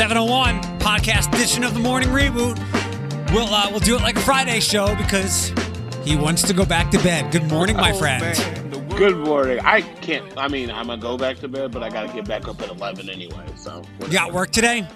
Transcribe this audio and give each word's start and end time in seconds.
701 0.00 0.62
podcast 0.78 1.28
edition 1.34 1.62
of 1.62 1.74
the 1.74 1.78
morning 1.78 2.08
reboot. 2.08 2.56
We'll 3.34 3.52
uh, 3.54 3.68
we'll 3.70 3.80
do 3.80 3.96
it 3.96 4.00
like 4.00 4.16
a 4.16 4.20
Friday 4.20 4.58
show 4.58 4.96
because 4.96 5.52
he 6.06 6.16
wants 6.16 6.40
to 6.44 6.54
go 6.54 6.64
back 6.64 6.90
to 6.92 6.98
bed. 7.00 7.30
Good 7.30 7.44
morning, 7.50 7.76
my 7.76 7.92
Oh, 7.92 7.98
friend. 7.98 8.34
Good 8.96 9.18
morning. 9.18 9.60
I 9.62 9.82
can't. 9.82 10.24
I 10.38 10.48
mean, 10.48 10.70
I'm 10.70 10.86
gonna 10.86 11.02
go 11.02 11.18
back 11.18 11.36
to 11.40 11.48
bed, 11.48 11.70
but 11.70 11.82
I 11.82 11.90
gotta 11.90 12.10
get 12.14 12.26
back 12.26 12.48
up 12.48 12.62
at 12.62 12.70
11 12.70 13.10
anyway. 13.10 13.44
So, 13.56 13.82
You 14.00 14.08
got 14.08 14.32
work 14.32 14.52
today? 14.52 14.88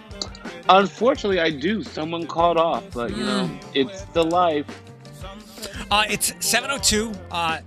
unfortunately, 0.71 1.39
I 1.39 1.51
do. 1.51 1.83
Someone 1.83 2.27
called 2.27 2.57
off, 2.57 2.85
but 2.95 3.11
you 3.15 3.27
know, 3.27 3.45
Mm. 3.47 3.61
it's 3.75 4.05
the 4.15 4.25
life. 4.25 4.65
Uh, 5.91 6.05
it's 6.09 6.33
702, 6.41 7.13
uh, 7.31 7.59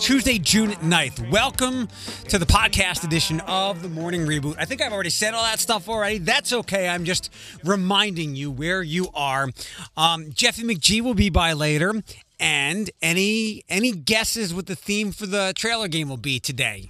Tuesday, 0.00 0.38
June 0.38 0.70
9th. 0.70 1.30
Welcome 1.30 1.86
to 2.28 2.38
the 2.38 2.46
podcast 2.46 3.04
edition 3.04 3.40
of 3.40 3.82
the 3.82 3.88
Morning 3.90 4.22
Reboot. 4.26 4.56
I 4.58 4.64
think 4.64 4.80
I've 4.80 4.94
already 4.94 5.10
said 5.10 5.34
all 5.34 5.44
that 5.44 5.60
stuff 5.60 5.90
already. 5.90 6.16
That's 6.16 6.54
okay. 6.54 6.88
I'm 6.88 7.04
just 7.04 7.30
reminding 7.64 8.34
you 8.34 8.50
where 8.50 8.82
you 8.82 9.08
are. 9.12 9.50
Um, 9.98 10.32
Jeffy 10.32 10.62
McGee 10.62 11.02
will 11.02 11.12
be 11.14 11.28
by 11.28 11.52
later. 11.52 12.02
And 12.40 12.90
any 13.02 13.62
any 13.68 13.92
guesses 13.92 14.54
what 14.54 14.66
the 14.66 14.74
theme 14.74 15.12
for 15.12 15.26
the 15.26 15.52
trailer 15.54 15.86
game 15.86 16.08
will 16.08 16.16
be 16.16 16.40
today? 16.40 16.88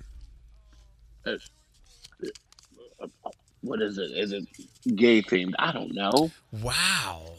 What 3.63 3.83
is 3.83 3.99
it? 3.99 4.13
Is 4.13 4.33
it 4.33 4.45
gay 4.95 5.21
themed? 5.21 5.55
I 5.59 5.73
don't 5.73 5.93
know. 5.93 6.31
Wow. 6.53 7.33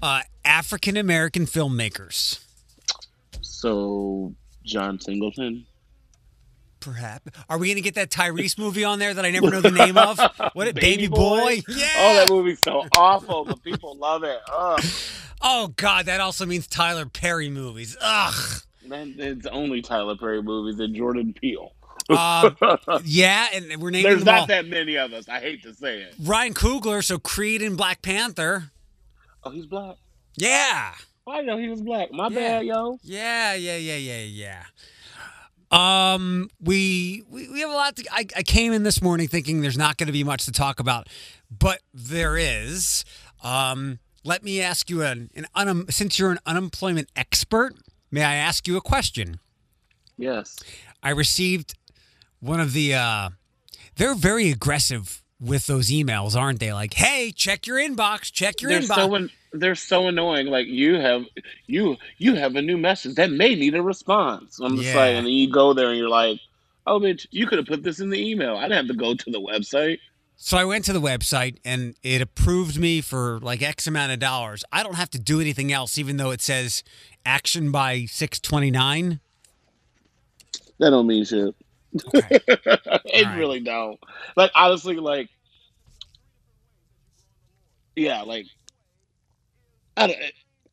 Uh, 0.00 0.22
African 0.44 0.96
American 0.96 1.46
filmmakers. 1.46 2.44
So, 3.42 4.34
John 4.70 5.00
Singleton. 5.00 5.66
Perhaps. 6.80 7.30
Are 7.50 7.58
we 7.58 7.66
going 7.68 7.76
to 7.76 7.82
get 7.82 7.94
that 7.96 8.10
Tyrese 8.10 8.58
movie 8.58 8.84
on 8.84 8.98
there 8.98 9.12
that 9.12 9.24
I 9.24 9.30
never 9.30 9.50
know 9.50 9.60
the 9.60 9.70
name 9.70 9.98
of? 9.98 10.18
What 10.54 10.66
it, 10.66 10.74
Baby, 10.76 11.08
Boy? 11.08 11.60
Yeah. 11.68 11.88
Oh, 11.98 12.14
that 12.14 12.30
movie's 12.30 12.60
so 12.60 12.86
awful, 12.96 13.44
but 13.44 13.62
people 13.62 13.96
love 13.96 14.24
it. 14.24 14.38
Ugh. 14.50 14.82
Oh 15.42 15.68
God, 15.76 16.06
that 16.06 16.20
also 16.20 16.46
means 16.46 16.66
Tyler 16.66 17.06
Perry 17.06 17.48
movies. 17.50 17.96
Ugh. 18.00 18.62
Man, 18.86 19.14
it's 19.18 19.46
only 19.46 19.82
Tyler 19.82 20.16
Perry 20.16 20.42
movies 20.42 20.80
and 20.80 20.94
Jordan 20.94 21.34
Peele. 21.34 21.72
Um, 22.08 22.56
yeah, 23.04 23.48
and 23.52 23.80
we're 23.80 23.90
naming 23.90 24.10
There's 24.10 24.24
them 24.24 24.34
all. 24.34 24.40
not 24.40 24.48
that 24.48 24.66
many 24.66 24.96
of 24.96 25.12
us. 25.12 25.28
I 25.28 25.40
hate 25.40 25.62
to 25.62 25.74
say 25.74 26.00
it. 26.00 26.14
Ryan 26.20 26.54
Coogler, 26.54 27.04
so 27.04 27.18
Creed 27.18 27.62
and 27.62 27.76
Black 27.76 28.02
Panther. 28.02 28.70
Oh, 29.44 29.50
he's 29.50 29.66
black. 29.66 29.96
Yeah, 30.36 30.94
I 31.26 31.36
didn't 31.36 31.46
know 31.46 31.58
he 31.58 31.68
was 31.68 31.82
black. 31.82 32.10
My 32.12 32.28
Yeah. 32.28 32.38
bad, 32.58 32.66
yo. 32.66 32.98
yeah, 33.02 33.54
yeah, 33.54 33.76
yeah, 33.76 33.96
yeah, 33.96 34.22
yeah. 34.22 34.62
Um, 35.70 36.50
we 36.60 37.22
we, 37.28 37.48
we 37.48 37.60
have 37.60 37.70
a 37.70 37.74
lot. 37.74 37.96
To, 37.96 38.04
I 38.12 38.26
I 38.36 38.42
came 38.42 38.72
in 38.72 38.82
this 38.82 39.00
morning 39.00 39.28
thinking 39.28 39.60
there's 39.60 39.78
not 39.78 39.96
going 39.98 40.08
to 40.08 40.12
be 40.12 40.24
much 40.24 40.44
to 40.46 40.52
talk 40.52 40.80
about, 40.80 41.08
but 41.50 41.80
there 41.94 42.36
is. 42.36 43.04
Um, 43.42 44.00
let 44.24 44.42
me 44.42 44.60
ask 44.60 44.90
you 44.90 45.02
an, 45.02 45.30
an 45.34 45.46
un, 45.54 45.86
since 45.88 46.18
you're 46.18 46.32
an 46.32 46.40
unemployment 46.44 47.08
expert, 47.16 47.74
may 48.10 48.22
I 48.24 48.34
ask 48.34 48.66
you 48.66 48.76
a 48.76 48.80
question? 48.80 49.38
Yes. 50.18 50.58
I 51.02 51.10
received 51.10 51.74
one 52.40 52.60
of 52.60 52.72
the 52.72 52.94
uh 52.94 53.30
they're 53.96 54.14
very 54.14 54.50
aggressive 54.50 55.19
with 55.40 55.66
those 55.66 55.88
emails, 55.88 56.36
aren't 56.36 56.60
they? 56.60 56.72
Like, 56.72 56.94
"Hey, 56.94 57.32
check 57.34 57.66
your 57.66 57.78
inbox, 57.78 58.30
check 58.32 58.60
your 58.60 58.70
they're 58.70 58.80
inbox." 58.80 58.94
so 58.94 59.14
an- 59.14 59.30
they're 59.52 59.74
so 59.74 60.06
annoying. 60.08 60.46
Like 60.46 60.66
you 60.66 60.94
have 60.96 61.24
you 61.66 61.96
you 62.18 62.34
have 62.36 62.56
a 62.56 62.62
new 62.62 62.76
message 62.78 63.14
that 63.16 63.30
may 63.30 63.54
need 63.54 63.74
a 63.74 63.82
response. 63.82 64.58
I'm 64.60 64.76
just 64.76 64.88
Yeah. 64.88 64.96
like, 64.96 65.14
and 65.16 65.26
then 65.26 65.32
you 65.32 65.50
go 65.50 65.72
there 65.72 65.88
and 65.88 65.98
you're 65.98 66.08
like, 66.08 66.38
oh 66.86 67.00
bitch, 67.00 67.26
you 67.30 67.46
could 67.46 67.58
have 67.58 67.66
put 67.66 67.82
this 67.82 68.00
in 68.00 68.10
the 68.10 68.30
email. 68.30 68.56
I 68.56 68.62
didn't 68.62 68.76
have 68.76 68.88
to 68.88 68.94
go 68.94 69.14
to 69.14 69.30
the 69.30 69.40
website. 69.40 69.98
so 70.36 70.56
I 70.56 70.64
went 70.64 70.84
to 70.86 70.92
the 70.92 71.00
website 71.00 71.56
and 71.64 71.94
it 72.02 72.22
approved 72.22 72.78
me 72.78 73.00
for 73.00 73.38
like 73.40 73.60
X 73.60 73.86
amount 73.86 74.12
of 74.12 74.18
dollars. 74.20 74.62
I 74.72 74.82
don't 74.82 74.94
have 74.94 75.10
to 75.10 75.18
do 75.18 75.40
anything 75.40 75.72
else 75.72 75.98
even 75.98 76.16
though 76.16 76.30
it 76.30 76.40
says 76.40 76.82
action 77.26 77.70
by 77.72 78.04
629. 78.06 79.20
That 80.78 80.90
don't 80.90 81.06
mean 81.06 81.24
shit. 81.24 81.54
Okay. 82.14 82.40
it 82.48 83.26
Alright. 83.26 83.38
really 83.38 83.60
don't. 83.60 83.98
Like 84.36 84.50
honestly, 84.54 84.96
like 84.96 85.28
yeah, 87.96 88.22
like 88.22 88.46
I 89.96 90.06
don't, 90.06 90.18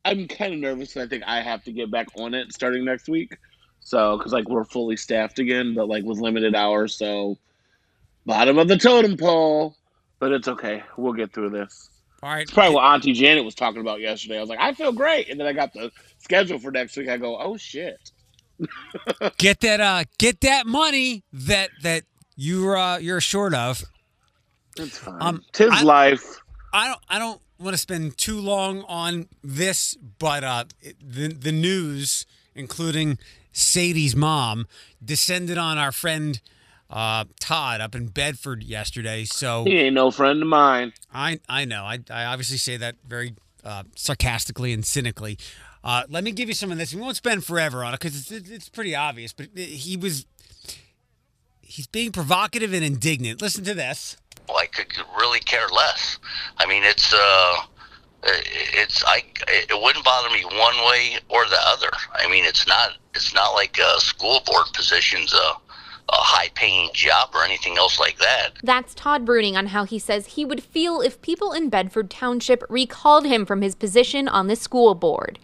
I'm 0.05 0.27
kind 0.27 0.53
of 0.53 0.59
nervous. 0.59 0.95
I 0.95 1.07
think 1.07 1.23
I 1.25 1.41
have 1.41 1.63
to 1.65 1.71
get 1.71 1.91
back 1.91 2.07
on 2.15 2.33
it 2.33 2.53
starting 2.53 2.85
next 2.85 3.09
week. 3.09 3.37
So, 3.79 4.17
because 4.17 4.33
like 4.33 4.47
we're 4.49 4.65
fully 4.65 4.97
staffed 4.97 5.39
again, 5.39 5.73
but 5.73 5.87
like 5.87 6.03
with 6.03 6.19
limited 6.19 6.55
hours, 6.55 6.95
so 6.95 7.37
bottom 8.25 8.57
of 8.57 8.67
the 8.67 8.77
totem 8.77 9.17
pole. 9.17 9.75
But 10.19 10.31
it's 10.31 10.47
okay. 10.47 10.83
We'll 10.97 11.13
get 11.13 11.33
through 11.33 11.51
this. 11.51 11.89
All 12.23 12.29
right. 12.29 12.41
It's 12.41 12.51
probably 12.51 12.75
what 12.75 12.85
Auntie 12.85 13.13
Janet 13.13 13.45
was 13.45 13.53
talking 13.53 13.81
about 13.81 13.99
yesterday. 13.99 14.37
I 14.37 14.41
was 14.41 14.49
like, 14.49 14.59
I 14.59 14.73
feel 14.73 14.91
great, 14.91 15.29
and 15.29 15.39
then 15.39 15.47
I 15.47 15.53
got 15.53 15.73
the 15.73 15.91
schedule 16.17 16.57
for 16.57 16.71
next 16.71 16.97
week. 16.97 17.09
I 17.09 17.17
go, 17.17 17.37
oh 17.37 17.57
shit. 17.57 18.11
Get 19.37 19.59
that 19.61 19.79
uh 19.79 20.03
get 20.17 20.41
that 20.41 20.65
money 20.65 21.23
that 21.31 21.69
that 21.83 22.03
you're 22.35 22.75
uh 22.77 22.97
you're 22.97 23.21
short 23.21 23.53
of. 23.53 23.83
It's 24.77 24.97
fine. 24.97 25.17
Um, 25.21 25.43
Tis 25.51 25.71
I- 25.71 25.83
life. 25.83 26.39
I 26.73 26.87
don't 26.87 26.99
I 27.09 27.19
don't 27.19 27.41
want 27.59 27.73
to 27.73 27.77
spend 27.77 28.17
too 28.17 28.39
long 28.39 28.83
on 28.87 29.27
this, 29.43 29.95
but 30.19 30.43
uh, 30.43 30.65
the 31.01 31.29
the 31.29 31.51
news, 31.51 32.25
including 32.55 33.17
Sadie's 33.51 34.15
mom, 34.15 34.67
descended 35.03 35.57
on 35.57 35.77
our 35.77 35.91
friend 35.91 36.39
uh, 36.89 37.25
Todd 37.39 37.81
up 37.81 37.95
in 37.95 38.07
Bedford 38.07 38.63
yesterday. 38.63 39.23
So 39.25 39.63
He 39.63 39.77
ain't 39.77 39.95
no 39.95 40.11
friend 40.11 40.41
of 40.41 40.47
mine. 40.47 40.93
I 41.13 41.39
I 41.49 41.65
know 41.65 41.83
I 41.85 41.99
I 42.11 42.25
obviously 42.25 42.57
say 42.57 42.77
that 42.77 42.95
very 43.07 43.33
uh, 43.63 43.83
sarcastically 43.95 44.73
and 44.73 44.85
cynically. 44.85 45.37
Uh, 45.87 46.03
let 46.09 46.21
me 46.25 46.33
give 46.33 46.49
you 46.49 46.53
some 46.53 46.69
of 46.69 46.77
this. 46.77 46.93
We 46.93 46.99
won't 46.99 47.15
spend 47.15 47.45
forever 47.45 47.81
on 47.81 47.93
it 47.93 48.01
because 48.01 48.29
it's, 48.29 48.49
it's 48.49 48.67
pretty 48.67 48.93
obvious. 48.93 49.31
But 49.31 49.47
he 49.55 49.95
was 49.95 50.25
he's 51.61 51.87
being 51.87 52.11
provocative 52.11 52.73
and 52.73 52.83
indignant. 52.83 53.41
Listen 53.41 53.63
to 53.63 53.73
this. 53.73 54.17
I 54.53 54.65
could 54.65 54.91
really 55.17 55.39
care 55.39 55.67
less. 55.69 56.19
I 56.57 56.65
mean, 56.65 56.83
it's 56.83 57.13
uh, 57.13 57.55
it's 58.23 59.01
I 59.05 59.23
it 59.47 59.81
wouldn't 59.81 60.03
bother 60.03 60.29
me 60.29 60.43
one 60.43 60.75
way 60.89 61.19
or 61.29 61.45
the 61.45 61.59
other. 61.61 61.89
I 62.13 62.29
mean, 62.29 62.43
it's 62.43 62.67
not 62.67 62.97
it's 63.15 63.33
not 63.33 63.51
like 63.53 63.79
a 63.79 64.01
school 64.01 64.41
board 64.45 64.65
position's 64.73 65.33
a 65.33 65.53
a 66.09 66.15
high 66.15 66.49
paying 66.55 66.89
job 66.93 67.29
or 67.33 67.43
anything 67.43 67.77
else 67.77 67.99
like 67.99 68.17
that. 68.17 68.51
That's 68.63 68.93
Todd 68.93 69.25
Bruning 69.25 69.55
on 69.55 69.67
how 69.67 69.83
he 69.83 69.99
says 69.99 70.27
he 70.27 70.45
would 70.45 70.63
feel 70.63 71.01
if 71.01 71.21
people 71.21 71.51
in 71.51 71.69
Bedford 71.69 72.09
Township 72.09 72.63
recalled 72.69 73.25
him 73.25 73.45
from 73.45 73.61
his 73.61 73.75
position 73.75 74.27
on 74.27 74.47
the 74.47 74.55
school 74.55 74.95
board. 74.95 75.37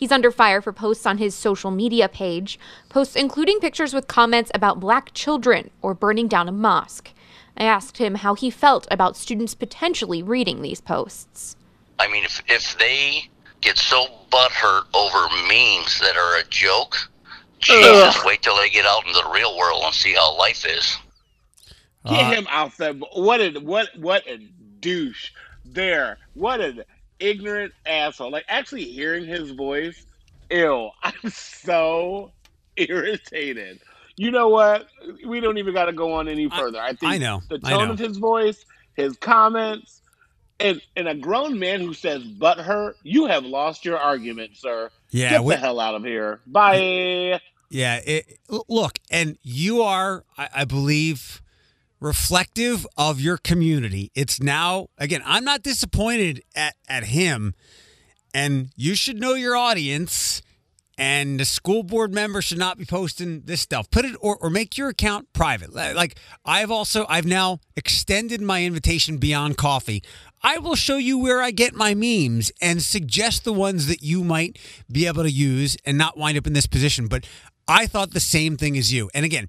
He's 0.00 0.10
under 0.10 0.30
fire 0.30 0.62
for 0.62 0.72
posts 0.72 1.04
on 1.04 1.18
his 1.18 1.34
social 1.34 1.70
media 1.70 2.08
page, 2.08 2.58
posts 2.88 3.14
including 3.14 3.60
pictures 3.60 3.92
with 3.92 4.08
comments 4.08 4.50
about 4.54 4.80
black 4.80 5.12
children 5.12 5.68
or 5.82 5.92
burning 5.92 6.26
down 6.26 6.48
a 6.48 6.52
mosque. 6.52 7.10
I 7.54 7.64
asked 7.64 7.98
him 7.98 8.14
how 8.14 8.34
he 8.34 8.48
felt 8.48 8.88
about 8.90 9.14
students 9.14 9.54
potentially 9.54 10.22
reading 10.22 10.62
these 10.62 10.80
posts. 10.80 11.54
I 11.98 12.08
mean, 12.08 12.24
if 12.24 12.42
if 12.48 12.78
they 12.78 13.28
get 13.60 13.76
so 13.76 14.06
butthurt 14.32 14.84
over 14.94 15.28
memes 15.46 16.00
that 16.00 16.16
are 16.16 16.38
a 16.38 16.44
joke, 16.48 16.96
Jesus, 17.58 18.16
Ugh. 18.16 18.22
wait 18.24 18.40
till 18.40 18.56
they 18.56 18.70
get 18.70 18.86
out 18.86 19.06
into 19.06 19.20
the 19.22 19.30
real 19.34 19.54
world 19.58 19.82
and 19.84 19.94
see 19.94 20.14
how 20.14 20.34
life 20.38 20.64
is. 20.64 20.96
Get 22.06 22.24
Uh, 22.24 22.30
him 22.30 22.46
out 22.48 22.74
there. 22.78 22.94
What 22.94 23.42
a 23.42 23.50
what 23.60 23.88
what 23.98 24.26
a 24.26 24.38
douche 24.80 25.32
there. 25.66 26.16
What 26.32 26.62
an 26.62 26.84
ignorant 27.20 27.72
asshole. 27.86 28.30
Like 28.30 28.44
actually 28.48 28.84
hearing 28.84 29.24
his 29.26 29.50
voice, 29.52 30.04
ew. 30.50 30.90
I'm 31.02 31.30
so 31.30 32.32
irritated. 32.76 33.80
You 34.16 34.30
know 34.30 34.48
what? 34.48 34.88
We 35.26 35.40
don't 35.40 35.58
even 35.58 35.72
got 35.72 35.86
to 35.86 35.92
go 35.92 36.12
on 36.12 36.28
any 36.28 36.48
further. 36.50 36.80
I 36.80 36.92
think 36.94 37.12
I 37.12 37.18
know, 37.18 37.42
the 37.48 37.60
I 37.64 37.70
tone 37.70 37.86
know. 37.86 37.92
of 37.94 37.98
his 37.98 38.18
voice, 38.18 38.64
his 38.94 39.16
comments, 39.16 40.02
and 40.58 40.80
and 40.96 41.08
a 41.08 41.14
grown 41.14 41.58
man 41.58 41.80
who 41.80 41.94
says 41.94 42.22
"but 42.24 42.58
her," 42.58 42.94
you 43.02 43.26
have 43.26 43.44
lost 43.44 43.84
your 43.84 43.98
argument, 43.98 44.56
sir. 44.56 44.90
Yeah, 45.10 45.30
Get 45.30 45.44
we- 45.44 45.54
the 45.54 45.60
hell 45.60 45.80
out 45.80 45.94
of 45.94 46.04
here. 46.04 46.40
Bye. 46.46 47.40
Yeah, 47.72 48.00
it, 48.04 48.40
look, 48.68 48.98
and 49.12 49.38
you 49.44 49.82
are, 49.82 50.24
I, 50.36 50.48
I 50.56 50.64
believe, 50.64 51.40
reflective 52.00 52.86
of 52.96 53.20
your 53.20 53.36
community. 53.36 54.10
It's 54.14 54.40
now 54.40 54.88
again. 54.98 55.22
I'm 55.24 55.44
not 55.44 55.62
disappointed 55.62 56.42
at 56.54 56.74
at 56.88 57.04
him, 57.04 57.54
and 58.34 58.70
you 58.76 58.94
should 58.94 59.20
know 59.20 59.34
your 59.34 59.56
audience. 59.56 60.42
And 60.98 61.40
the 61.40 61.46
school 61.46 61.82
board 61.82 62.12
member 62.12 62.42
should 62.42 62.58
not 62.58 62.76
be 62.76 62.84
posting 62.84 63.40
this 63.46 63.62
stuff. 63.62 63.90
Put 63.90 64.04
it 64.04 64.16
or, 64.20 64.36
or 64.36 64.50
make 64.50 64.76
your 64.76 64.90
account 64.90 65.32
private. 65.32 65.72
Like 65.72 66.18
I've 66.44 66.70
also 66.70 67.06
I've 67.08 67.24
now 67.24 67.60
extended 67.74 68.42
my 68.42 68.64
invitation 68.64 69.16
beyond 69.16 69.56
coffee. 69.56 70.02
I 70.42 70.58
will 70.58 70.74
show 70.74 70.98
you 70.98 71.16
where 71.16 71.40
I 71.40 71.52
get 71.52 71.74
my 71.74 71.94
memes 71.94 72.52
and 72.60 72.82
suggest 72.82 73.44
the 73.44 73.52
ones 73.52 73.86
that 73.86 74.02
you 74.02 74.22
might 74.22 74.58
be 74.92 75.06
able 75.06 75.22
to 75.22 75.30
use 75.30 75.74
and 75.86 75.96
not 75.96 76.18
wind 76.18 76.36
up 76.36 76.46
in 76.46 76.52
this 76.52 76.66
position. 76.66 77.08
But 77.08 77.26
I 77.70 77.86
thought 77.86 78.10
the 78.10 78.20
same 78.20 78.56
thing 78.56 78.76
as 78.76 78.92
you. 78.92 79.10
And 79.14 79.24
again, 79.24 79.46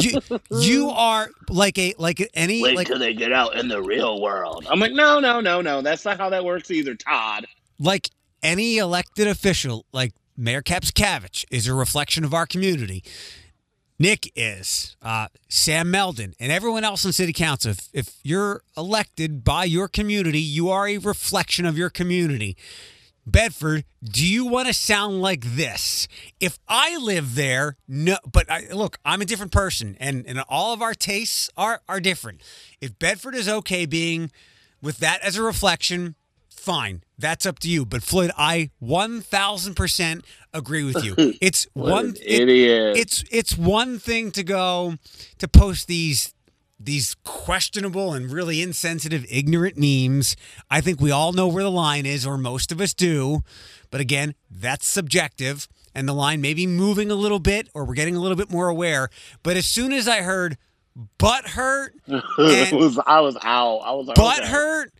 you 0.00 0.20
you 0.50 0.88
are 0.90 1.28
like 1.50 1.78
a 1.78 1.94
like 1.98 2.26
any 2.34 2.62
Wait 2.62 2.76
like 2.76 2.86
till 2.86 2.98
they 2.98 3.12
get 3.14 3.32
out 3.32 3.56
in 3.56 3.68
the 3.68 3.82
real 3.82 4.20
world. 4.22 4.66
I'm 4.70 4.80
like, 4.80 4.92
no, 4.92 5.20
no, 5.20 5.40
no, 5.40 5.60
no. 5.60 5.82
That's 5.82 6.04
not 6.04 6.18
how 6.18 6.30
that 6.30 6.44
works 6.44 6.70
either, 6.70 6.94
Todd. 6.94 7.46
like 7.78 8.10
any 8.42 8.78
elected 8.78 9.28
official, 9.28 9.84
like 9.92 10.14
Mayor 10.36 10.62
Kapszukiewicz 10.62 11.44
is 11.50 11.68
a 11.68 11.74
reflection 11.74 12.24
of 12.24 12.32
our 12.34 12.46
community. 12.46 13.04
Nick 13.98 14.32
is, 14.34 14.96
uh, 15.00 15.28
Sam 15.48 15.88
Melden, 15.90 16.34
and 16.40 16.50
everyone 16.50 16.82
else 16.82 17.04
in 17.04 17.12
city 17.12 17.32
council. 17.32 17.70
If, 17.70 17.88
if 17.92 18.16
you're 18.24 18.62
elected 18.76 19.44
by 19.44 19.64
your 19.64 19.86
community, 19.86 20.40
you 20.40 20.70
are 20.70 20.88
a 20.88 20.98
reflection 20.98 21.66
of 21.66 21.78
your 21.78 21.90
community. 21.90 22.56
Bedford, 23.26 23.84
do 24.02 24.26
you 24.26 24.46
want 24.46 24.66
to 24.68 24.74
sound 24.74 25.20
like 25.22 25.44
this? 25.56 26.08
If 26.40 26.58
I 26.68 26.96
live 26.98 27.34
there, 27.34 27.76
no, 27.86 28.16
but 28.30 28.50
I, 28.50 28.66
look, 28.72 28.98
I'm 29.04 29.22
a 29.22 29.24
different 29.24 29.52
person, 29.52 29.96
and, 30.00 30.26
and 30.26 30.40
all 30.48 30.72
of 30.72 30.82
our 30.82 30.94
tastes 30.94 31.48
are 31.56 31.80
are 31.88 32.00
different. 32.00 32.40
If 32.80 32.98
Bedford 32.98 33.34
is 33.34 33.48
okay 33.48 33.86
being 33.86 34.30
with 34.82 34.98
that 34.98 35.22
as 35.22 35.36
a 35.36 35.42
reflection, 35.42 36.16
fine, 36.50 37.04
that's 37.16 37.46
up 37.46 37.60
to 37.60 37.68
you. 37.68 37.86
But 37.86 38.02
Floyd, 38.02 38.32
I 38.36 38.70
one 38.80 39.20
thousand 39.20 39.74
percent 39.74 40.24
agree 40.52 40.82
with 40.82 41.04
you. 41.04 41.14
It's 41.40 41.66
one 41.74 42.14
it- 42.20 42.42
idiot. 42.42 42.96
it's 42.96 43.24
it's 43.30 43.56
one 43.56 43.98
thing 44.00 44.32
to 44.32 44.42
go 44.42 44.96
to 45.38 45.46
post 45.48 45.86
these 45.86 46.34
these 46.84 47.16
questionable 47.24 48.12
and 48.12 48.30
really 48.30 48.62
insensitive 48.62 49.24
ignorant 49.30 49.76
memes. 49.76 50.36
I 50.70 50.80
think 50.80 51.00
we 51.00 51.10
all 51.10 51.32
know 51.32 51.48
where 51.48 51.62
the 51.62 51.70
line 51.70 52.06
is 52.06 52.26
or 52.26 52.36
most 52.36 52.72
of 52.72 52.80
us 52.80 52.94
do. 52.94 53.42
But 53.90 54.00
again 54.00 54.34
that's 54.50 54.86
subjective 54.86 55.68
and 55.94 56.08
the 56.08 56.12
line 56.12 56.40
may 56.40 56.54
be 56.54 56.66
moving 56.66 57.10
a 57.10 57.14
little 57.14 57.38
bit 57.38 57.68
or 57.74 57.84
we're 57.84 57.94
getting 57.94 58.16
a 58.16 58.20
little 58.20 58.36
bit 58.36 58.50
more 58.50 58.68
aware. 58.68 59.08
But 59.42 59.56
as 59.56 59.66
soon 59.66 59.92
as 59.92 60.08
i 60.08 60.22
heard 60.22 60.56
butt 61.18 61.48
hurt 61.48 61.94
and- 62.06 62.78
was, 62.78 62.98
I 63.06 63.20
was 63.20 63.36
out. 63.42 63.78
I 63.78 63.92
was 63.92 64.06
like, 64.06 64.16
butt 64.16 64.40
okay. 64.40 64.48
hurt 64.48 64.92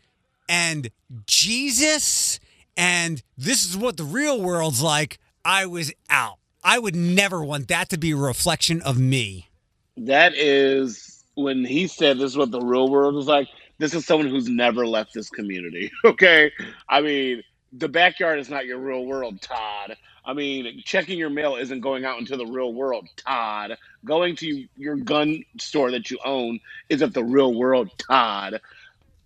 and 0.49 0.90
jesus 1.26 2.40
and 2.76 3.23
this 3.38 3.64
is 3.64 3.76
what 3.76 3.96
the 3.96 4.05
real 4.05 4.40
world's 4.40 4.82
like 4.82 5.19
i 5.44 5.67
was 5.67 5.93
out. 6.11 6.38
I 6.64 6.79
would 6.79 6.94
never 6.94 7.43
want 7.44 7.69
that 7.69 7.88
to 7.90 7.99
be 7.99 8.12
a 8.12 8.17
reflection 8.17 8.81
of 8.82 8.99
me. 8.99 9.49
That 9.96 10.34
is 10.34 11.11
when 11.34 11.64
he 11.64 11.87
said 11.87 12.19
this 12.19 12.32
is 12.32 12.37
what 12.37 12.50
the 12.50 12.61
real 12.61 12.88
world 12.88 13.17
is 13.17 13.26
like. 13.26 13.49
This 13.79 13.94
is 13.94 14.06
someone 14.06 14.29
who's 14.29 14.49
never 14.49 14.87
left 14.87 15.14
this 15.14 15.31
community. 15.31 15.90
Okay. 16.05 16.52
I 16.88 17.00
mean, 17.00 17.43
the 17.73 17.88
backyard 17.88 18.38
is 18.38 18.50
not 18.50 18.67
your 18.67 18.79
real 18.79 19.05
world, 19.06 19.40
Todd. 19.40 19.96
I 20.25 20.34
mean, 20.34 20.82
checking 20.84 21.19
your 21.19 21.31
mail 21.31 21.56
isn't 21.56 21.81
going 21.81 22.05
out 22.05 22.19
into 22.19 22.37
the 22.37 22.46
real 22.46 22.73
world, 22.73 23.08
Todd. 23.17 23.76
Going 24.05 24.37
to 24.37 24.67
your 24.76 24.96
gun 24.96 25.44
store 25.58 25.90
that 25.90 26.11
you 26.11 26.19
own 26.25 26.61
isn't 26.88 27.14
the 27.14 27.25
real 27.25 27.55
world, 27.55 27.90
Todd. 27.99 28.61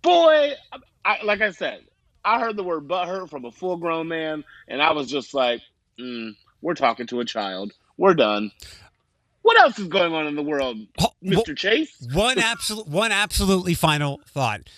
Boy, 0.01 0.53
I, 1.05 1.21
like 1.23 1.41
I 1.41 1.51
said, 1.51 1.81
I 2.25 2.39
heard 2.39 2.55
the 2.55 2.63
word 2.63 2.87
butthurt 2.87 3.29
from 3.29 3.45
a 3.45 3.51
full 3.51 3.77
grown 3.77 4.07
man, 4.07 4.43
and 4.67 4.81
I 4.81 4.91
was 4.91 5.09
just 5.09 5.33
like, 5.33 5.61
mm, 5.99 6.35
we're 6.61 6.73
talking 6.73 7.07
to 7.07 7.19
a 7.19 7.25
child. 7.25 7.73
We're 7.97 8.13
done. 8.15 8.51
What 9.47 9.61
else 9.61 9.79
is 9.79 9.87
going 9.87 10.13
on 10.13 10.27
in 10.27 10.35
the 10.35 10.43
world, 10.43 10.75
Mr. 11.23 11.55
Chase? 11.55 12.05
One 12.11 12.37
absolute, 12.37 12.85
one 12.85 13.13
absolutely 13.13 13.75
final 13.75 14.19
thought. 14.27 14.69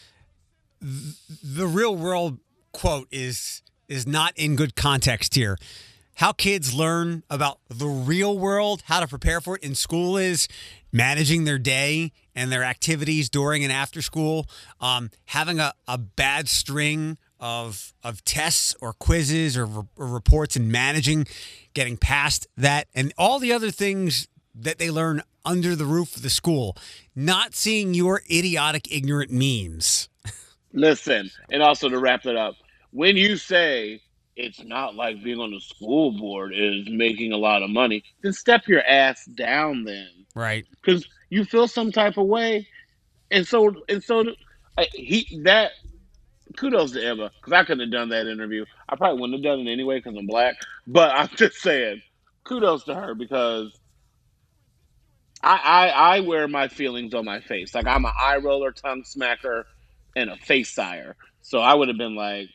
The 0.79 1.65
real 1.65 1.95
world 1.95 2.37
quote 2.71 3.07
is 3.09 3.63
is 3.87 4.05
not 4.05 4.37
in 4.37 4.55
good 4.55 4.75
context 4.75 5.33
here. 5.33 5.57
How 6.17 6.33
kids 6.33 6.71
learn 6.71 7.23
about 7.31 7.57
the 7.67 7.87
real 7.87 8.37
world, 8.37 8.83
how 8.85 8.99
to 8.99 9.07
prepare 9.07 9.41
for 9.41 9.55
it 9.55 9.63
in 9.63 9.73
school 9.73 10.17
is 10.17 10.47
managing 10.91 11.45
their 11.45 11.57
day 11.57 12.11
and 12.35 12.51
their 12.51 12.63
activities 12.63 13.27
during 13.27 13.63
and 13.63 13.73
after 13.73 14.03
school. 14.03 14.45
Um, 14.79 15.09
having 15.25 15.59
a, 15.59 15.73
a 15.87 15.97
bad 15.97 16.47
string 16.47 17.17
of 17.39 17.91
of 18.03 18.23
tests 18.23 18.75
or 18.81 18.93
quizzes 18.93 19.57
or, 19.57 19.65
re- 19.65 19.83
or 19.97 20.05
reports 20.05 20.55
and 20.55 20.71
managing, 20.71 21.25
getting 21.73 21.97
past 21.97 22.45
that, 22.55 22.87
and 22.93 23.11
all 23.17 23.39
the 23.39 23.51
other 23.51 23.71
things 23.71 24.27
that 24.63 24.77
they 24.77 24.91
learn 24.91 25.23
under 25.45 25.75
the 25.75 25.85
roof 25.85 26.15
of 26.15 26.21
the 26.21 26.29
school, 26.29 26.75
not 27.15 27.55
seeing 27.55 27.93
your 27.93 28.21
idiotic, 28.29 28.91
ignorant 28.91 29.31
memes. 29.31 30.09
Listen, 30.73 31.31
and 31.51 31.63
also 31.63 31.89
to 31.89 31.99
wrap 31.99 32.25
it 32.25 32.35
up, 32.35 32.55
when 32.91 33.17
you 33.17 33.37
say 33.37 34.01
it's 34.35 34.63
not 34.63 34.95
like 34.95 35.23
being 35.23 35.39
on 35.39 35.51
the 35.51 35.59
school 35.59 36.11
board 36.17 36.53
is 36.55 36.87
making 36.89 37.31
a 37.31 37.37
lot 37.37 37.63
of 37.63 37.69
money, 37.69 38.03
then 38.21 38.33
step 38.33 38.67
your 38.67 38.83
ass 38.83 39.25
down 39.25 39.83
then. 39.83 40.07
Right. 40.35 40.65
because 40.81 41.07
you 41.29 41.43
feel 41.43 41.67
some 41.67 41.91
type 41.91 42.17
of 42.17 42.27
way, 42.27 42.67
and 43.31 43.45
so 43.47 43.73
and 43.89 44.03
so 44.03 44.23
I, 44.77 44.87
he 44.93 45.41
that 45.43 45.71
kudos 46.57 46.91
to 46.91 47.05
Emma 47.05 47.31
because 47.39 47.53
I 47.53 47.63
couldn't 47.63 47.81
have 47.81 47.91
done 47.91 48.09
that 48.09 48.27
interview. 48.27 48.65
I 48.87 48.95
probably 48.95 49.21
wouldn't 49.21 49.39
have 49.39 49.43
done 49.43 49.67
it 49.67 49.71
anyway 49.71 49.99
because 49.99 50.17
I'm 50.17 50.27
black. 50.27 50.55
But 50.87 51.11
I'm 51.11 51.29
just 51.35 51.57
saying, 51.57 52.01
kudos 52.43 52.83
to 52.85 52.95
her 52.95 53.13
because 53.15 53.78
I, 55.41 55.57
I 55.57 55.87
I 55.87 56.19
wear 56.21 56.47
my 56.47 56.67
feelings 56.67 57.13
on 57.13 57.25
my 57.25 57.39
face. 57.39 57.73
Like 57.73 57.87
I'm 57.87 58.05
an 58.05 58.11
eye 58.19 58.37
roller, 58.37 58.71
tongue 58.71 59.03
smacker, 59.03 59.63
and 60.15 60.29
a 60.29 60.35
face 60.37 60.69
sire. 60.69 61.15
So 61.41 61.59
I 61.59 61.73
would 61.73 61.87
have 61.87 61.97
been 61.97 62.15
like. 62.15 62.49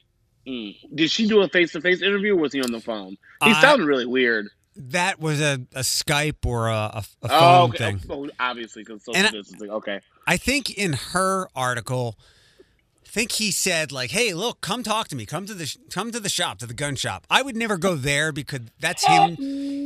Mm. 0.46 0.76
Did 0.94 1.10
she 1.10 1.26
do 1.26 1.40
a 1.40 1.48
face-to-face 1.48 2.02
interview, 2.02 2.34
or 2.34 2.36
was 2.36 2.52
he 2.52 2.60
on 2.60 2.70
the 2.70 2.78
phone? 2.80 3.16
He 3.42 3.50
I- 3.50 3.60
sounded 3.62 3.86
really 3.86 4.04
weird. 4.04 4.48
That 4.76 5.18
was 5.18 5.40
a, 5.40 5.54
a 5.74 5.80
Skype 5.80 6.44
or 6.44 6.68
a, 6.68 6.72
a, 6.72 7.04
a 7.22 7.28
phone 7.28 7.38
Oh, 7.40 7.64
okay. 7.68 7.92
thing. 7.96 8.00
Oh, 8.10 8.28
obviously, 8.38 8.82
because 8.84 9.02
social 9.02 9.16
And 9.16 9.28
I- 9.28 9.30
distancing. 9.30 9.70
Okay. 9.70 10.00
I 10.26 10.36
think 10.36 10.76
in 10.76 10.92
her 11.12 11.48
article, 11.56 12.18
I 12.60 13.08
think 13.08 13.32
he 13.32 13.50
said 13.52 13.90
like, 13.90 14.10
"Hey, 14.10 14.34
look, 14.34 14.60
come 14.60 14.82
talk 14.82 15.08
to 15.08 15.16
me. 15.16 15.24
Come 15.24 15.46
to 15.46 15.54
the 15.54 15.64
sh- 15.64 15.78
come 15.90 16.12
to 16.12 16.20
the 16.20 16.28
shop, 16.28 16.58
to 16.58 16.66
the 16.66 16.74
gun 16.74 16.94
shop." 16.96 17.26
I 17.30 17.40
would 17.40 17.56
never 17.56 17.78
go 17.78 17.94
there 17.94 18.30
because 18.30 18.60
that's 18.80 19.06
him. 19.06 19.36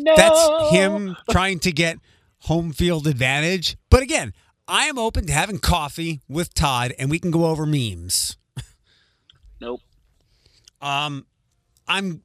No. 0.03 0.17
That's 0.17 0.71
him 0.73 1.17
trying 1.31 1.61
to 1.61 1.71
get 1.71 1.99
home 2.41 2.73
field 2.73 3.07
advantage. 3.07 3.77
But 3.91 4.03
again, 4.03 4.33
I 4.67 4.85
am 4.85 4.99
open 4.99 5.27
to 5.27 5.33
having 5.33 5.59
coffee 5.59 6.21
with 6.29 6.55
Todd, 6.55 6.93
and 6.99 7.11
we 7.11 7.19
can 7.19 7.31
go 7.31 7.47
over 7.47 7.67
memes. 7.67 8.37
Nope. 9.61 9.81
Um, 10.81 11.27
I'm 11.89 12.23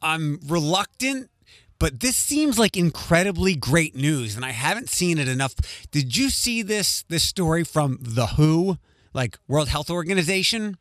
I'm 0.00 0.40
reluctant, 0.46 1.30
but 1.78 2.00
this 2.00 2.16
seems 2.16 2.58
like 2.58 2.76
incredibly 2.76 3.54
great 3.54 3.94
news, 3.94 4.36
and 4.36 4.44
I 4.44 4.50
haven't 4.50 4.88
seen 4.88 5.18
it 5.18 5.28
enough. 5.28 5.54
Did 5.90 6.16
you 6.16 6.30
see 6.30 6.62
this 6.62 7.04
this 7.08 7.24
story 7.24 7.64
from 7.64 7.98
the 8.00 8.28
WHO, 8.28 8.78
like 9.12 9.38
World 9.46 9.68
Health 9.68 9.90
Organization? 9.90 10.78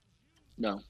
No. 0.58 0.82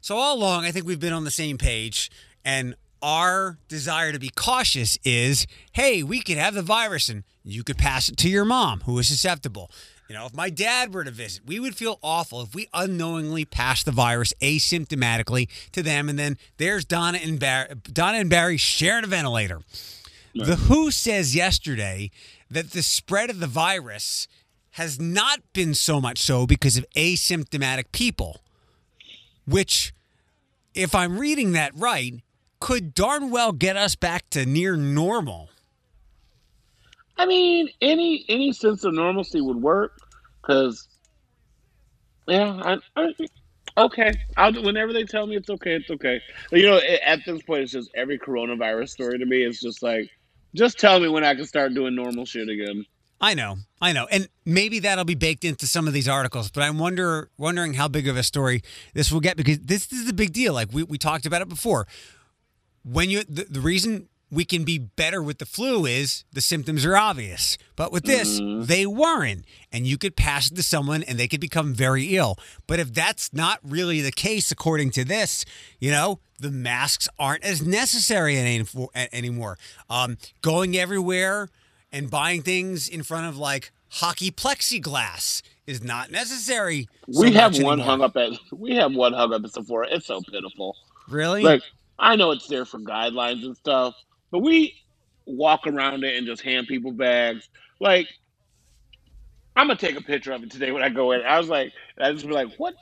So 0.00 0.16
all 0.16 0.36
along, 0.36 0.64
I 0.64 0.70
think 0.70 0.86
we've 0.86 1.00
been 1.00 1.12
on 1.12 1.24
the 1.24 1.30
same 1.30 1.58
page, 1.58 2.10
and 2.44 2.74
our 3.06 3.58
desire 3.68 4.10
to 4.10 4.18
be 4.18 4.30
cautious 4.34 4.98
is, 5.04 5.46
hey, 5.72 6.02
we 6.02 6.20
could 6.20 6.36
have 6.36 6.54
the 6.54 6.62
virus, 6.62 7.08
and 7.08 7.22
you 7.44 7.62
could 7.62 7.78
pass 7.78 8.08
it 8.08 8.16
to 8.16 8.28
your 8.28 8.44
mom, 8.44 8.80
who 8.80 8.98
is 8.98 9.06
susceptible. 9.06 9.70
You 10.08 10.16
know, 10.16 10.26
if 10.26 10.34
my 10.34 10.50
dad 10.50 10.92
were 10.92 11.04
to 11.04 11.12
visit, 11.12 11.46
we 11.46 11.60
would 11.60 11.76
feel 11.76 12.00
awful 12.02 12.42
if 12.42 12.52
we 12.52 12.68
unknowingly 12.74 13.44
passed 13.44 13.86
the 13.86 13.92
virus 13.92 14.34
asymptomatically 14.42 15.48
to 15.70 15.84
them, 15.84 16.08
and 16.08 16.18
then 16.18 16.36
there's 16.56 16.84
Donna 16.84 17.18
and 17.22 17.38
Barry, 17.38 17.68
Donna 17.92 18.18
and 18.18 18.28
Barry 18.28 18.56
sharing 18.56 19.04
a 19.04 19.08
ventilator. 19.08 19.60
The 20.34 20.56
WHO 20.56 20.90
says 20.90 21.34
yesterday 21.34 22.10
that 22.50 22.72
the 22.72 22.82
spread 22.82 23.30
of 23.30 23.38
the 23.38 23.46
virus 23.46 24.26
has 24.72 25.00
not 25.00 25.40
been 25.52 25.74
so 25.74 26.00
much 26.00 26.18
so 26.18 26.44
because 26.44 26.76
of 26.76 26.84
asymptomatic 26.96 27.92
people 27.92 28.40
which, 29.46 29.94
if 30.74 30.94
I'm 30.94 31.18
reading 31.18 31.52
that 31.52 31.72
right, 31.74 32.14
could 32.60 32.94
darn 32.94 33.30
well 33.30 33.52
get 33.52 33.76
us 33.76 33.94
back 33.94 34.28
to 34.30 34.46
near 34.46 34.76
normal. 34.76 35.50
I 37.18 37.26
mean, 37.26 37.68
any 37.80 38.24
any 38.28 38.52
sense 38.52 38.84
of 38.84 38.94
normalcy 38.94 39.40
would 39.40 39.56
work 39.56 39.98
because, 40.40 40.86
yeah, 42.28 42.60
I, 42.62 43.00
I, 43.00 43.14
okay. 43.78 44.12
I'll 44.36 44.52
do- 44.52 44.62
whenever 44.62 44.92
they 44.92 45.04
tell 45.04 45.26
me 45.26 45.36
it's 45.36 45.48
okay, 45.48 45.76
it's 45.76 45.90
okay. 45.90 46.20
But, 46.50 46.60
you 46.60 46.66
know, 46.66 46.80
at 47.04 47.20
this 47.24 47.42
point, 47.42 47.62
it's 47.62 47.72
just 47.72 47.90
every 47.94 48.18
coronavirus 48.18 48.90
story 48.90 49.18
to 49.18 49.26
me. 49.26 49.42
It's 49.42 49.60
just 49.60 49.82
like, 49.82 50.10
just 50.54 50.78
tell 50.78 51.00
me 51.00 51.08
when 51.08 51.24
I 51.24 51.34
can 51.34 51.46
start 51.46 51.74
doing 51.74 51.94
normal 51.94 52.26
shit 52.26 52.48
again. 52.48 52.84
I 53.18 53.32
know, 53.32 53.56
I 53.80 53.92
know, 53.92 54.06
and 54.10 54.28
maybe 54.44 54.80
that'll 54.80 55.06
be 55.06 55.14
baked 55.14 55.42
into 55.42 55.66
some 55.66 55.88
of 55.88 55.94
these 55.94 56.06
articles. 56.06 56.50
But 56.50 56.64
I'm 56.64 56.78
wonder 56.78 57.30
wondering 57.38 57.72
how 57.74 57.88
big 57.88 58.08
of 58.08 58.16
a 58.16 58.22
story 58.22 58.62
this 58.92 59.10
will 59.10 59.20
get 59.20 59.38
because 59.38 59.58
this 59.58 59.90
is 59.90 60.06
a 60.10 60.12
big 60.12 60.34
deal. 60.34 60.52
Like 60.52 60.68
we, 60.70 60.82
we 60.82 60.98
talked 60.98 61.24
about 61.24 61.40
it 61.40 61.48
before. 61.48 61.86
When 62.90 63.10
you 63.10 63.24
the, 63.28 63.44
the 63.44 63.60
reason 63.60 64.08
we 64.30 64.44
can 64.44 64.64
be 64.64 64.78
better 64.78 65.22
with 65.22 65.38
the 65.38 65.46
flu 65.46 65.86
is 65.86 66.24
the 66.32 66.40
symptoms 66.40 66.84
are 66.84 66.96
obvious. 66.96 67.56
But 67.76 67.92
with 67.92 68.04
this, 68.04 68.40
they 68.66 68.84
weren't. 68.84 69.44
And 69.70 69.86
you 69.86 69.96
could 69.98 70.16
pass 70.16 70.50
it 70.50 70.56
to 70.56 70.62
someone 70.62 71.02
and 71.04 71.18
they 71.18 71.28
could 71.28 71.40
become 71.40 71.72
very 71.74 72.16
ill. 72.16 72.36
But 72.66 72.80
if 72.80 72.92
that's 72.92 73.32
not 73.32 73.60
really 73.62 74.00
the 74.00 74.10
case, 74.10 74.50
according 74.50 74.90
to 74.92 75.04
this, 75.04 75.44
you 75.78 75.92
know, 75.92 76.18
the 76.40 76.50
masks 76.50 77.08
aren't 77.18 77.44
as 77.44 77.62
necessary 77.64 78.36
any- 78.36 78.64
anymore. 79.12 79.58
Um, 79.88 80.18
going 80.42 80.76
everywhere 80.76 81.48
and 81.92 82.10
buying 82.10 82.42
things 82.42 82.88
in 82.88 83.04
front 83.04 83.26
of 83.28 83.38
like 83.38 83.70
hockey 83.90 84.32
plexiglass 84.32 85.40
is 85.68 85.82
not 85.84 86.10
necessary. 86.10 86.88
so 87.10 87.22
we 87.22 87.32
have 87.32 87.54
one 87.60 87.80
anymore. 87.80 87.86
hung 87.86 88.02
up 88.02 88.16
at 88.16 88.32
we 88.52 88.74
have 88.74 88.92
one 88.94 89.12
hung 89.12 89.32
up 89.32 89.44
at 89.44 89.52
Sephora. 89.52 89.86
It's 89.90 90.06
so 90.06 90.20
pitiful. 90.20 90.76
Really? 91.08 91.42
Like 91.42 91.62
I 91.98 92.16
know 92.16 92.30
it's 92.32 92.46
there 92.48 92.64
for 92.64 92.78
guidelines 92.78 93.44
and 93.44 93.56
stuff, 93.56 93.94
but 94.30 94.40
we 94.40 94.74
walk 95.24 95.66
around 95.66 96.04
it 96.04 96.16
and 96.16 96.26
just 96.26 96.42
hand 96.42 96.66
people 96.66 96.92
bags. 96.92 97.48
Like 97.80 98.08
I'm 99.56 99.68
gonna 99.68 99.78
take 99.78 99.98
a 99.98 100.02
picture 100.02 100.32
of 100.32 100.42
it 100.42 100.50
today 100.50 100.70
when 100.72 100.82
I 100.82 100.88
go 100.90 101.12
in. 101.12 101.22
I 101.22 101.38
was 101.38 101.48
like, 101.48 101.72
I 101.98 102.12
just 102.12 102.26
be 102.26 102.32
like, 102.32 102.52
what? 102.58 102.74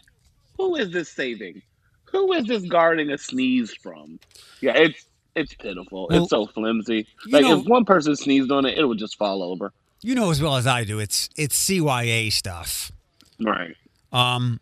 Who 0.59 0.77
is 0.77 0.91
this 0.91 1.09
saving? 1.09 1.63
Who 2.07 2.33
is 2.33 2.47
this 2.47 2.63
guarding 2.65 3.11
a 3.11 3.19
sneeze 3.19 3.75
from? 3.75 4.19
Yeah, 4.61 4.73
it's 4.77 5.07
it's 5.35 5.55
pitiful. 5.55 6.09
Well, 6.11 6.23
it's 6.23 6.31
so 6.31 6.47
flimsy. 6.47 7.07
Like 7.29 7.43
know- 7.45 7.61
if 7.61 7.67
one 7.67 7.85
person 7.85 8.17
sneezed 8.17 8.51
on 8.51 8.67
it, 8.67 8.79
it 8.79 8.85
would 8.85 8.99
just 8.99 9.17
fall 9.17 9.43
over. 9.43 9.73
you 10.03 10.15
know 10.15 10.31
as 10.31 10.41
well 10.43 10.57
as 10.57 10.67
I 10.67 10.85
do, 10.85 10.99
it's 10.99 11.29
it's 11.37 11.57
CYA 11.69 12.33
stuff. 12.33 12.93
Right. 13.41 13.77
Um, 14.13 14.61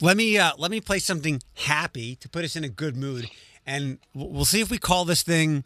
let 0.00 0.16
me 0.16 0.38
uh, 0.38 0.52
let 0.58 0.70
me 0.70 0.80
play 0.80 0.98
something 0.98 1.40
happy 1.54 2.16
to 2.16 2.28
put 2.28 2.44
us 2.44 2.54
in 2.56 2.64
a 2.64 2.68
good 2.68 2.96
mood, 2.96 3.28
and 3.66 3.98
we'll 4.14 4.44
see 4.44 4.60
if 4.60 4.70
we 4.70 4.78
call 4.78 5.04
this 5.04 5.22
thing 5.22 5.64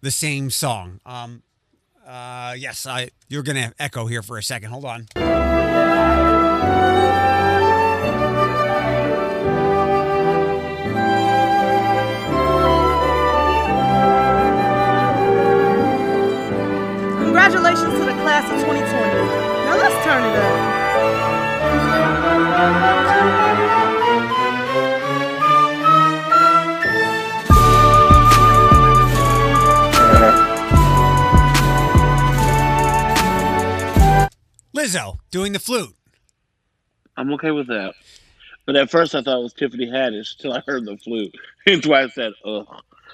the 0.00 0.10
same 0.10 0.50
song. 0.50 1.00
Um, 1.04 1.42
uh, 2.06 2.54
yes, 2.56 2.86
I 2.86 3.10
you're 3.28 3.42
gonna 3.42 3.72
echo 3.78 4.06
here 4.06 4.22
for 4.22 4.38
a 4.38 4.42
second. 4.42 4.70
Hold 4.70 4.84
on. 4.84 5.06
Congratulations 17.18 17.92
to 17.92 18.04
the 18.04 18.16
class 18.22 18.44
of 18.50 18.58
2020. 18.60 18.78
Now 19.66 19.76
let's 19.76 20.04
turn 20.04 20.22
it 20.22 20.36
up. 23.44 23.47
Lizzo 34.78 35.18
doing 35.30 35.52
the 35.52 35.58
flute. 35.58 35.94
I'm 37.16 37.32
okay 37.32 37.50
with 37.50 37.66
that. 37.66 37.94
But 38.64 38.76
at 38.76 38.90
first 38.90 39.14
I 39.14 39.22
thought 39.22 39.40
it 39.40 39.42
was 39.42 39.52
Tiffany 39.52 39.86
Haddish 39.86 40.36
till 40.38 40.52
I 40.52 40.62
heard 40.66 40.84
the 40.84 40.96
flute. 40.98 41.34
That's 41.66 41.86
why 41.86 42.02
I 42.02 42.08
said, 42.08 42.32
ugh. 42.44 42.66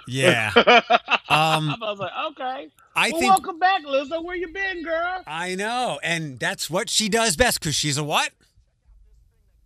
Yeah. 0.06 0.52
Um, 1.26 1.70
I 1.70 1.76
was 1.90 1.98
like, 1.98 2.12
okay. 2.32 2.68
I 2.94 3.10
well, 3.10 3.20
think 3.20 3.32
welcome 3.32 3.58
back, 3.58 3.82
Lizzo. 3.84 4.22
Where 4.22 4.36
you 4.36 4.48
been, 4.48 4.84
girl? 4.84 5.22
I 5.26 5.54
know, 5.56 5.98
and 6.04 6.38
that's 6.38 6.68
what 6.70 6.88
she 6.90 7.08
does 7.08 7.34
best 7.34 7.58
because 7.58 7.74
she's 7.74 7.96
a 7.96 8.04
what? 8.04 8.30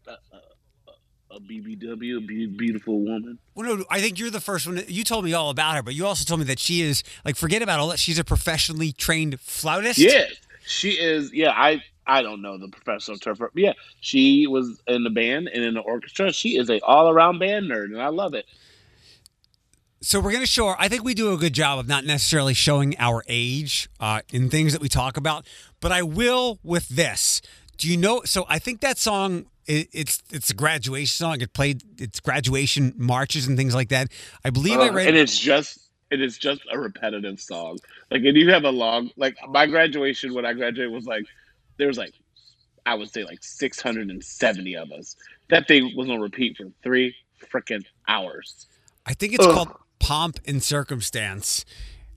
A 0.07 1.40
BBW, 1.40 2.17
a 2.17 2.21
be- 2.21 2.47
beautiful 2.47 3.00
woman. 3.00 3.38
Well, 3.55 3.76
no, 3.76 3.85
I 3.90 4.00
think 4.00 4.19
you're 4.19 4.31
the 4.31 4.40
first 4.40 4.67
one. 4.67 4.83
You 4.87 5.05
told 5.05 5.25
me 5.26 5.35
all 5.35 5.50
about 5.50 5.75
her, 5.76 5.83
but 5.83 5.95
you 5.95 6.07
also 6.07 6.25
told 6.25 6.40
me 6.40 6.47
that 6.47 6.59
she 6.59 6.81
is 6.81 7.02
like 7.25 7.37
forget 7.37 7.61
about 7.61 7.81
all 7.81 7.88
that. 7.88 7.99
She's 7.99 8.19
a 8.19 8.25
professionally 8.25 8.93
trained 8.93 9.38
flautist. 9.40 9.99
Yes, 9.99 10.33
she 10.69 10.91
is. 10.91 11.33
Yeah, 11.33 11.51
I 11.51 11.83
I 12.07 12.23
don't 12.23 12.41
know 12.43 12.57
the 12.59 12.69
professional 12.69 13.19
term, 13.19 13.37
for, 13.37 13.51
but 13.53 13.63
yeah, 13.63 13.73
she 14.01 14.47
was 14.47 14.81
in 14.87 15.05
the 15.05 15.11
band 15.11 15.49
and 15.49 15.65
in 15.65 15.75
the 15.75 15.81
orchestra. 15.81 16.33
She 16.33 16.57
is 16.57 16.71
a 16.71 16.81
all 16.81 17.09
around 17.11 17.39
band 17.39 17.71
nerd, 17.71 17.87
and 17.87 18.01
I 18.01 18.09
love 18.09 18.35
it. 18.35 18.47
So 20.01 20.21
we're 20.21 20.31
going 20.31 20.45
to 20.45 20.51
show. 20.51 20.69
Our, 20.69 20.77
I 20.79 20.89
think 20.89 21.03
we 21.03 21.13
do 21.15 21.33
a 21.33 21.37
good 21.37 21.53
job 21.55 21.79
of 21.79 21.89
not 21.89 22.05
necessarily 22.05 22.55
showing 22.55 22.95
our 22.99 23.25
age 23.27 23.89
uh, 23.99 24.21
in 24.33 24.49
things 24.49 24.73
that 24.73 24.81
we 24.81 24.89
talk 24.89 25.17
about, 25.17 25.45
but 25.81 25.91
I 25.91 26.03
will 26.03 26.61
with 26.63 26.89
this. 26.89 27.43
Do 27.77 27.89
you 27.89 27.97
know? 27.97 28.23
So 28.25 28.45
I 28.49 28.59
think 28.59 28.81
that 28.81 28.99
song. 28.99 29.47
It, 29.67 29.89
it's 29.93 30.23
it's 30.31 30.49
a 30.49 30.55
graduation 30.55 31.09
song. 31.15 31.43
It 31.43 31.53
played 31.53 31.83
it's 31.99 32.21
graduation 32.21 32.95
marches 32.97 33.47
and 33.47 33.59
things 33.59 33.75
like 33.75 33.91
that. 33.91 34.09
I 34.43 34.49
believe 34.49 34.81
I 34.81 34.89
Uh, 34.89 34.93
read. 34.93 35.09
and 35.09 35.17
it's 35.17 35.39
just 35.39 35.88
it 36.11 36.21
is 36.21 36.38
just 36.38 36.62
a 36.73 36.79
repetitive 36.79 37.41
song. 37.41 37.79
Like, 38.11 38.23
and 38.25 38.37
you 38.37 38.50
have 38.50 38.65
a 38.65 38.71
long 38.71 39.11
like 39.17 39.37
my 39.49 39.67
graduation 39.67 40.35
when 40.35 40.47
I 40.47 40.53
graduated 40.53 40.93
was 40.93 41.07
like 41.07 41.25
there 41.77 41.88
was 41.88 41.99
like 41.99 42.15
I 42.87 42.95
would 42.95 43.12
say 43.12 43.25
like 43.25 43.43
six 43.43 43.81
hundred 43.81 44.11
and 44.11 44.23
seventy 44.25 44.75
of 44.77 44.91
us. 44.93 45.17
That 45.50 45.69
thing 45.69 45.93
was 45.97 46.09
on 46.09 46.21
repeat 46.21 46.57
for 46.57 46.67
three 46.83 47.15
freaking 47.53 47.85
hours. 48.07 48.67
I 49.07 49.15
think 49.15 49.35
it's 49.35 49.47
Ugh. 49.47 49.55
called 49.55 49.69
Pomp 49.99 50.41
and 50.47 50.62
Circumstance, 50.62 51.65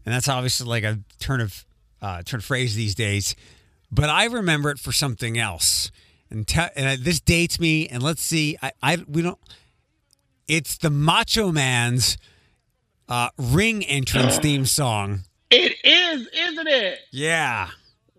and 0.05 0.13
that's 0.13 0.27
obviously 0.27 0.67
like 0.67 0.83
a 0.83 0.99
turn 1.19 1.41
of 1.41 1.65
uh, 2.01 2.23
turn 2.23 2.39
of 2.39 2.45
phrase 2.45 2.75
these 2.75 2.95
days. 2.95 3.35
But 3.91 4.09
I 4.09 4.25
remember 4.25 4.69
it 4.71 4.79
for 4.79 4.93
something 4.93 5.37
else, 5.37 5.91
and, 6.29 6.47
te- 6.47 6.69
and 6.75 6.87
I- 6.87 6.95
this 6.95 7.19
dates 7.19 7.59
me. 7.59 7.87
And 7.87 8.01
let's 8.01 8.21
see, 8.21 8.57
I, 8.61 8.71
I 8.81 8.97
we 9.07 9.21
don't. 9.21 9.39
It's 10.47 10.77
the 10.77 10.89
Macho 10.89 11.51
Man's 11.51 12.17
uh, 13.11 13.29
ring 13.37 13.83
entrance 13.83 14.37
theme 14.37 14.65
song. 14.65 15.23
It 15.49 15.75
is, 15.83 16.27
isn't 16.33 16.67
it? 16.67 16.99
Yeah. 17.11 17.69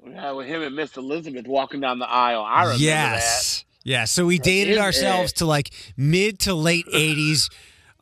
Yeah, 0.06 0.32
with 0.32 0.46
him 0.46 0.62
and 0.62 0.76
Miss 0.76 0.94
Elizabeth 0.98 1.46
walking 1.46 1.80
down 1.80 1.98
the 1.98 2.08
aisle. 2.08 2.42
I 2.42 2.64
remember 2.64 2.72
that. 2.74 2.80
yes. 2.80 3.64
Yeah. 3.84 4.04
So 4.04 4.26
we 4.26 4.38
dated 4.38 4.76
ourselves 4.76 5.32
it. 5.32 5.36
to 5.36 5.46
like 5.46 5.70
mid 5.96 6.40
to 6.40 6.54
late 6.54 6.86
'80s. 6.86 7.50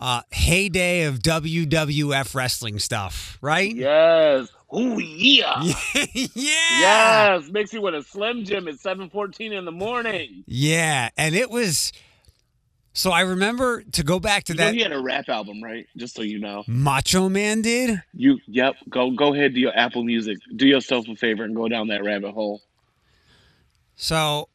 Uh, 0.02 0.22
heyday 0.32 1.02
of 1.02 1.18
WWF 1.18 2.34
wrestling 2.34 2.78
stuff, 2.78 3.36
right? 3.42 3.74
Yes. 3.74 4.48
Ooh 4.74 4.98
yeah. 4.98 5.62
yeah. 6.14 6.26
Yes. 6.34 7.50
Makes 7.50 7.74
you 7.74 7.82
want 7.82 7.96
a 7.96 8.02
Slim 8.02 8.44
Jim 8.44 8.66
at 8.66 8.80
seven 8.80 9.10
fourteen 9.10 9.52
in 9.52 9.64
the 9.64 9.72
morning. 9.72 10.42
Yeah, 10.46 11.10
and 11.16 11.36
it 11.36 11.50
was. 11.50 11.92
So 12.92 13.12
I 13.12 13.20
remember 13.20 13.82
to 13.92 14.02
go 14.02 14.18
back 14.18 14.44
to 14.44 14.52
You 14.52 14.58
that. 14.58 14.74
he 14.74 14.80
had 14.80 14.92
a 14.92 15.00
rap 15.00 15.28
album, 15.28 15.62
right? 15.62 15.86
Just 15.96 16.16
so 16.16 16.22
you 16.22 16.38
know. 16.40 16.64
Macho 16.66 17.28
Man 17.28 17.62
did. 17.62 18.02
You 18.12 18.38
yep. 18.46 18.74
Go 18.88 19.10
go 19.12 19.32
ahead, 19.32 19.54
do 19.54 19.60
your 19.60 19.76
Apple 19.76 20.02
Music. 20.02 20.38
Do 20.56 20.66
yourself 20.66 21.06
a 21.08 21.14
favor 21.14 21.44
and 21.44 21.54
go 21.54 21.68
down 21.68 21.88
that 21.88 22.02
rabbit 22.04 22.32
hole. 22.32 22.62
So 23.96 24.48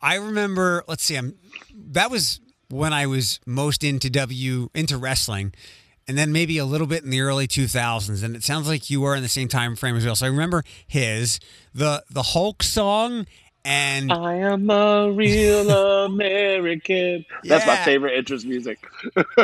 I 0.00 0.16
remember. 0.16 0.84
Let's 0.88 1.04
see. 1.04 1.16
I'm. 1.16 1.34
That 1.74 2.10
was 2.10 2.40
when 2.70 2.92
I 2.92 3.06
was 3.06 3.40
most 3.46 3.84
into 3.84 4.08
W 4.10 4.70
into 4.74 4.96
wrestling, 4.96 5.52
and 6.08 6.16
then 6.16 6.32
maybe 6.32 6.58
a 6.58 6.64
little 6.64 6.86
bit 6.86 7.04
in 7.04 7.10
the 7.10 7.20
early 7.20 7.46
2000s. 7.46 8.22
And 8.24 8.34
it 8.34 8.44
sounds 8.44 8.68
like 8.68 8.88
you 8.88 9.00
were 9.00 9.14
in 9.14 9.22
the 9.22 9.28
same 9.28 9.48
time 9.48 9.76
frame 9.76 9.96
as 9.96 10.04
well. 10.04 10.16
So 10.16 10.26
I 10.26 10.30
remember 10.30 10.64
his 10.86 11.38
the 11.74 12.04
the 12.10 12.22
Hulk 12.22 12.62
song 12.62 13.26
and 13.64 14.12
I 14.12 14.34
am 14.34 14.68
a 14.70 15.10
real 15.10 15.70
American. 16.04 17.24
That's 17.44 17.66
my 17.66 17.76
favorite 17.76 18.16
interest 18.16 18.46
music. 18.46 18.78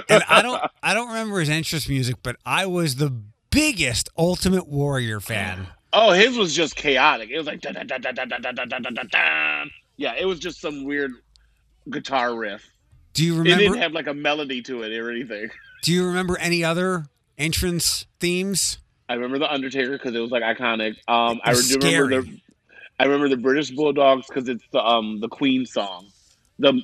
and 0.09 0.23
I 0.29 0.43
don't 0.43 0.63
I 0.83 0.95
don't 0.95 1.09
remember 1.09 1.41
his 1.41 1.49
entrance 1.49 1.89
music, 1.89 2.17
but 2.23 2.37
I 2.45 2.67
was 2.67 2.97
the 2.97 3.15
biggest 3.51 4.09
Ultimate 4.17 4.69
Warrior 4.69 5.21
fan. 5.21 5.69
Oh, 5.93 6.13
his 6.13 6.37
was 6.37 6.55
just 6.55 6.77
chaotic. 6.77 7.31
It 7.31 7.39
was 7.39 7.47
like 7.47 7.65
yeah, 9.97 10.15
it 10.19 10.25
was 10.27 10.39
just 10.39 10.61
some 10.61 10.85
weird 10.85 11.13
guitar 11.89 12.35
riff. 12.37 12.69
Do 13.13 13.25
you 13.25 13.37
remember? 13.37 13.63
It 13.63 13.69
didn't 13.69 13.83
have 13.83 13.93
like 13.93 14.07
a 14.07 14.15
melody 14.15 14.63
to 14.63 14.83
it 14.83 14.97
or 14.97 15.11
anything. 15.11 15.51
Do 15.83 15.93
you 15.93 16.07
remember 16.07 16.39
any 16.39 16.63
other 16.63 17.07
entrance 17.39 18.07
themes? 18.21 18.79
I 19.09 19.15
remember 19.15 19.39
the 19.39 19.53
Undertaker 19.53 19.93
because 19.93 20.15
it 20.15 20.21
was 20.21 20.31
like 20.31 20.43
iconic. 20.43 20.97
Um, 21.09 21.41
I 21.43 21.55
do 21.55 21.79
remember 21.81 22.23
the 22.23 22.41
I 23.01 23.05
remember 23.05 23.31
the 23.31 23.39
British 23.39 23.71
Bulldogs 23.71 24.27
because 24.29 24.49
it's 24.49 24.65
the 24.73 24.85
um 24.85 25.21
the 25.21 25.29
Queen 25.29 25.65
song, 25.65 26.07
the 26.59 26.83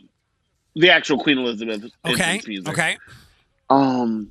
the 0.74 0.90
actual 0.90 1.18
Queen 1.18 1.38
Elizabeth 1.38 1.84
Okay. 2.06 2.40
music. 2.46 2.68
Okay. 2.72 2.96
Um, 3.68 4.30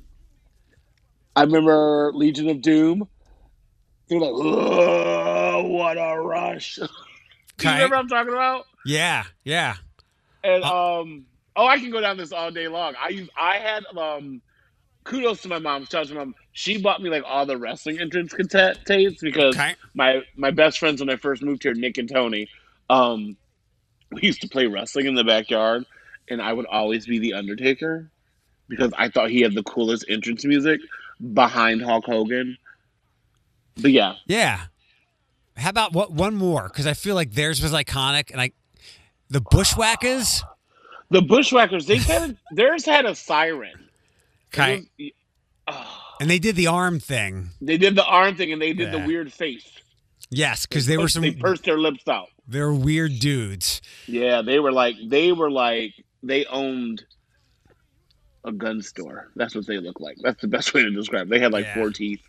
I 1.36 1.42
remember 1.44 2.10
Legion 2.12 2.48
of 2.48 2.60
Doom. 2.60 3.08
They're 4.08 4.18
like, 4.20 4.32
"Ugh, 4.32 5.64
what 5.66 5.96
a 5.96 6.20
rush! 6.20 6.76
Do 7.58 7.68
you 7.68 7.74
remember 7.74 7.96
what 7.96 8.02
I'm 8.02 8.08
talking 8.08 8.32
about? 8.32 8.64
Yeah. 8.84 9.24
Yeah. 9.44 9.76
And 10.42 10.64
Uh, 10.64 11.00
um, 11.00 11.26
oh, 11.54 11.66
I 11.66 11.78
can 11.78 11.90
go 11.92 12.00
down 12.00 12.16
this 12.16 12.32
all 12.32 12.50
day 12.50 12.66
long. 12.66 12.94
I 13.00 13.10
use 13.10 13.28
I 13.40 13.58
had 13.58 13.84
um, 13.96 14.42
kudos 15.06 15.40
to 15.42 15.48
my 15.48 15.58
mom. 15.58 15.84
Shout 15.86 16.02
out 16.02 16.06
to 16.08 16.14
my 16.14 16.20
mom. 16.24 16.34
She 16.52 16.80
bought 16.80 17.00
me 17.00 17.08
like 17.10 17.22
all 17.26 17.46
the 17.46 17.56
wrestling 17.56 17.98
entrance 18.00 18.34
tapes 18.84 19.20
because 19.22 19.56
Okay. 19.56 19.74
my 19.94 20.22
my 20.36 20.50
best 20.50 20.78
friends 20.78 21.00
when 21.00 21.08
I 21.08 21.16
first 21.16 21.42
moved 21.42 21.62
here, 21.62 21.74
Nick 21.74 21.96
and 21.98 22.08
Tony, 22.10 22.48
um, 22.90 23.36
we 24.12 24.22
used 24.22 24.40
to 24.42 24.48
play 24.48 24.66
wrestling 24.66 25.06
in 25.06 25.14
the 25.14 25.24
backyard, 25.24 25.84
and 26.28 26.42
I 26.42 26.52
would 26.52 26.66
always 26.66 27.06
be 27.06 27.18
the 27.18 27.34
Undertaker 27.34 28.10
because 28.68 28.92
I 28.98 29.08
thought 29.08 29.30
he 29.30 29.40
had 29.40 29.54
the 29.54 29.62
coolest 29.62 30.04
entrance 30.08 30.44
music 30.44 30.80
behind 31.32 31.82
Hulk 31.82 32.04
Hogan. 32.04 32.58
But 33.80 33.92
yeah, 33.92 34.14
Yeah. 34.26 34.60
How 35.56 35.70
about 35.70 35.94
what 35.94 36.12
one 36.12 36.34
more? 36.34 36.64
Because 36.68 36.86
I 36.86 36.92
feel 36.92 37.14
like 37.14 37.32
theirs 37.32 37.62
was 37.62 37.72
iconic, 37.72 38.30
and 38.30 38.40
I, 38.40 38.50
the 39.30 39.40
Bushwhackers. 39.40 40.42
the 41.10 41.22
Bushwhackers 41.22 41.86
they 41.86 41.98
kind 41.98 42.32
of 42.32 42.36
theirs 42.52 42.84
had 42.84 43.06
a 43.06 43.14
siren. 43.14 43.85
Was- 44.56 44.80
oh, 45.68 46.14
And 46.20 46.30
they 46.30 46.38
did 46.38 46.56
the 46.56 46.66
arm 46.66 47.00
thing. 47.00 47.50
they 47.60 47.76
did 47.78 47.94
the 47.96 48.04
arm 48.04 48.36
thing 48.36 48.52
and 48.52 48.60
they 48.60 48.72
did 48.72 48.92
Yeah. 48.92 49.00
the 49.00 49.06
weird 49.06 49.32
face. 49.32 49.66
Yes, 50.30 50.66
because 50.66 50.86
they 50.86 50.96
were 50.98 51.08
some. 51.08 51.22
They 51.22 51.32
pursed 51.32 51.64
their 51.64 51.78
lips 51.78 52.06
out. 52.08 52.28
They're 52.48 52.72
weird 52.72 53.18
dudes. 53.20 53.80
Yeah, 54.06 54.42
they 54.42 54.58
were 54.58 54.72
like 54.72 54.96
they 55.06 55.30
were 55.32 55.50
like 55.50 55.92
they 56.22 56.44
owned 56.46 57.04
a 58.44 58.50
gun 58.52 58.82
store. 58.82 59.28
That's 59.36 59.54
what 59.54 59.66
they 59.66 59.78
look 59.78 60.00
like. 60.00 60.16
That's 60.22 60.40
the 60.40 60.48
best 60.48 60.74
way 60.74 60.82
to 60.82 60.90
describe. 60.90 61.26
It. 61.26 61.30
They 61.30 61.38
had 61.38 61.52
like 61.52 61.64
Yeah. 61.64 61.74
four 61.74 61.90
teeth. 61.90 62.20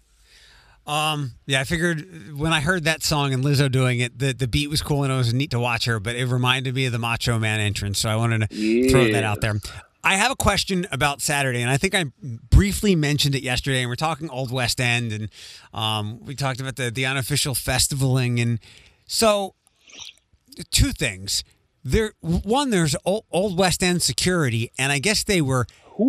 Um, 0.86 1.34
yeah, 1.48 1.60
I 1.60 1.64
figured 1.66 2.38
when 2.38 2.54
I 2.54 2.62
heard 2.62 2.86
that 2.86 3.04
song 3.04 3.34
and 3.34 3.44
Lizzo 3.44 3.70
doing 3.70 4.00
it, 4.00 4.18
the, 4.18 4.32
the 4.34 4.48
beat 4.48 4.70
was 4.70 4.82
cool 4.82 5.04
and 5.04 5.12
it 5.12 5.18
was 5.18 5.34
neat 5.34 5.52
to 5.52 5.60
watch 5.60 5.84
her, 5.84 6.00
but 6.00 6.16
it 6.16 6.28
reminded 6.28 6.76
me 6.76 6.86
of 6.86 6.94
the 6.94 6.98
Macho 7.00 7.38
Man 7.40 7.60
entrance, 7.60 8.00
so 8.00 8.10
I 8.10 8.16
wanted 8.16 8.50
to 8.50 8.90
throw 8.90 9.12
that 9.12 9.24
out 9.26 9.42
there. 9.42 9.56
I 10.04 10.16
have 10.16 10.32
a 10.32 10.36
question 10.36 10.88
about 10.92 11.22
Saturday, 11.22 11.62
and 11.62 11.70
I 11.70 11.78
think 11.78 11.94
I 11.94 12.06
briefly 12.50 12.96
mentioned 12.96 13.36
it 13.36 13.44
yesterday. 13.44 13.82
And 13.82 13.90
we're 13.90 13.96
talking 13.96 14.30
Old 14.30 14.52
West 14.52 14.80
End, 14.80 15.12
and 15.12 15.30
um, 15.74 16.24
we 16.24 16.36
talked 16.36 16.60
about 16.62 16.76
the 16.76 16.90
the 16.92 17.06
unofficial 17.06 17.54
festivaling, 17.54 18.42
and 18.42 18.60
so 19.06 19.56
two 20.72 20.92
things. 20.92 21.44
There, 21.84 22.14
one, 22.22 22.70
there's 22.70 22.96
Old, 23.06 23.26
Old 23.32 23.58
West 23.58 23.82
End 23.82 24.02
security, 24.02 24.72
and 24.78 24.92
I 24.92 25.00
guess 25.00 25.24
they 25.24 25.42
were 25.42 25.66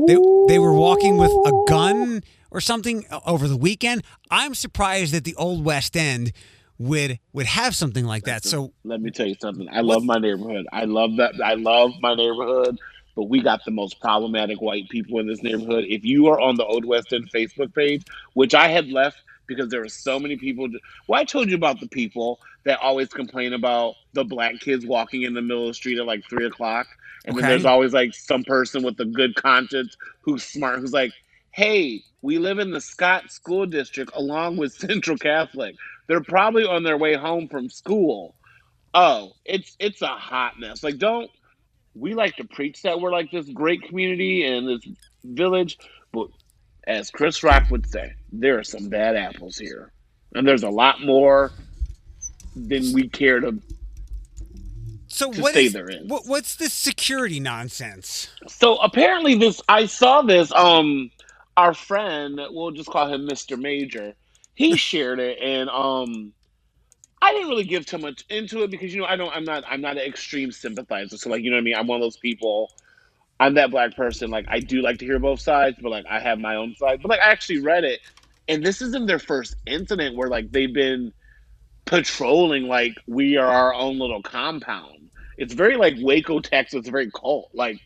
they, 0.07 0.16
they 0.49 0.59
were 0.59 0.73
walking 0.73 1.16
with 1.16 1.30
a 1.30 1.64
gun 1.68 2.23
or 2.50 2.61
something 2.61 3.04
over 3.26 3.47
the 3.47 3.57
weekend. 3.57 4.02
I'm 4.30 4.54
surprised 4.54 5.12
that 5.14 5.25
the 5.25 5.35
Old 5.37 5.64
West 5.64 5.97
End 5.97 6.33
would 6.78 7.18
would 7.33 7.47
have 7.47 7.75
something 7.75 8.04
like 8.04 8.25
that. 8.25 8.45
So 8.45 8.73
Let 8.85 9.00
me 9.00 9.11
tell 9.11 9.26
you 9.26 9.37
something. 9.40 9.68
I 9.71 9.80
love 9.80 10.04
my 10.04 10.18
neighborhood. 10.18 10.66
I 10.73 10.85
love 10.85 11.16
that. 11.16 11.35
I 11.45 11.54
love 11.54 11.92
my 12.00 12.14
neighborhood. 12.14 12.78
But 13.18 13.30
we 13.30 13.42
got 13.42 13.66
the 13.66 13.72
most 13.72 14.00
problematic 14.00 14.62
white 14.62 14.88
people 14.90 15.20
in 15.20 15.28
this 15.28 15.44
neighborhood. 15.44 15.87
If 15.88 16.04
you 16.06 16.28
are 16.28 16.40
on 16.40 16.56
the 16.56 16.66
Old 16.66 16.87
West 16.87 17.12
End 17.12 17.30
Facebook 17.37 17.75
page, 17.75 18.04
which 18.34 18.54
I 18.56 18.68
had 18.70 18.88
left 18.90 19.18
because 19.48 19.70
there 19.70 19.82
were 19.82 19.90
so 19.90 20.20
many 20.20 20.38
people. 20.38 20.68
Well, 21.08 21.20
I 21.20 21.25
told 21.26 21.50
you 21.50 21.56
about 21.56 21.80
the 21.80 21.88
people 21.90 22.40
that 22.66 22.80
always 22.80 23.10
complain 23.10 23.54
about 23.54 23.96
the 24.14 24.25
black 24.25 24.60
kids 24.60 24.87
walking 24.87 25.25
in 25.25 25.34
the 25.34 25.42
middle 25.42 25.64
of 25.64 25.70
the 25.70 25.75
street 25.75 25.98
at 26.00 26.06
like 26.06 26.22
three 26.30 26.46
o'clock. 26.46 26.88
And 27.26 27.37
Okay. 27.37 27.46
then 27.46 27.46
there's 27.46 27.66
always 27.66 27.94
like 27.94 28.14
some 28.14 28.44
person 28.44 28.84
with 28.84 29.00
a 29.00 29.06
good 29.06 29.37
conscience 29.37 29.96
who's 30.22 30.44
smart, 30.44 30.80
who's 30.80 30.94
like, 30.94 31.12
hey, 31.52 32.04
we 32.22 32.38
live 32.38 32.60
in 32.60 32.72
the 32.72 32.82
Scott 32.82 33.30
School 33.32 33.66
District 33.66 34.12
along 34.16 34.58
with 34.58 34.75
Central 34.78 35.18
Catholic. 35.18 35.76
They're 36.08 36.25
probably 36.25 36.66
on 36.66 36.84
their 36.84 36.98
way 36.98 37.16
home 37.16 37.48
from 37.48 37.70
school. 37.70 38.37
Oh, 38.94 39.32
it's 39.46 39.76
it's 39.80 40.02
a 40.02 40.08
hot 40.08 40.54
mess. 40.60 40.84
Like, 40.84 40.98
don't 40.98 41.30
we 41.98 42.14
like 42.14 42.36
to 42.36 42.44
preach 42.44 42.82
that 42.82 43.00
we're 43.00 43.12
like 43.12 43.30
this 43.30 43.48
great 43.48 43.82
community 43.82 44.44
and 44.44 44.68
this 44.68 44.86
village, 45.24 45.78
but 46.12 46.28
as 46.86 47.10
Chris 47.10 47.42
Rock 47.42 47.70
would 47.70 47.88
say, 47.88 48.14
there 48.32 48.58
are 48.58 48.64
some 48.64 48.88
bad 48.88 49.16
apples 49.16 49.56
here, 49.56 49.92
and 50.34 50.46
there's 50.46 50.62
a 50.62 50.70
lot 50.70 51.00
more 51.02 51.52
than 52.54 52.92
we 52.92 53.08
care 53.08 53.40
to. 53.40 53.60
so 55.06 55.28
what 55.28 55.54
is 55.56 55.76
what, 56.06 56.26
what's 56.26 56.56
this 56.56 56.72
security 56.72 57.40
nonsense? 57.40 58.28
So 58.46 58.76
apparently, 58.76 59.34
this 59.34 59.60
I 59.68 59.86
saw 59.86 60.22
this. 60.22 60.52
Um, 60.52 61.10
our 61.56 61.74
friend, 61.74 62.40
we'll 62.50 62.70
just 62.70 62.88
call 62.88 63.12
him 63.12 63.26
Mister 63.26 63.56
Major. 63.56 64.14
He 64.54 64.76
shared 64.76 65.20
it, 65.20 65.38
and 65.40 65.68
um, 65.68 66.32
I 67.20 67.32
didn't 67.32 67.48
really 67.48 67.64
give 67.64 67.87
too 67.87 67.98
much 67.98 68.25
into 68.30 68.62
it 68.62 68.70
because 68.70 68.94
you 68.94 69.00
know 69.00 69.06
I 69.06 69.16
don't. 69.16 69.34
I'm 69.34 69.44
not. 69.44 69.64
I'm 69.68 69.80
not 69.80 69.96
an 69.96 70.04
extreme 70.04 70.52
sympathizer. 70.52 71.16
So 71.16 71.30
like 71.30 71.42
you 71.42 71.50
know 71.50 71.56
what 71.56 71.62
I 71.62 71.64
mean. 71.64 71.75
I'm 71.76 71.87
one 71.87 71.96
of 71.96 72.02
those 72.02 72.16
people. 72.16 72.72
I'm 73.40 73.54
that 73.54 73.70
black 73.70 73.96
person. 73.96 74.30
Like 74.30 74.46
I 74.48 74.60
do 74.60 74.82
like 74.82 74.98
to 74.98 75.04
hear 75.04 75.18
both 75.18 75.40
sides, 75.40 75.78
but 75.80 75.90
like 75.90 76.06
I 76.08 76.20
have 76.20 76.38
my 76.38 76.56
own 76.56 76.75
side. 76.76 77.02
But 77.02 77.10
like 77.10 77.20
I 77.20 77.30
actually 77.30 77.60
read 77.60 77.84
it, 77.84 78.00
and 78.48 78.64
this 78.64 78.82
isn't 78.82 79.06
their 79.06 79.18
first 79.18 79.56
incident 79.66 80.16
where 80.16 80.28
like 80.28 80.50
they've 80.52 80.72
been 80.72 81.12
patrolling 81.84 82.64
like 82.64 82.94
we 83.06 83.37
are 83.37 83.46
our 83.46 83.75
own 83.75 83.98
little 83.98 84.22
compound. 84.22 85.10
It's 85.38 85.54
very 85.54 85.76
like 85.76 85.94
Waco, 85.98 86.40
Texas, 86.40 86.88
very 86.88 87.10
cult. 87.10 87.50
Like, 87.54 87.80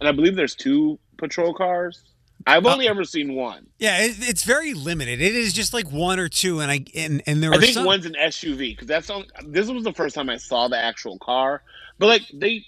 and 0.00 0.08
I 0.08 0.12
believe 0.12 0.36
there's 0.36 0.54
two 0.54 0.98
patrol 1.16 1.54
cars. 1.54 2.02
I've 2.48 2.66
Uh, 2.66 2.72
only 2.72 2.88
ever 2.88 3.04
seen 3.04 3.34
one. 3.34 3.66
Yeah, 3.78 4.02
it, 4.04 4.16
it's 4.20 4.44
very 4.44 4.74
limited. 4.74 5.20
It 5.20 5.34
is 5.36 5.52
just 5.52 5.72
like 5.74 5.90
one 5.92 6.18
or 6.18 6.28
two, 6.28 6.60
and 6.60 6.70
I 6.70 6.84
and 6.96 7.22
and 7.26 7.42
there 7.42 7.52
I 7.52 7.58
think 7.58 7.74
some. 7.74 7.84
one's 7.84 8.06
an 8.06 8.14
SUV 8.18 8.58
because 8.72 8.88
that's 8.88 9.10
on. 9.10 9.26
This 9.46 9.68
was 9.68 9.84
the 9.84 9.92
first 9.92 10.14
time 10.14 10.30
I 10.30 10.36
saw 10.38 10.68
the 10.68 10.78
actual 10.78 11.18
car, 11.18 11.62
but 11.98 12.06
like 12.06 12.22
they, 12.32 12.64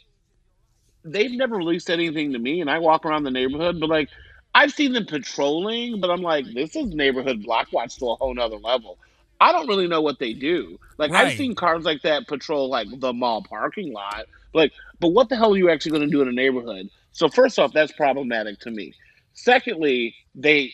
they've 1.04 1.32
never 1.32 1.56
released 1.56 1.90
anything 1.90 2.32
to 2.32 2.38
me, 2.38 2.60
and 2.60 2.70
I 2.70 2.78
walk 2.78 3.06
around 3.06 3.24
the 3.24 3.30
neighborhood, 3.30 3.80
but 3.80 3.88
like 3.88 4.08
I've 4.54 4.72
seen 4.72 4.92
them 4.92 5.06
patrolling, 5.06 6.00
but 6.00 6.10
I'm 6.10 6.22
like, 6.22 6.46
this 6.52 6.76
is 6.76 6.92
neighborhood 6.94 7.42
block 7.42 7.68
watch 7.72 7.96
to 7.98 8.10
a 8.10 8.16
whole 8.16 8.34
nother 8.34 8.56
level. 8.56 8.98
I 9.40 9.52
don't 9.52 9.68
really 9.68 9.88
know 9.88 10.02
what 10.02 10.18
they 10.18 10.34
do. 10.34 10.78
Like 10.98 11.12
Right. 11.12 11.28
I've 11.28 11.36
seen 11.38 11.54
cars 11.54 11.84
like 11.84 12.02
that 12.02 12.28
patrol 12.28 12.68
like 12.68 12.88
the 13.00 13.12
mall 13.12 13.42
parking 13.42 13.92
lot, 13.92 14.26
like, 14.52 14.72
but 15.00 15.08
what 15.08 15.28
the 15.30 15.36
hell 15.36 15.54
are 15.54 15.56
you 15.56 15.70
actually 15.70 15.92
going 15.92 16.02
to 16.02 16.10
do 16.10 16.20
in 16.20 16.28
a 16.28 16.32
neighborhood? 16.32 16.90
So 17.12 17.28
first 17.28 17.58
off, 17.58 17.72
that's 17.72 17.92
problematic 17.92 18.58
to 18.60 18.70
me. 18.70 18.92
Secondly, 19.42 20.14
they, 20.34 20.72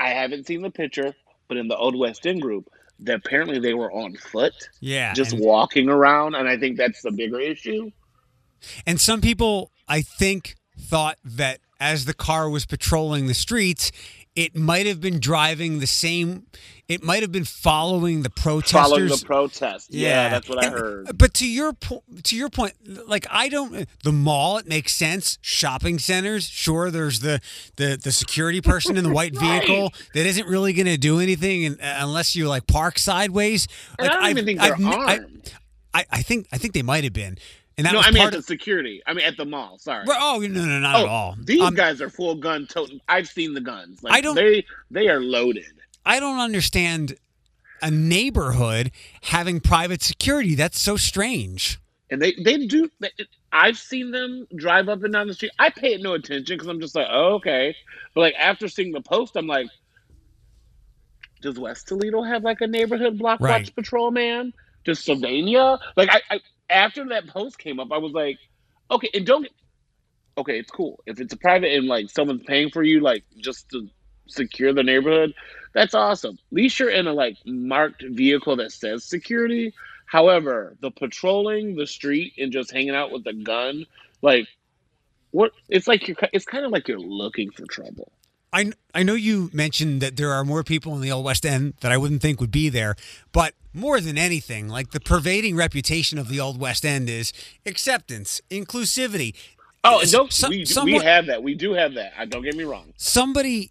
I 0.00 0.10
haven't 0.10 0.46
seen 0.46 0.62
the 0.62 0.70
picture, 0.70 1.14
but 1.46 1.56
in 1.56 1.68
the 1.68 1.76
Old 1.76 1.96
West 1.96 2.26
End 2.26 2.42
group, 2.42 2.68
that 3.00 3.16
apparently 3.24 3.60
they 3.60 3.72
were 3.72 3.92
on 3.92 4.16
foot, 4.16 4.54
yeah, 4.80 5.12
just 5.12 5.32
and, 5.32 5.40
walking 5.42 5.88
around, 5.88 6.34
and 6.34 6.48
I 6.48 6.56
think 6.56 6.76
that's 6.76 7.02
the 7.02 7.12
bigger 7.12 7.38
issue. 7.38 7.90
and 8.84 9.00
some 9.00 9.20
people 9.20 9.70
I 9.86 10.02
think 10.02 10.56
thought 10.76 11.18
that 11.24 11.60
as 11.78 12.06
the 12.06 12.14
car 12.14 12.50
was 12.50 12.66
patrolling 12.66 13.26
the 13.26 13.34
streets, 13.34 13.92
it 14.36 14.54
might 14.54 14.86
have 14.86 15.00
been 15.00 15.18
driving 15.18 15.80
the 15.80 15.86
same. 15.86 16.46
It 16.88 17.02
might 17.02 17.22
have 17.22 17.32
been 17.32 17.44
following 17.44 18.22
the 18.22 18.30
protesters. 18.30 18.70
Following 18.80 19.08
the 19.08 19.22
protest, 19.26 19.92
yeah, 19.92 20.28
that's 20.28 20.48
what 20.48 20.64
I 20.64 20.70
heard. 20.70 21.18
But 21.18 21.34
to 21.34 21.48
your 21.48 21.72
po- 21.72 22.04
to 22.22 22.36
your 22.36 22.48
point, 22.48 22.74
like 23.08 23.26
I 23.28 23.48
don't 23.48 23.88
the 24.04 24.12
mall, 24.12 24.58
it 24.58 24.68
makes 24.68 24.94
sense. 24.94 25.36
Shopping 25.40 25.98
centers, 25.98 26.46
sure. 26.48 26.92
There's 26.92 27.18
the 27.20 27.40
the 27.74 27.98
the 28.00 28.12
security 28.12 28.60
person 28.60 28.96
in 28.96 29.02
the 29.02 29.10
white 29.12 29.34
Right. 29.40 29.60
vehicle 29.66 29.92
that 30.14 30.26
isn't 30.26 30.46
really 30.46 30.72
going 30.74 30.86
to 30.86 30.96
do 30.96 31.18
anything 31.18 31.64
and, 31.64 31.80
uh, 31.80 31.96
unless 31.98 32.36
you 32.36 32.48
like 32.48 32.68
park 32.68 33.00
sideways. 33.00 33.66
And 33.98 34.06
Like 34.06 34.16
I 34.16 34.20
don't 34.20 34.30
even 34.30 34.44
think 34.44 34.60
they're 34.60 34.74
n- 34.74 34.84
I- 34.86 35.16
armed. 35.18 35.52
I, 35.92 36.04
I 36.12 36.22
think 36.22 36.46
I 36.52 36.58
think 36.58 36.72
they 36.74 36.82
might 36.82 37.02
have 37.02 37.12
been, 37.14 37.36
and 37.78 37.86
that 37.86 37.92
no, 37.92 38.00
I 38.00 38.10
mean 38.10 38.22
at 38.22 38.28
of. 38.28 38.40
the 38.40 38.42
security. 38.42 39.02
I 39.06 39.12
mean 39.14 39.24
at 39.26 39.36
the 39.36 39.44
mall. 39.44 39.78
Sorry. 39.78 40.04
Oh 40.08 40.38
no 40.40 40.64
no 40.64 40.78
not 40.78 40.96
oh, 40.96 41.00
at 41.00 41.06
all. 41.08 41.36
these 41.42 41.60
Um, 41.60 41.74
guys 41.74 42.00
are 42.00 42.08
full 42.10 42.34
gun 42.36 42.66
toting. 42.66 43.00
I've 43.08 43.28
seen 43.28 43.54
the 43.54 43.60
guns. 43.60 44.02
Like, 44.02 44.14
I 44.14 44.20
don't- 44.20 44.34
They 44.34 44.64
they 44.90 45.08
are 45.08 45.20
loaded. 45.20 45.64
I 46.04 46.20
don't 46.20 46.38
understand 46.38 47.16
a 47.82 47.90
neighborhood 47.90 48.90
having 49.22 49.60
private 49.60 50.02
security. 50.02 50.54
That's 50.54 50.80
so 50.80 50.96
strange. 50.96 51.78
and 52.10 52.22
they 52.22 52.32
they 52.42 52.66
do. 52.66 52.88
They, 53.00 53.10
I've 53.52 53.76
seen 53.78 54.10
them 54.10 54.46
drive 54.54 54.88
up 54.88 55.02
and 55.02 55.12
down 55.12 55.26
the 55.28 55.34
street. 55.34 55.52
I 55.58 55.70
pay 55.70 55.94
it 55.94 56.02
no 56.02 56.14
attention 56.14 56.56
because 56.56 56.68
I'm 56.68 56.80
just 56.80 56.94
like, 56.94 57.06
oh, 57.10 57.34
okay. 57.36 57.74
But 58.14 58.20
like 58.22 58.34
after 58.38 58.68
seeing 58.68 58.92
the 58.92 59.00
post, 59.00 59.36
I'm 59.36 59.46
like, 59.46 59.66
does 61.42 61.58
West 61.58 61.88
Toledo 61.88 62.22
have 62.22 62.42
like 62.44 62.60
a 62.60 62.66
neighborhood 62.66 63.18
block 63.18 63.40
Right. 63.40 63.60
watch 63.62 63.74
patrol 63.74 64.10
man? 64.10 64.52
Does 64.84 65.00
Sylvania? 65.00 65.78
Like 65.96 66.10
I, 66.12 66.20
I 66.30 66.40
after 66.70 67.08
that 67.08 67.26
post 67.28 67.58
came 67.58 67.80
up, 67.80 67.92
I 67.92 67.98
was 67.98 68.12
like, 68.12 68.38
okay, 68.90 69.10
and 69.14 69.26
don't. 69.26 69.48
Okay, 70.38 70.58
it's 70.58 70.70
cool 70.70 71.00
if 71.06 71.18
it's 71.18 71.32
a 71.32 71.36
private 71.36 71.72
and 71.72 71.86
like 71.86 72.10
someone's 72.10 72.42
paying 72.42 72.70
for 72.70 72.82
you, 72.82 73.00
like 73.00 73.24
just 73.38 73.70
to 73.70 73.88
secure 74.28 74.72
the 74.72 74.82
neighborhood. 74.82 75.32
That's 75.72 75.94
awesome. 75.94 76.34
At 76.34 76.56
least 76.56 76.78
you're 76.78 76.90
in 76.90 77.06
a 77.06 77.12
like 77.12 77.36
marked 77.46 78.04
vehicle 78.06 78.56
that 78.56 78.72
says 78.72 79.04
security. 79.04 79.74
However, 80.06 80.76
the 80.80 80.90
patrolling 80.90 81.76
the 81.76 81.86
street 81.86 82.34
and 82.38 82.52
just 82.52 82.70
hanging 82.70 82.94
out 82.94 83.10
with 83.10 83.26
a 83.26 83.32
gun, 83.32 83.86
like 84.22 84.46
what? 85.30 85.52
It's 85.68 85.88
like 85.88 86.08
you're. 86.08 86.16
It's 86.32 86.44
kind 86.44 86.64
of 86.64 86.70
like 86.70 86.88
you're 86.88 86.98
looking 86.98 87.50
for 87.50 87.64
trouble. 87.66 88.12
I, 88.52 88.72
I 88.94 89.02
know 89.02 89.14
you 89.14 89.50
mentioned 89.52 90.00
that 90.00 90.16
there 90.16 90.32
are 90.32 90.44
more 90.44 90.64
people 90.64 90.94
in 90.94 91.02
the 91.02 91.12
Old 91.12 91.24
West 91.24 91.44
End 91.44 91.74
that 91.80 91.92
I 91.92 91.98
wouldn't 91.98 92.22
think 92.22 92.40
would 92.40 92.50
be 92.50 92.70
there, 92.70 92.96
but 93.32 93.54
more 93.76 94.00
than 94.00 94.16
anything, 94.16 94.68
like 94.68 94.90
the 94.90 95.00
pervading 95.00 95.54
reputation 95.54 96.18
of 96.18 96.28
the 96.28 96.40
Old 96.40 96.58
West 96.58 96.84
End 96.84 97.08
is 97.10 97.32
acceptance, 97.66 98.40
inclusivity. 98.50 99.34
Oh, 99.84 100.02
don't 100.10 100.32
Some- 100.32 100.50
we? 100.50 100.64
someone- 100.64 101.00
we 101.00 101.04
have 101.04 101.26
that. 101.26 101.42
We 101.42 101.54
do 101.54 101.74
have 101.74 101.94
that. 101.94 102.30
Don't 102.30 102.42
get 102.42 102.56
me 102.56 102.64
wrong. 102.64 102.92
Somebody, 102.96 103.70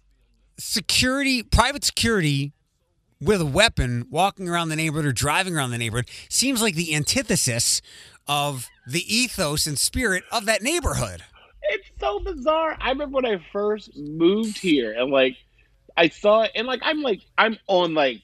security, 0.58 1.42
private 1.42 1.84
security 1.84 2.52
with 3.20 3.40
a 3.40 3.46
weapon 3.46 4.06
walking 4.10 4.48
around 4.48 4.68
the 4.68 4.76
neighborhood 4.76 5.06
or 5.06 5.12
driving 5.12 5.56
around 5.56 5.70
the 5.70 5.78
neighborhood 5.78 6.08
seems 6.28 6.62
like 6.62 6.74
the 6.74 6.94
antithesis 6.94 7.82
of 8.28 8.68
the 8.86 9.02
ethos 9.14 9.66
and 9.66 9.78
spirit 9.78 10.22
of 10.30 10.46
that 10.46 10.62
neighborhood. 10.62 11.22
It's 11.70 11.88
so 11.98 12.20
bizarre. 12.20 12.76
I 12.80 12.90
remember 12.90 13.16
when 13.16 13.26
I 13.26 13.44
first 13.52 13.96
moved 13.96 14.58
here, 14.58 14.92
and 14.92 15.10
like 15.10 15.36
I 15.96 16.08
saw 16.08 16.42
it 16.42 16.52
and 16.54 16.66
like 16.66 16.80
I'm 16.82 17.02
like 17.02 17.22
I'm 17.36 17.58
on 17.66 17.94
like 17.94 18.22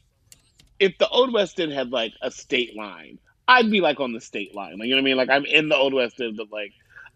if 0.82 0.98
the 0.98 1.08
Old 1.08 1.32
West 1.32 1.60
End 1.60 1.72
had 1.72 1.92
like 1.92 2.12
a 2.20 2.30
state 2.32 2.76
line, 2.76 3.20
I'd 3.46 3.70
be 3.70 3.80
like 3.80 4.00
on 4.00 4.12
the 4.12 4.20
state 4.20 4.52
line. 4.52 4.78
Like 4.78 4.88
you 4.88 4.96
know 4.96 4.96
what 4.96 5.02
I 5.02 5.04
mean? 5.04 5.16
Like 5.16 5.30
I'm 5.30 5.44
in 5.44 5.68
the 5.68 5.76
Old 5.76 5.94
West 5.94 6.20
End, 6.20 6.36
but 6.36 6.50
like 6.50 6.72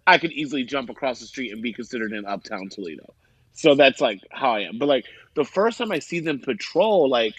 I 0.06 0.18
could 0.18 0.30
easily 0.30 0.62
jump 0.62 0.88
across 0.88 1.18
the 1.18 1.26
street 1.26 1.52
and 1.52 1.60
be 1.60 1.72
considered 1.72 2.12
in 2.12 2.24
Uptown 2.26 2.68
Toledo. 2.68 3.12
So 3.54 3.74
that's 3.74 4.00
like 4.00 4.20
how 4.30 4.52
I 4.52 4.60
am. 4.60 4.78
But 4.78 4.86
like 4.86 5.06
the 5.34 5.44
first 5.44 5.78
time 5.78 5.90
I 5.90 5.98
see 5.98 6.20
them 6.20 6.38
patrol, 6.38 7.10
like 7.10 7.34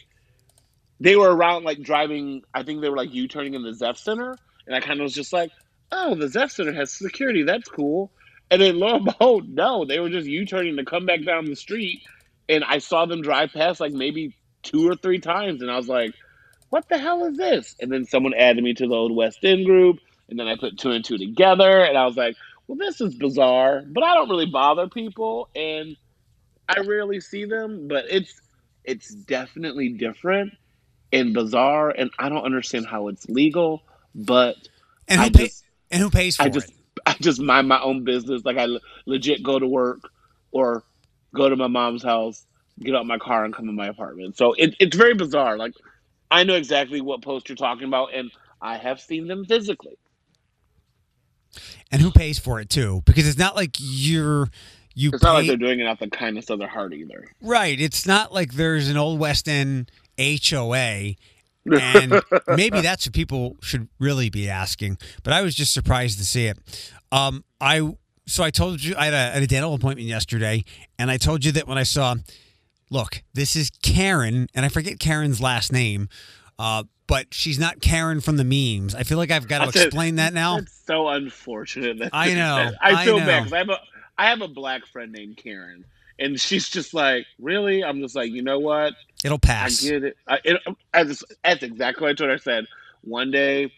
they 1.00 1.16
were 1.16 1.34
around 1.34 1.64
like 1.64 1.82
driving. 1.82 2.42
I 2.54 2.64
think 2.64 2.82
they 2.82 2.90
were 2.90 2.98
like 2.98 3.14
U 3.14 3.30
turning 3.30 3.54
in 3.54 3.64
the 3.64 3.72
Zepf 3.72 3.98
Center, 3.98 4.36
and 4.66 4.76
I 4.76 4.82
kind 4.82 5.00
of 5.00 5.06
was 5.06 5.14
just 5.14 5.32
like, 5.32 5.52
oh, 5.94 6.14
the 6.14 6.26
Zepf 6.26 6.52
Center 6.52 6.74
has 6.74 6.92
security. 6.92 7.44
That's 7.44 7.70
cool. 7.70 8.12
And 8.52 8.62
then 8.62 8.80
lo 8.80 8.98
and 8.98 9.06
behold, 9.18 9.48
no, 9.48 9.86
they 9.86 10.02
were 10.02 10.10
just 10.10 10.28
U 10.28 10.46
turning 10.46 10.76
to 10.76 10.84
come 10.84 11.06
back 11.06 11.24
down 11.24 11.46
the 11.46 11.56
street, 11.56 12.02
and 12.50 12.66
I 12.66 12.80
saw 12.80 13.06
them 13.06 13.22
drive 13.22 13.54
past 13.54 13.80
like 13.80 13.94
maybe 13.94 14.36
two 14.68 14.88
or 14.88 14.96
three 14.96 15.20
times, 15.20 15.62
and 15.62 15.72
I 15.72 15.78
was 15.78 15.88
like, 15.88 16.14
what 16.70 16.88
the 16.90 16.98
hell 16.98 17.26
is 17.26 17.38
this? 17.38 17.76
And 17.80 17.92
then 17.92 18.06
someone 18.06 18.34
added 18.34 18.64
me 18.64 18.74
to 18.74 18.88
the 18.88 18.94
old 18.94 19.16
West 19.16 19.40
End 19.44 19.66
group, 19.66 20.00
and 20.30 20.38
then 20.38 20.48
I 20.48 20.58
put 20.58 20.78
two 20.78 20.92
and 20.92 21.04
two 21.04 21.18
together, 21.18 21.84
and 21.84 21.98
I 21.98 22.06
was 22.06 22.18
like, 22.18 22.36
well, 22.68 22.78
this 22.78 23.00
is 23.00 23.16
bizarre, 23.16 23.84
but 23.88 24.04
I 24.04 24.14
don't 24.14 24.30
really 24.30 24.46
bother 24.46 24.88
people, 24.90 25.50
and 25.56 25.96
I 26.68 26.82
rarely 26.82 27.22
see 27.22 27.46
them, 27.46 27.88
but 27.88 28.06
it's 28.10 28.42
it's 28.84 29.10
definitely 29.10 29.90
different 29.90 30.54
and 31.14 31.34
bizarre, 31.34 31.90
and 31.90 32.12
I 32.20 32.30
don't 32.30 32.44
understand 32.44 32.88
how 32.88 33.08
it's 33.08 33.28
legal, 33.30 33.84
but 34.14 34.56
And 35.08 35.22
who 35.22 35.28
I 35.28 35.30
pay, 35.30 35.46
just 35.46 35.64
and 35.92 36.02
who 36.02 36.10
pays 36.10 36.36
for 36.36 36.44
I 36.44 36.50
just 36.50 36.70
it? 36.70 36.76
I 37.06 37.16
just 37.22 37.40
mind 37.40 37.68
my 37.70 37.82
own 37.82 38.04
business. 38.04 38.44
Like 38.44 38.58
I 38.58 38.68
legit 39.06 39.44
go 39.44 39.58
to 39.58 39.68
work 39.68 40.02
or 40.52 40.84
go 41.34 41.48
to 41.48 41.56
my 41.56 41.68
mom's 41.68 42.04
house, 42.04 42.46
get 42.80 42.96
out 42.96 43.06
my 43.06 43.18
car, 43.18 43.46
and 43.46 43.54
come 43.54 43.70
in 43.70 43.76
my 43.76 43.88
apartment. 43.88 44.38
So 44.38 44.54
it, 44.54 44.76
it's 44.80 44.96
very 44.96 45.14
bizarre. 45.14 45.58
Like 45.58 45.74
I 46.30 46.44
know 46.44 46.56
exactly 46.56 47.02
what 47.02 47.22
post 47.22 47.50
you're 47.50 47.56
talking 47.56 47.88
about, 47.88 48.14
and 48.14 48.32
I 48.62 48.78
have 48.78 49.00
seen 49.00 49.28
them 49.28 49.46
physically. 49.46 49.98
And 51.92 52.02
who 52.02 52.12
pays 52.12 52.38
for 52.38 52.60
it 52.60 52.70
too? 52.70 53.02
Because 53.06 53.28
it's 53.28 53.38
not 53.38 53.56
like 53.56 53.76
you're 53.80 54.50
you 54.94 55.12
It's 55.14 55.24
not 55.24 55.34
like 55.34 55.48
they're 55.48 55.58
doing 55.58 55.80
it 55.80 55.86
out 55.88 56.00
the 56.00 56.10
kindness 56.10 56.50
of 56.50 56.60
their 56.60 56.68
heart 56.68 56.94
either. 56.94 57.26
right. 57.42 57.80
It's 57.80 58.06
not 58.06 58.34
like 58.34 58.54
there's 58.54 58.90
an 58.90 58.98
old 58.98 59.20
West 59.20 59.48
End 59.48 59.92
HOA. 60.20 61.14
and 61.66 62.22
maybe 62.48 62.82
that's 62.82 63.06
what 63.06 63.14
people 63.14 63.58
should 63.62 63.88
really 64.00 64.30
be 64.30 64.50
asking. 64.50 64.98
But 65.24 65.34
I 65.34 65.42
was 65.42 65.54
just 65.54 65.74
surprised 65.74 66.18
to 66.18 66.26
see 66.26 66.48
it. 66.48 66.58
Um, 67.12 67.44
I 67.62 67.94
so 68.26 68.44
I 68.44 68.50
told 68.50 68.84
you 68.84 68.96
I 68.98 69.06
had 69.06 69.14
a, 69.14 69.44
a 69.44 69.48
dental 69.48 69.74
appointment 69.74 70.08
yesterday, 70.08 70.64
and 71.00 71.10
I 71.10 71.18
told 71.18 71.46
you 71.46 71.52
that 71.54 71.68
when 71.68 71.78
I 71.78 71.84
saw, 71.84 72.16
look, 72.90 73.24
this 73.34 73.56
is 73.56 73.70
Karen, 73.82 74.48
and 74.54 74.66
I 74.66 74.70
forget 74.70 75.00
Karen's 75.00 75.42
last 75.42 75.72
name, 75.72 76.10
uh, 76.60 76.84
but 77.08 77.34
she's 77.34 77.60
not 77.60 77.82
Karen 77.82 78.20
from 78.22 78.38
the 78.38 78.44
memes. 78.44 78.94
I 78.96 79.04
feel 79.04 79.18
like 79.18 79.32
I've 79.32 79.48
got 79.48 79.60
to 79.60 79.66
That's 79.66 79.78
it. 79.78 79.86
explain 79.88 80.16
that 80.16 80.34
now. 80.34 80.58
It's 80.58 80.82
so 80.86 81.08
unfortunate. 81.08 82.00
That 82.00 82.10
I 82.14 82.34
know, 82.34 82.72
I 82.82 83.02
I 83.02 83.06
feel 83.06 83.20
know. 83.20 83.26
bad 83.26 83.44
because 83.44 83.54
I 83.54 83.58
have 83.60 83.70
a 83.70 83.80
I 84.18 84.30
have 84.30 84.42
a 84.42 84.48
black 84.48 84.86
friend 84.88 85.12
named 85.12 85.38
Karen, 85.38 85.86
and 86.20 86.40
she's 86.40 86.70
just 86.70 86.94
like, 86.94 87.26
really? 87.40 87.84
I'm 87.84 88.02
just 88.02 88.16
like, 88.16 88.32
you 88.32 88.42
know 88.42 88.60
what? 88.60 88.94
It'll 89.24 89.40
pass. 89.40 89.86
I 89.86 89.90
get 89.90 90.04
it. 90.04 90.18
I, 90.28 90.40
it 90.44 90.62
I 90.94 91.04
just, 91.04 91.24
that's 91.44 91.64
exactly 91.64 92.04
what 92.04 92.12
I 92.12 92.14
told 92.14 92.30
her. 92.30 92.36
I 92.36 92.40
said 92.40 92.66
one 93.02 93.32
day, 93.32 93.72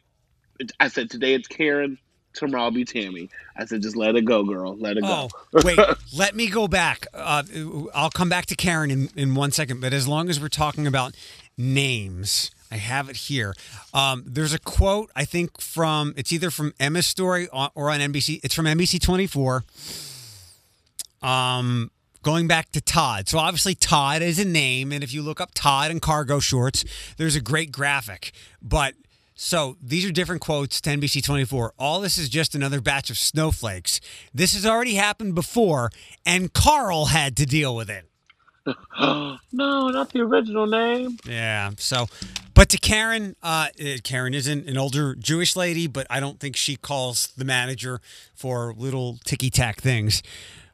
I 0.79 0.87
said 0.87 1.09
today 1.09 1.33
it's 1.33 1.47
Karen, 1.47 1.97
tomorrow 2.39 2.63
I'll 2.63 2.71
be 2.71 2.85
Tammy. 2.85 3.29
I 3.55 3.65
said 3.65 3.81
just 3.81 3.95
let 3.95 4.15
it 4.15 4.25
go, 4.25 4.43
girl. 4.43 4.75
Let 4.77 4.97
it 4.97 5.03
Oh, 5.05 5.29
go. 5.53 5.61
wait. 5.63 5.79
let 6.15 6.35
me 6.35 6.49
go 6.49 6.67
back. 6.67 7.05
Uh, 7.13 7.43
I'll 7.93 8.09
come 8.09 8.29
back 8.29 8.45
to 8.47 8.55
Karen 8.55 8.89
in, 8.91 9.09
in 9.15 9.35
one 9.35 9.51
second. 9.51 9.81
But 9.81 9.93
as 9.93 10.07
long 10.07 10.29
as 10.29 10.39
we're 10.39 10.47
talking 10.49 10.87
about 10.87 11.15
names, 11.57 12.51
I 12.71 12.77
have 12.77 13.09
it 13.09 13.15
here. 13.15 13.53
Um, 13.93 14.23
there's 14.25 14.53
a 14.53 14.59
quote, 14.59 15.11
I 15.15 15.25
think, 15.25 15.59
from 15.61 16.13
it's 16.17 16.31
either 16.31 16.49
from 16.51 16.73
Emma's 16.79 17.05
story 17.05 17.47
or 17.49 17.69
or 17.75 17.89
on 17.91 17.99
NBC. 17.99 18.39
It's 18.43 18.55
from 18.55 18.65
NBC 18.65 19.01
24. 19.01 19.63
Um, 21.21 21.91
going 22.23 22.47
back 22.47 22.71
to 22.73 22.81
Todd. 22.81 23.27
So 23.27 23.37
obviously 23.39 23.75
Todd 23.75 24.21
is 24.21 24.39
a 24.39 24.45
name, 24.45 24.91
and 24.91 25.03
if 25.03 25.13
you 25.13 25.21
look 25.21 25.41
up 25.41 25.51
Todd 25.53 25.91
and 25.91 26.01
cargo 26.01 26.39
shorts, 26.39 26.85
there's 27.17 27.35
a 27.35 27.41
great 27.41 27.71
graphic. 27.71 28.31
But 28.61 28.93
so 29.41 29.77
these 29.81 30.03
are 30.03 30.11
different 30.11 30.41
quotes 30.41 30.81
to 30.81 30.89
NBC 30.89 31.23
24. 31.23 31.73
All 31.79 32.01
this 32.01 32.17
is 32.17 32.27
just 32.27 32.55
another 32.55 32.81
batch 32.81 33.09
of 33.09 33.17
snowflakes. 33.17 34.01
This 34.33 34.53
has 34.53 34.65
already 34.65 34.95
happened 34.95 35.33
before, 35.33 35.91
and 36.25 36.51
Carl 36.51 37.05
had 37.05 37.37
to 37.37 37.45
deal 37.45 37.73
with 37.73 37.89
it. 37.89 38.03
no, 38.99 39.37
not 39.53 40.11
the 40.11 40.19
original 40.19 40.67
name. 40.67 41.17
Yeah. 41.25 41.71
So, 41.77 42.07
but 42.53 42.67
to 42.67 42.77
Karen, 42.77 43.37
uh, 43.41 43.67
uh, 43.79 43.99
Karen 44.03 44.33
isn't 44.33 44.67
an 44.67 44.77
older 44.77 45.15
Jewish 45.15 45.55
lady, 45.55 45.87
but 45.87 46.05
I 46.09 46.19
don't 46.19 46.41
think 46.41 46.57
she 46.57 46.75
calls 46.75 47.27
the 47.27 47.45
manager 47.45 48.01
for 48.35 48.73
little 48.75 49.19
ticky 49.23 49.49
tack 49.49 49.79
things. 49.79 50.21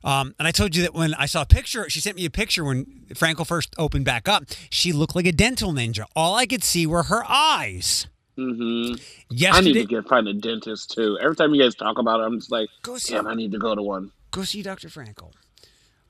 Um, 0.03 0.33
and 0.39 0.47
I 0.47 0.51
told 0.51 0.75
you 0.75 0.81
that 0.81 0.95
when 0.95 1.13
I 1.13 1.27
saw 1.27 1.43
a 1.43 1.45
picture, 1.45 1.87
she 1.87 1.99
sent 1.99 2.15
me 2.15 2.25
a 2.25 2.31
picture 2.31 2.63
when 2.63 2.85
Frankel 3.09 3.45
first 3.45 3.75
opened 3.77 4.05
back 4.05 4.27
up. 4.27 4.45
She 4.71 4.91
looked 4.91 5.15
like 5.15 5.27
a 5.27 5.31
dental 5.31 5.71
ninja. 5.71 6.05
All 6.15 6.33
I 6.33 6.47
could 6.47 6.63
see 6.63 6.87
were 6.87 7.03
her 7.03 7.23
eyes. 7.29 8.07
Hmm 8.35 8.93
Yesterday, 9.29 9.57
I 9.69 9.73
need 9.73 9.73
to 9.81 9.85
get 9.85 10.07
find 10.07 10.27
a 10.27 10.33
dentist 10.33 10.91
too. 10.91 11.17
Every 11.21 11.35
time 11.35 11.53
you 11.53 11.61
guys 11.61 11.75
talk 11.75 11.97
about 11.97 12.19
it, 12.19 12.23
I'm 12.23 12.39
just 12.39 12.51
like, 12.51 12.69
Go 12.83 12.97
see 12.97 13.13
damn, 13.13 13.27
I 13.27 13.33
need 13.33 13.51
to 13.53 13.57
go 13.59 13.75
to 13.75 13.81
one. 13.81 14.11
go 14.31 14.43
see 14.43 14.61
Dr. 14.61 14.87
Frankel. 14.89 15.31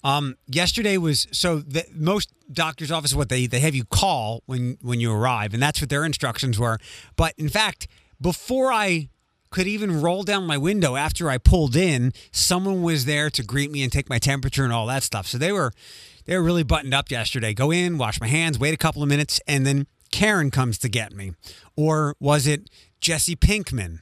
Um, 0.03 0.35
yesterday 0.47 0.97
was 0.97 1.27
so 1.31 1.57
the, 1.59 1.83
most 1.93 2.31
doctors' 2.51 2.91
offices 2.91 3.15
what 3.15 3.29
they 3.29 3.47
they 3.47 3.59
have 3.61 3.73
you 3.73 3.85
call 3.85 4.43
when 4.45 4.77
when 4.81 4.99
you 4.99 5.11
arrive, 5.11 5.53
and 5.53 5.61
that's 5.63 5.81
what 5.81 5.89
their 5.89 6.05
instructions 6.05 6.59
were. 6.59 6.77
But 7.15 7.33
in 7.37 7.49
fact, 7.49 7.87
before 8.21 8.71
I 8.71 9.09
could 9.49 9.67
even 9.67 10.01
roll 10.01 10.23
down 10.23 10.45
my 10.45 10.57
window 10.57 10.95
after 10.95 11.29
I 11.29 11.37
pulled 11.37 11.75
in, 11.75 12.11
someone 12.31 12.81
was 12.83 13.05
there 13.05 13.29
to 13.31 13.41
greet 13.43 13.71
me 13.71 13.83
and 13.83 13.91
take 13.91 14.09
my 14.09 14.19
temperature 14.19 14.63
and 14.63 14.73
all 14.73 14.85
that 14.87 15.01
stuff. 15.01 15.25
So 15.27 15.37
they 15.39 15.51
were 15.51 15.71
they 16.25 16.37
were 16.37 16.43
really 16.43 16.63
buttoned 16.63 16.93
up 16.93 17.09
yesterday. 17.09 17.53
Go 17.53 17.71
in, 17.71 17.97
wash 17.97 18.19
my 18.21 18.27
hands, 18.27 18.59
wait 18.59 18.73
a 18.73 18.77
couple 18.77 19.01
of 19.01 19.09
minutes, 19.09 19.39
and 19.47 19.65
then 19.65 19.87
Karen 20.15 20.49
comes 20.49 20.77
to 20.77 20.87
get 20.87 21.11
me. 21.13 21.33
Or 21.75 22.15
was 22.21 22.47
it 22.47 22.69
Jesse 23.01 23.35
Pinkman? 23.35 23.99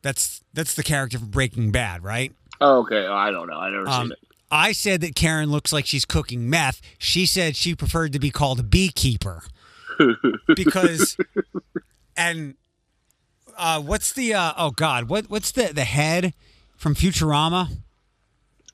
That's 0.00 0.44
that's 0.54 0.74
the 0.74 0.84
character 0.84 1.18
from 1.18 1.28
Breaking 1.30 1.72
Bad, 1.72 2.04
right? 2.04 2.32
Oh, 2.60 2.78
okay. 2.82 3.04
Oh, 3.04 3.14
I 3.14 3.32
don't 3.32 3.48
know. 3.48 3.56
I 3.58 3.68
never 3.70 3.88
Um, 3.88 4.02
seen 4.06 4.12
it. 4.12 4.18
I 4.52 4.70
said 4.70 5.00
that 5.00 5.16
Karen 5.16 5.50
looks 5.50 5.72
like 5.72 5.86
she's 5.86 6.04
cooking 6.04 6.48
meth. 6.48 6.80
She 6.98 7.26
said 7.26 7.56
she 7.56 7.74
preferred 7.74 8.12
to 8.12 8.20
be 8.20 8.30
called 8.30 8.60
a 8.60 8.62
beekeeper 8.62 9.42
because, 10.54 11.16
and 12.16 12.54
uh, 13.58 13.80
what's 13.80 14.12
the 14.12 14.32
uh, 14.34 14.52
oh 14.56 14.70
god 14.70 15.08
what 15.08 15.28
what's 15.28 15.50
the 15.50 15.72
the 15.72 15.84
head 15.84 16.32
from 16.76 16.94
Futurama? 16.94 17.68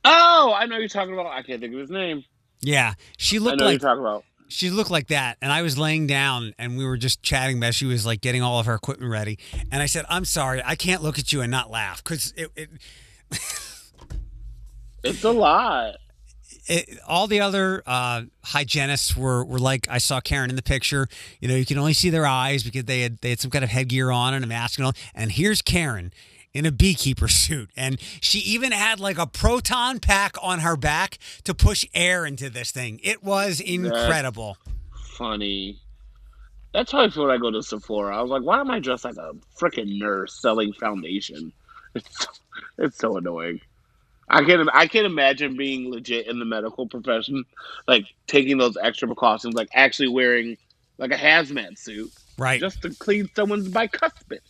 Oh, 0.04 0.54
I 0.54 0.66
know 0.66 0.76
you're 0.76 0.88
talking 0.88 1.14
about. 1.14 1.26
I 1.26 1.42
can't 1.42 1.60
think 1.60 1.72
of 1.72 1.80
his 1.80 1.90
name. 1.90 2.24
Yeah, 2.60 2.94
she 3.16 3.36
I 3.38 3.40
looked 3.40 3.60
know 3.60 3.64
like 3.66 3.80
you're 3.80 3.88
talking 3.88 4.02
about. 4.02 4.24
She 4.48 4.70
looked 4.70 4.90
like 4.90 5.08
that, 5.08 5.38
and 5.42 5.52
I 5.52 5.62
was 5.62 5.76
laying 5.78 6.06
down 6.06 6.54
and 6.58 6.76
we 6.76 6.84
were 6.84 6.96
just 6.96 7.22
chatting 7.22 7.62
as 7.62 7.74
she 7.74 7.86
was 7.86 8.06
like 8.06 8.20
getting 8.20 8.42
all 8.42 8.58
of 8.60 8.66
her 8.66 8.74
equipment 8.74 9.10
ready, 9.10 9.38
and 9.70 9.82
I 9.82 9.86
said, 9.86 10.04
"I'm 10.08 10.24
sorry, 10.24 10.62
I 10.64 10.74
can't 10.74 11.02
look 11.02 11.18
at 11.18 11.32
you 11.32 11.40
and 11.40 11.50
not 11.50 11.70
laugh 11.70 12.02
because 12.02 12.32
it." 12.36 12.50
it 12.56 12.70
It's 15.04 15.22
a 15.22 15.30
lot. 15.30 15.96
it, 16.66 16.98
all 17.06 17.26
the 17.28 17.40
other 17.40 17.82
uh, 17.86 18.22
hygienists 18.44 19.16
were, 19.16 19.44
were 19.44 19.58
like 19.58 19.86
I 19.88 19.98
saw 19.98 20.20
Karen 20.20 20.50
in 20.50 20.56
the 20.56 20.62
picture. 20.62 21.06
You 21.40 21.48
know, 21.48 21.54
you 21.54 21.64
can 21.64 21.78
only 21.78 21.92
see 21.92 22.10
their 22.10 22.26
eyes 22.26 22.64
because 22.64 22.84
they 22.84 23.02
had 23.02 23.18
they 23.18 23.30
had 23.30 23.40
some 23.40 23.50
kind 23.50 23.62
of 23.64 23.70
headgear 23.70 24.10
on 24.10 24.34
and 24.34 24.44
a 24.44 24.48
mask 24.48 24.78
and 24.78 24.86
all. 24.86 24.92
And 25.14 25.30
here's 25.30 25.62
Karen 25.62 26.12
in 26.56 26.64
a 26.66 26.72
beekeeper 26.72 27.28
suit, 27.28 27.70
and 27.76 28.00
she 28.20 28.38
even 28.38 28.72
had 28.72 28.98
like 28.98 29.18
a 29.18 29.26
proton 29.26 30.00
pack 30.00 30.36
on 30.42 30.60
her 30.60 30.76
back 30.76 31.18
to 31.44 31.54
push 31.54 31.84
air 31.94 32.24
into 32.24 32.48
this 32.48 32.70
thing. 32.70 32.98
It 33.02 33.22
was 33.22 33.60
incredible. 33.60 34.56
Funny. 35.16 35.78
That's 36.72 36.92
how 36.92 37.00
I 37.02 37.10
feel 37.10 37.26
when 37.26 37.34
I 37.34 37.38
go 37.38 37.50
to 37.50 37.62
Sephora. 37.62 38.16
I 38.16 38.22
was 38.22 38.30
like, 38.30 38.42
why 38.42 38.60
am 38.60 38.70
I 38.70 38.80
dressed 38.80 39.04
like 39.04 39.16
a 39.16 39.32
freaking 39.58 39.98
nurse 39.98 40.34
selling 40.40 40.72
foundation? 40.72 41.52
It's 41.94 42.26
it's 42.78 42.98
so 42.98 43.16
annoying. 43.16 43.60
I 44.28 44.44
can't 44.44 44.68
I 44.74 44.86
can't 44.86 45.06
imagine 45.06 45.56
being 45.56 45.90
legit 45.90 46.26
in 46.26 46.38
the 46.38 46.44
medical 46.44 46.86
profession, 46.86 47.44
like 47.88 48.04
taking 48.26 48.58
those 48.58 48.76
extra 48.82 49.08
precautions, 49.08 49.54
like 49.54 49.68
actually 49.72 50.08
wearing 50.08 50.58
like 50.98 51.10
a 51.12 51.16
hazmat 51.16 51.78
suit 51.78 52.10
Right. 52.36 52.60
just 52.60 52.82
to 52.82 52.90
clean 52.90 53.30
someone's 53.34 53.68
bicuspid. 53.68 54.40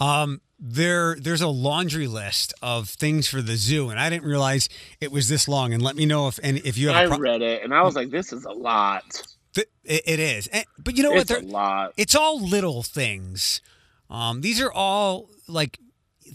Um, 0.00 0.40
there, 0.58 1.16
there's 1.20 1.42
a 1.42 1.48
laundry 1.48 2.06
list 2.06 2.54
of 2.62 2.88
things 2.88 3.28
for 3.28 3.42
the 3.42 3.56
zoo, 3.56 3.90
and 3.90 3.98
I 4.00 4.08
didn't 4.10 4.24
realize 4.24 4.68
it 5.00 5.12
was 5.12 5.28
this 5.28 5.48
long. 5.48 5.72
And 5.74 5.82
let 5.82 5.96
me 5.96 6.06
know 6.06 6.28
if 6.28 6.38
and 6.42 6.58
if 6.58 6.78
you 6.78 6.88
have 6.88 6.96
I 6.96 7.02
a 7.02 7.08
pro- 7.08 7.18
read 7.18 7.42
it 7.42 7.62
and 7.62 7.74
I 7.74 7.82
was 7.82 7.94
like, 7.94 8.10
this 8.10 8.32
is 8.32 8.44
a 8.44 8.52
lot. 8.52 9.22
Th- 9.54 9.68
it, 9.84 10.02
it 10.06 10.18
is, 10.20 10.46
And- 10.48 10.64
but 10.78 10.96
you 10.96 11.02
know 11.02 11.10
what? 11.10 11.22
It's 11.22 11.30
a 11.30 11.40
lot. 11.40 11.92
it's 11.96 12.14
all 12.14 12.40
little 12.40 12.82
things. 12.82 13.60
Um, 14.08 14.40
these 14.40 14.60
are 14.60 14.72
all 14.72 15.28
like 15.48 15.78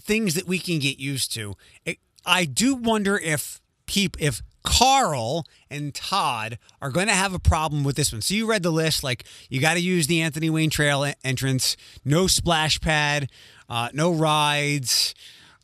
things 0.00 0.34
that 0.34 0.46
we 0.46 0.58
can 0.58 0.78
get 0.78 0.98
used 0.98 1.32
to. 1.34 1.56
It, 1.84 1.98
I 2.24 2.44
do 2.44 2.74
wonder 2.74 3.18
if 3.18 3.60
peop, 3.86 4.16
if 4.20 4.42
Carl 4.62 5.46
and 5.70 5.94
Todd 5.94 6.58
are 6.80 6.90
going 6.90 7.08
to 7.08 7.14
have 7.14 7.34
a 7.34 7.38
problem 7.38 7.84
with 7.84 7.96
this 7.96 8.12
one. 8.12 8.22
So 8.22 8.34
you 8.34 8.48
read 8.48 8.62
the 8.62 8.70
list, 8.70 9.02
like 9.02 9.24
you 9.48 9.60
got 9.60 9.74
to 9.74 9.80
use 9.80 10.06
the 10.06 10.20
Anthony 10.20 10.50
Wayne 10.50 10.70
Trail 10.70 11.12
entrance, 11.24 11.76
no 12.04 12.26
splash 12.26 12.80
pad, 12.80 13.28
uh, 13.68 13.88
no 13.92 14.12
rides. 14.12 15.14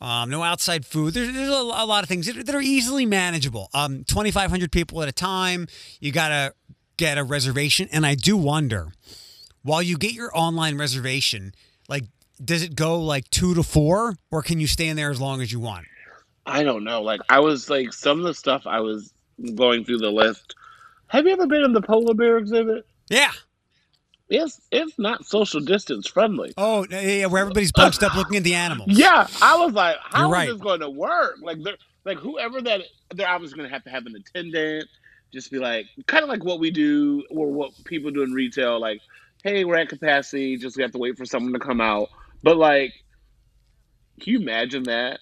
Um, 0.01 0.31
no 0.31 0.45
outside 0.45 0.87
food. 0.87 1.13
There's, 1.15 1.33
there's 1.33 1.49
a, 1.49 1.53
a 1.53 1.85
lot 1.85 2.05
of 2.05 2.09
things 2.09 2.27
that 2.27 2.37
are, 2.37 2.45
that 2.45 2.55
are 2.55 2.61
easily 2.61 3.05
manageable. 3.05 3.69
Um, 3.75 4.05
2,500 4.05 4.71
people 4.71 5.03
at 5.03 5.09
a 5.09 5.13
time. 5.13 5.67
You 5.99 6.13
got 6.13 6.29
to 6.29 6.55
get 6.97 7.19
a 7.19 7.25
reservation. 7.25 7.89
And 7.91 8.07
I 8.07 8.15
do 8.15 8.37
wonder, 8.37 8.93
while 9.63 9.83
you 9.83 9.99
get 9.99 10.13
your 10.13 10.31
online 10.39 10.79
reservation, 10.79 11.53
like, 11.89 12.05
does 12.45 12.63
it 12.63 12.77
go 12.77 13.01
like 13.01 13.29
two 13.31 13.55
to 13.55 13.65
four, 13.65 14.17
or 14.31 14.43
can 14.43 14.61
you 14.61 14.69
stay 14.69 14.87
in 14.87 14.97
there 14.97 15.11
as 15.11 15.21
long 15.21 15.41
as 15.41 15.51
you 15.51 15.59
want? 15.59 15.87
I 16.49 16.63
don't 16.65 16.83
know. 16.83 17.03
Like 17.03 17.21
I 17.29 17.41
was 17.41 17.69
like 17.71 17.93
some 17.93 18.19
of 18.19 18.25
the 18.25 18.35
stuff 18.35 18.63
I 18.67 18.81
was 18.81 19.13
going 19.55 19.85
through 19.85 19.99
the 19.99 20.11
list. 20.11 20.55
Have 21.09 21.27
you 21.27 21.33
ever 21.33 21.47
been 21.47 21.63
in 21.63 21.73
the 21.73 21.83
polar 21.83 22.15
bear 22.15 22.39
exhibit? 22.39 22.87
Yeah. 23.09 23.33
It's 24.31 24.61
it's 24.71 24.99
not 24.99 25.25
social 25.25 25.61
distance 25.61 26.07
friendly. 26.07 26.53
Oh, 26.59 26.87
yeah, 26.91 27.27
where 27.27 27.41
everybody's 27.43 27.73
bunched 27.73 28.03
up 28.03 28.15
looking 28.15 28.37
at 28.37 28.45
the 28.45 28.55
animals. 28.55 28.89
Yeah, 28.93 29.27
I 29.41 29.57
was 29.57 29.73
like, 29.73 29.97
how 30.03 30.21
You're 30.21 30.27
is 30.29 30.33
right. 30.33 30.49
this 30.49 30.61
going 30.61 30.81
to 30.81 30.91
work? 30.91 31.37
Like, 31.41 31.63
they're 31.63 31.79
like 32.05 32.19
whoever 32.19 32.61
that 32.63 32.83
they're 33.15 33.29
obviously 33.29 33.57
going 33.57 33.69
to 33.69 33.73
have 33.73 33.85
to 33.85 33.91
have 33.91 34.05
an 34.07 34.17
attendant. 34.17 34.89
Just 35.33 35.51
be 35.51 35.59
like, 35.59 35.87
kind 36.07 36.23
of 36.23 36.29
like 36.29 36.45
what 36.45 36.61
we 36.61 36.71
do 36.71 37.25
or 37.31 37.51
what 37.51 37.73
people 37.85 38.11
do 38.11 38.23
in 38.23 38.33
retail. 38.33 38.79
Like, 38.81 39.01
hey, 39.45 39.65
we're 39.65 39.77
at 39.77 39.89
capacity. 39.89 40.57
Just 40.57 40.77
we 40.77 40.83
have 40.83 40.93
to 40.93 40.99
wait 40.99 41.17
for 41.17 41.25
someone 41.25 41.53
to 41.55 41.59
come 41.59 41.81
out. 41.81 42.09
But 42.43 42.57
like, 42.59 42.93
can 44.21 44.33
you 44.35 44.41
imagine 44.41 44.83
that? 44.85 45.21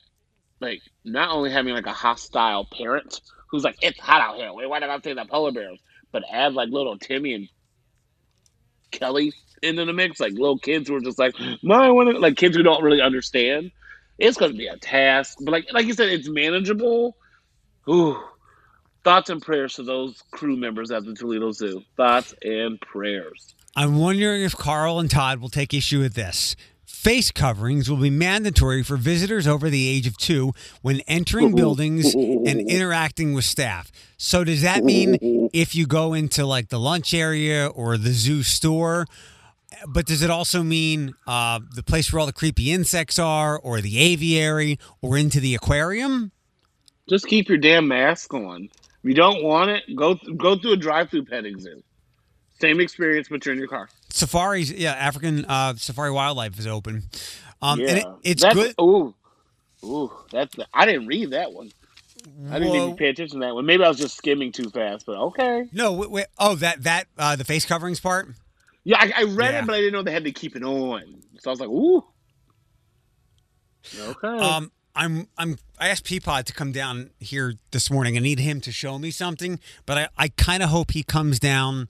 Like, 0.61 0.81
not 1.05 1.31
only 1.31 1.51
having 1.51 1.75
like 1.75 1.87
a 1.87 1.92
hostile 1.92 2.66
parent 2.66 3.21
who's 3.51 3.64
like, 3.64 3.77
it's 3.83 3.99
hot 3.99 4.21
out 4.21 4.37
here. 4.37 4.53
Wait, 4.53 4.69
why 4.69 4.81
did 4.81 4.88
I 4.88 4.99
say 5.01 5.12
the 5.12 5.25
polar 5.25 5.53
bears? 5.53 5.81
But 6.12 6.25
add 6.31 6.55
like 6.55 6.71
little 6.71 6.99
Timmy 6.99 7.35
and 7.35 7.49
Kelly 8.90 9.33
into 9.62 9.85
the 9.85 9.92
mix, 9.92 10.21
like 10.21 10.33
little 10.33 10.59
kids 10.59 10.88
who 10.88 10.97
are 10.97 11.01
just 11.01 11.19
like, 11.19 11.35
no, 11.62 11.75
I 11.75 11.90
want 11.90 12.11
to, 12.11 12.19
like 12.19 12.37
kids 12.37 12.57
who 12.57 12.62
don't 12.62 12.83
really 12.83 13.01
understand. 13.01 13.71
It's 14.19 14.37
going 14.38 14.53
to 14.53 14.59
be 14.59 14.66
a 14.66 14.79
task, 14.79 15.38
but 15.40 15.53
like 15.53 15.66
like 15.73 15.87
you 15.87 15.92
said, 15.92 16.09
it's 16.09 16.29
manageable. 16.29 17.16
Ooh, 17.88 18.19
thoughts 19.05 19.29
and 19.31 19.42
prayers 19.42 19.75
to 19.75 19.83
those 19.83 20.23
crew 20.31 20.57
members 20.57 20.90
at 20.90 21.05
the 21.05 21.14
Toledo 21.14 21.53
Zoo. 21.53 21.83
Thoughts 21.97 22.35
and 22.42 22.81
prayers. 22.81 23.55
I'm 23.77 23.99
wondering 23.99 24.42
if 24.42 24.57
Carl 24.57 24.99
and 24.99 25.11
Todd 25.11 25.38
will 25.38 25.51
take 25.51 25.75
issue 25.75 26.01
with 26.01 26.14
this. 26.14 26.57
Face 26.87 27.33
coverings 27.33 27.90
will 27.90 27.96
be 27.96 28.11
mandatory 28.11 28.85
for 28.85 28.96
visitors 28.96 29.46
over 29.46 29.68
the 29.68 29.88
age 29.88 30.07
of 30.07 30.16
two 30.16 30.53
when 30.83 31.01
entering 31.01 31.55
buildings 31.57 32.14
and 32.14 32.70
interacting 32.70 33.35
with 33.35 33.44
staff. 33.44 33.90
So, 34.16 34.44
does 34.44 34.62
that 34.62 34.85
mean 34.85 35.51
if 35.53 35.75
you 35.75 35.87
go 35.87 36.14
into 36.14 36.46
like 36.46 36.68
the 36.68 36.79
lunch 36.79 37.12
area 37.12 37.66
or 37.66 37.99
the 37.99 38.12
zoo 38.12 38.44
store? 38.44 39.07
But 39.88 40.07
does 40.07 40.22
it 40.22 40.31
also 40.31 40.62
mean 40.62 41.14
uh, 41.27 41.59
the 41.75 41.83
place 41.83 42.12
where 42.12 42.20
all 42.20 42.27
the 42.27 42.33
creepy 42.33 42.70
insects 42.70 43.18
are, 43.18 43.59
or 43.59 43.81
the 43.81 43.99
aviary, 43.99 44.79
or 45.03 45.18
into 45.18 45.40
the 45.40 45.55
aquarium? 45.57 46.31
Just 47.09 47.27
keep 47.27 47.49
your 47.49 47.59
damn 47.59 47.88
mask 47.88 48.33
on. 48.33 48.64
If 48.64 49.05
you 49.05 49.14
don't 49.14 49.42
want 49.42 49.70
it, 49.70 49.83
go 49.96 50.14
go 50.37 50.57
through 50.57 50.72
a 50.75 50.77
drive-through 50.77 51.25
petting 51.27 51.59
zoo. 51.59 51.83
Same 52.61 52.81
experience, 52.81 53.29
but 53.29 53.45
you're 53.45 53.53
in 53.53 53.59
your 53.59 53.69
car. 53.69 53.88
Safaris, 54.09 54.71
yeah, 54.71 54.92
African 54.92 55.45
uh, 55.45 55.75
Safari 55.77 56.11
Wildlife 56.11 56.59
is 56.59 56.66
open. 56.66 57.03
Um, 57.61 57.81
yeah, 57.81 57.88
and 57.88 57.99
it, 57.99 58.07
it's 58.23 58.42
That's- 58.42 58.73
good. 58.75 58.75
Ooh, 58.81 59.14
ooh, 59.85 60.11
that's. 60.31 60.55
I 60.73 60.87
didn't 60.87 61.07
read 61.07 61.31
that 61.31 61.53
one. 61.53 61.71
I 62.51 62.59
didn't 62.59 62.75
Whoa. 62.75 62.85
even 62.87 62.97
pay 62.97 63.09
attention 63.09 63.40
to 63.40 63.47
that 63.47 63.55
one. 63.55 63.66
Maybe 63.66 63.85
I 63.85 63.88
was 63.88 63.99
just 63.99 64.16
skimming 64.16 64.51
too 64.53 64.69
fast, 64.71 65.07
but 65.07 65.16
okay. 65.16 65.69
No, 65.73 65.92
wait, 65.92 66.11
wait, 66.11 66.27
oh, 66.38 66.55
that 66.57 66.83
that 66.83 67.07
uh, 67.19 67.37
the 67.37 67.45
face 67.45 67.64
coverings 67.64 68.01
part. 68.01 68.29
Yeah, 68.85 68.99
I, 69.01 69.12
I 69.19 69.23
read 69.25 69.53
Yeah. 69.55 69.61
it, 69.62 69.66
but 69.66 69.75
I 69.75 69.79
didn't 69.79 69.92
know 69.92 70.03
they 70.03 70.12
had 70.12 70.25
to 70.25 70.33
keep 70.33 70.57
it 70.57 70.62
on. 70.62 71.03
So 71.40 71.51
I 71.51 71.53
was 71.53 71.61
like, 71.61 71.69
ooh. 71.69 72.05
Okay. 73.99 74.27
Um, 74.29 74.73
I'm 74.95 75.29
I'm 75.37 75.59
I 75.79 75.88
asked 75.88 76.05
Peapod 76.07 76.45
to 76.45 76.53
come 76.53 76.73
down 76.73 77.11
here 77.21 77.55
this 77.71 77.90
morning. 77.90 78.16
I 78.16 78.21
need 78.21 78.40
him 78.40 78.61
to 78.62 78.73
show 78.73 78.99
me 78.99 79.11
something, 79.11 79.61
but 79.85 79.99
I, 79.99 80.09
I 80.16 80.29
kind 80.29 80.62
of 80.62 80.71
hope 80.71 80.92
he 80.92 81.03
comes 81.03 81.38
down 81.38 81.88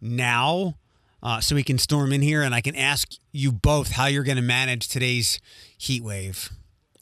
now 0.00 0.76
uh, 1.22 1.40
so 1.40 1.54
we 1.54 1.62
can 1.64 1.78
storm 1.78 2.12
in 2.12 2.22
here 2.22 2.42
and 2.42 2.54
I 2.54 2.60
can 2.60 2.76
ask 2.76 3.12
you 3.32 3.50
both 3.52 3.92
how 3.92 4.06
you're 4.06 4.22
going 4.22 4.36
to 4.36 4.42
manage 4.42 4.88
today's 4.88 5.40
heat 5.76 6.02
wave. 6.02 6.50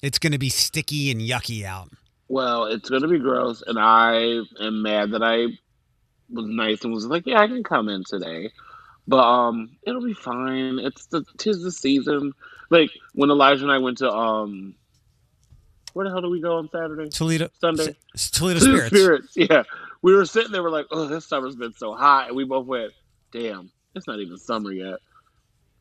It's 0.02 0.18
going 0.18 0.32
to 0.32 0.38
be 0.38 0.48
sticky 0.48 1.10
and 1.10 1.20
yucky 1.20 1.64
out. 1.64 1.90
well, 2.28 2.64
it's 2.64 2.88
gonna 2.90 3.08
be 3.08 3.18
gross, 3.18 3.62
and 3.66 3.78
I 3.78 4.40
am 4.60 4.82
mad 4.82 5.12
that 5.12 5.22
I 5.22 5.46
was 6.28 6.46
nice 6.46 6.82
and 6.84 6.92
was 6.92 7.06
like, 7.06 7.24
yeah, 7.26 7.40
I 7.40 7.46
can 7.46 7.62
come 7.62 7.88
in 7.88 8.02
today, 8.04 8.50
but 9.06 9.18
um, 9.22 9.76
it'll 9.86 10.04
be 10.04 10.12
fine. 10.14 10.78
It's 10.80 11.06
the 11.06 11.24
tis 11.38 11.62
the 11.62 11.70
season. 11.70 12.32
Like 12.70 12.90
when 13.14 13.30
Elijah 13.30 13.62
and 13.62 13.70
I 13.72 13.78
went 13.78 13.98
to 13.98 14.10
um, 14.10 14.74
where 15.92 16.04
the 16.04 16.10
hell 16.10 16.20
do 16.20 16.28
we 16.30 16.40
go 16.40 16.56
on 16.58 16.68
Saturday? 16.70 17.08
Toledo 17.10 17.48
Sunday. 17.60 17.94
S- 18.14 18.30
Toledo 18.30 18.60
Two 18.60 18.78
Spirits. 18.88 19.32
Yeah. 19.36 19.62
We 20.06 20.14
were 20.14 20.24
sitting 20.24 20.52
there, 20.52 20.62
we're 20.62 20.70
like, 20.70 20.86
oh, 20.92 21.08
this 21.08 21.26
summer's 21.26 21.56
been 21.56 21.74
so 21.74 21.92
hot. 21.92 22.28
And 22.28 22.36
we 22.36 22.44
both 22.44 22.64
went, 22.64 22.92
damn, 23.32 23.72
it's 23.96 24.06
not 24.06 24.20
even 24.20 24.38
summer 24.38 24.70
yet. 24.70 25.00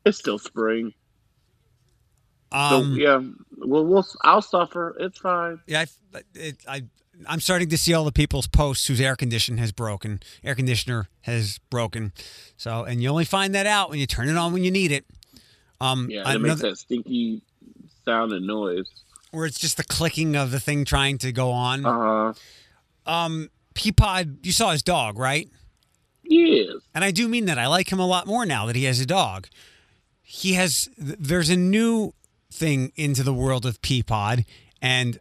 It's 0.03 0.17
still 0.17 0.39
spring. 0.39 0.95
So, 2.51 2.57
Um, 2.57 2.95
yeah, 2.97 3.21
we'll, 3.57 3.85
we'll, 3.85 4.03
I'll 4.23 4.41
suffer. 4.41 4.95
It's 4.99 5.19
fine. 5.19 5.59
Yeah, 5.67 5.85
I, 6.15 6.21
it, 6.33 6.57
I, 6.67 6.85
I'm 7.27 7.39
starting 7.39 7.69
to 7.69 7.77
see 7.77 7.93
all 7.93 8.03
the 8.03 8.11
people's 8.11 8.47
posts 8.47 8.87
whose 8.87 8.99
air 8.99 9.15
condition 9.15 9.59
has 9.59 9.71
broken, 9.71 10.21
air 10.43 10.55
conditioner 10.55 11.07
has 11.21 11.59
broken. 11.69 12.11
So, 12.57 12.83
and 12.83 13.03
you 13.03 13.09
only 13.09 13.25
find 13.25 13.53
that 13.53 13.67
out 13.67 13.91
when 13.91 13.99
you 13.99 14.07
turn 14.07 14.27
it 14.27 14.37
on 14.37 14.53
when 14.53 14.63
you 14.63 14.71
need 14.71 14.91
it. 14.91 15.05
Um, 15.79 16.09
Yeah, 16.09 16.27
it 16.33 16.39
makes 16.41 16.61
that 16.61 16.79
stinky 16.79 17.43
sound 18.05 18.31
and 18.31 18.47
noise. 18.47 18.87
where 19.29 19.45
it's 19.45 19.59
just 19.59 19.77
the 19.77 19.83
clicking 19.83 20.35
of 20.35 20.49
the 20.49 20.59
thing 20.59 20.83
trying 20.83 21.19
to 21.19 21.31
go 21.31 21.51
on. 21.51 21.85
Uh 21.85 22.33
huh. 23.05 23.11
Um, 23.11 23.49
Peapod, 23.75 24.45
you 24.45 24.51
saw 24.51 24.71
his 24.71 24.81
dog, 24.81 25.19
right? 25.19 25.49
Yes. 26.23 26.77
And 26.93 27.03
I 27.03 27.11
do 27.11 27.27
mean 27.27 27.45
that. 27.45 27.59
I 27.59 27.67
like 27.67 27.91
him 27.91 27.99
a 27.99 28.07
lot 28.07 28.25
more 28.25 28.45
now 28.45 28.65
that 28.65 28.75
he 28.75 28.85
has 28.85 28.99
a 28.99 29.05
dog. 29.05 29.47
He 30.21 30.53
has, 30.53 30.89
there's 30.97 31.49
a 31.49 31.55
new 31.55 32.13
thing 32.51 32.91
into 32.95 33.21
the 33.21 33.33
world 33.33 33.65
of 33.65 33.81
Peapod, 33.81 34.45
and 34.81 35.19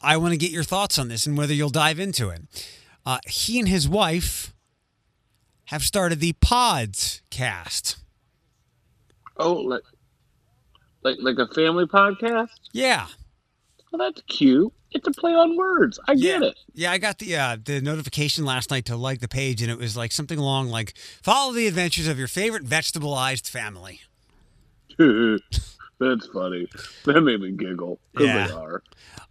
I 0.00 0.16
want 0.16 0.32
to 0.32 0.38
get 0.38 0.50
your 0.50 0.62
thoughts 0.62 0.98
on 0.98 1.08
this 1.08 1.26
and 1.26 1.36
whether 1.36 1.52
you'll 1.52 1.68
dive 1.68 1.98
into 1.98 2.30
it. 2.30 2.42
Uh, 3.04 3.18
he 3.26 3.58
and 3.58 3.68
his 3.68 3.88
wife 3.88 4.54
have 5.66 5.82
started 5.82 6.20
the 6.20 6.32
Pods 6.34 7.22
cast. 7.30 7.96
Oh, 9.36 9.54
like, 9.54 9.82
like, 11.02 11.16
like 11.20 11.38
a 11.38 11.52
family 11.52 11.84
podcast? 11.84 12.48
Yeah. 12.72 13.08
Well, 13.90 13.98
that's 13.98 14.22
cute. 14.28 14.72
It's 14.96 15.06
a 15.06 15.10
play 15.20 15.32
on 15.34 15.56
words. 15.56 15.98
I 16.08 16.14
get 16.14 16.40
yeah. 16.42 16.48
it. 16.48 16.58
Yeah, 16.74 16.92
I 16.92 16.98
got 16.98 17.18
the 17.18 17.36
uh, 17.36 17.56
the 17.62 17.80
notification 17.80 18.44
last 18.44 18.70
night 18.70 18.86
to 18.86 18.96
like 18.96 19.20
the 19.20 19.28
page, 19.28 19.60
and 19.62 19.70
it 19.70 19.78
was 19.78 19.96
like 19.96 20.10
something 20.12 20.38
along 20.38 20.68
like 20.68 20.94
follow 21.22 21.52
the 21.52 21.66
adventures 21.66 22.08
of 22.08 22.18
your 22.18 22.28
favorite 22.28 22.64
vegetableized 22.64 23.48
family. 23.48 24.00
that's 24.98 26.26
funny. 26.32 26.66
That 27.04 27.20
made 27.22 27.40
me 27.40 27.52
giggle. 27.52 27.98
'cause 28.16 28.26
Yeah. 28.26 28.46
they 28.48 28.52
are. 28.54 28.82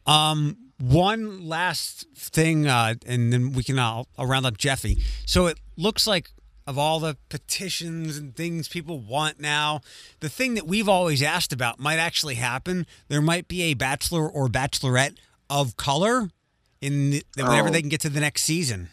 Um, 0.06 0.58
one 0.80 1.48
last 1.48 2.06
thing, 2.16 2.68
uh, 2.68 2.96
and 3.06 3.32
then 3.34 3.54
we 3.54 3.64
can 3.64 3.80
uh, 3.80 4.04
I'll 4.18 4.26
round 4.26 4.46
up 4.46 4.58
Jeffy. 4.58 5.02
So 5.26 5.48
it 5.48 5.60
looks 5.78 6.06
like 6.06 6.30
of 6.68 6.78
all 6.80 7.00
the 7.00 7.16
petitions 7.30 8.18
and 8.18 8.36
things 8.36 8.68
people 8.68 9.00
want 9.00 9.40
now, 9.40 9.82
the 10.20 10.30
thing 10.30 10.56
that 10.56 10.66
we've 10.68 10.90
always 10.90 11.22
asked 11.22 11.54
about 11.54 11.80
might 11.80 11.98
actually 12.00 12.36
happen. 12.36 12.88
There 13.08 13.22
might 13.22 13.48
be 13.48 13.62
a 13.64 13.74
bachelor 13.76 14.28
or 14.28 14.48
bachelorette 14.48 15.16
of 15.50 15.78
color 15.78 16.30
in 16.82 17.12
the, 17.12 17.24
whenever 17.36 17.70
Oh. 17.70 17.72
they 17.72 17.82
can 17.82 17.90
get 17.90 18.02
to 18.02 18.10
the 18.10 18.20
next 18.20 18.44
season. 18.44 18.90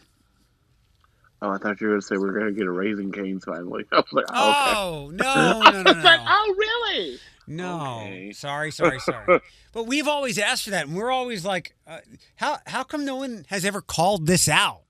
Oh, 1.40 1.50
I 1.50 1.58
thought 1.58 1.80
you 1.80 1.88
were 1.88 1.94
going 1.94 2.00
to 2.00 2.06
say 2.06 2.16
we 2.16 2.28
are 2.28 2.32
going 2.32 2.46
to 2.46 2.52
get 2.52 2.66
a 2.66 2.70
Raising 2.70 3.10
Cane's 3.10 3.44
finally. 3.44 3.84
I 3.92 3.96
was 3.96 4.04
like, 4.12 4.26
oh, 4.30 4.50
okay. 4.50 4.70
Oh 4.76 5.10
no, 5.12 5.60
no, 5.72 5.82
no, 5.82 5.90
like, 5.92 6.20
no, 6.20 6.24
oh, 6.28 6.54
really? 6.56 7.18
no! 7.48 7.96
Okay. 8.02 8.32
Sorry, 8.32 8.70
sorry, 8.70 9.00
sorry. 9.00 9.40
But 9.72 9.86
we've 9.88 10.06
always 10.06 10.38
asked 10.38 10.64
for 10.64 10.70
that, 10.70 10.86
and 10.86 10.96
we're 10.96 11.10
always 11.10 11.44
like, 11.44 11.74
uh, 11.86 11.98
how 12.36 12.58
how 12.66 12.84
come 12.84 13.04
no 13.04 13.16
one 13.16 13.44
has 13.48 13.64
ever 13.64 13.80
called 13.80 14.26
this 14.28 14.48
out 14.48 14.82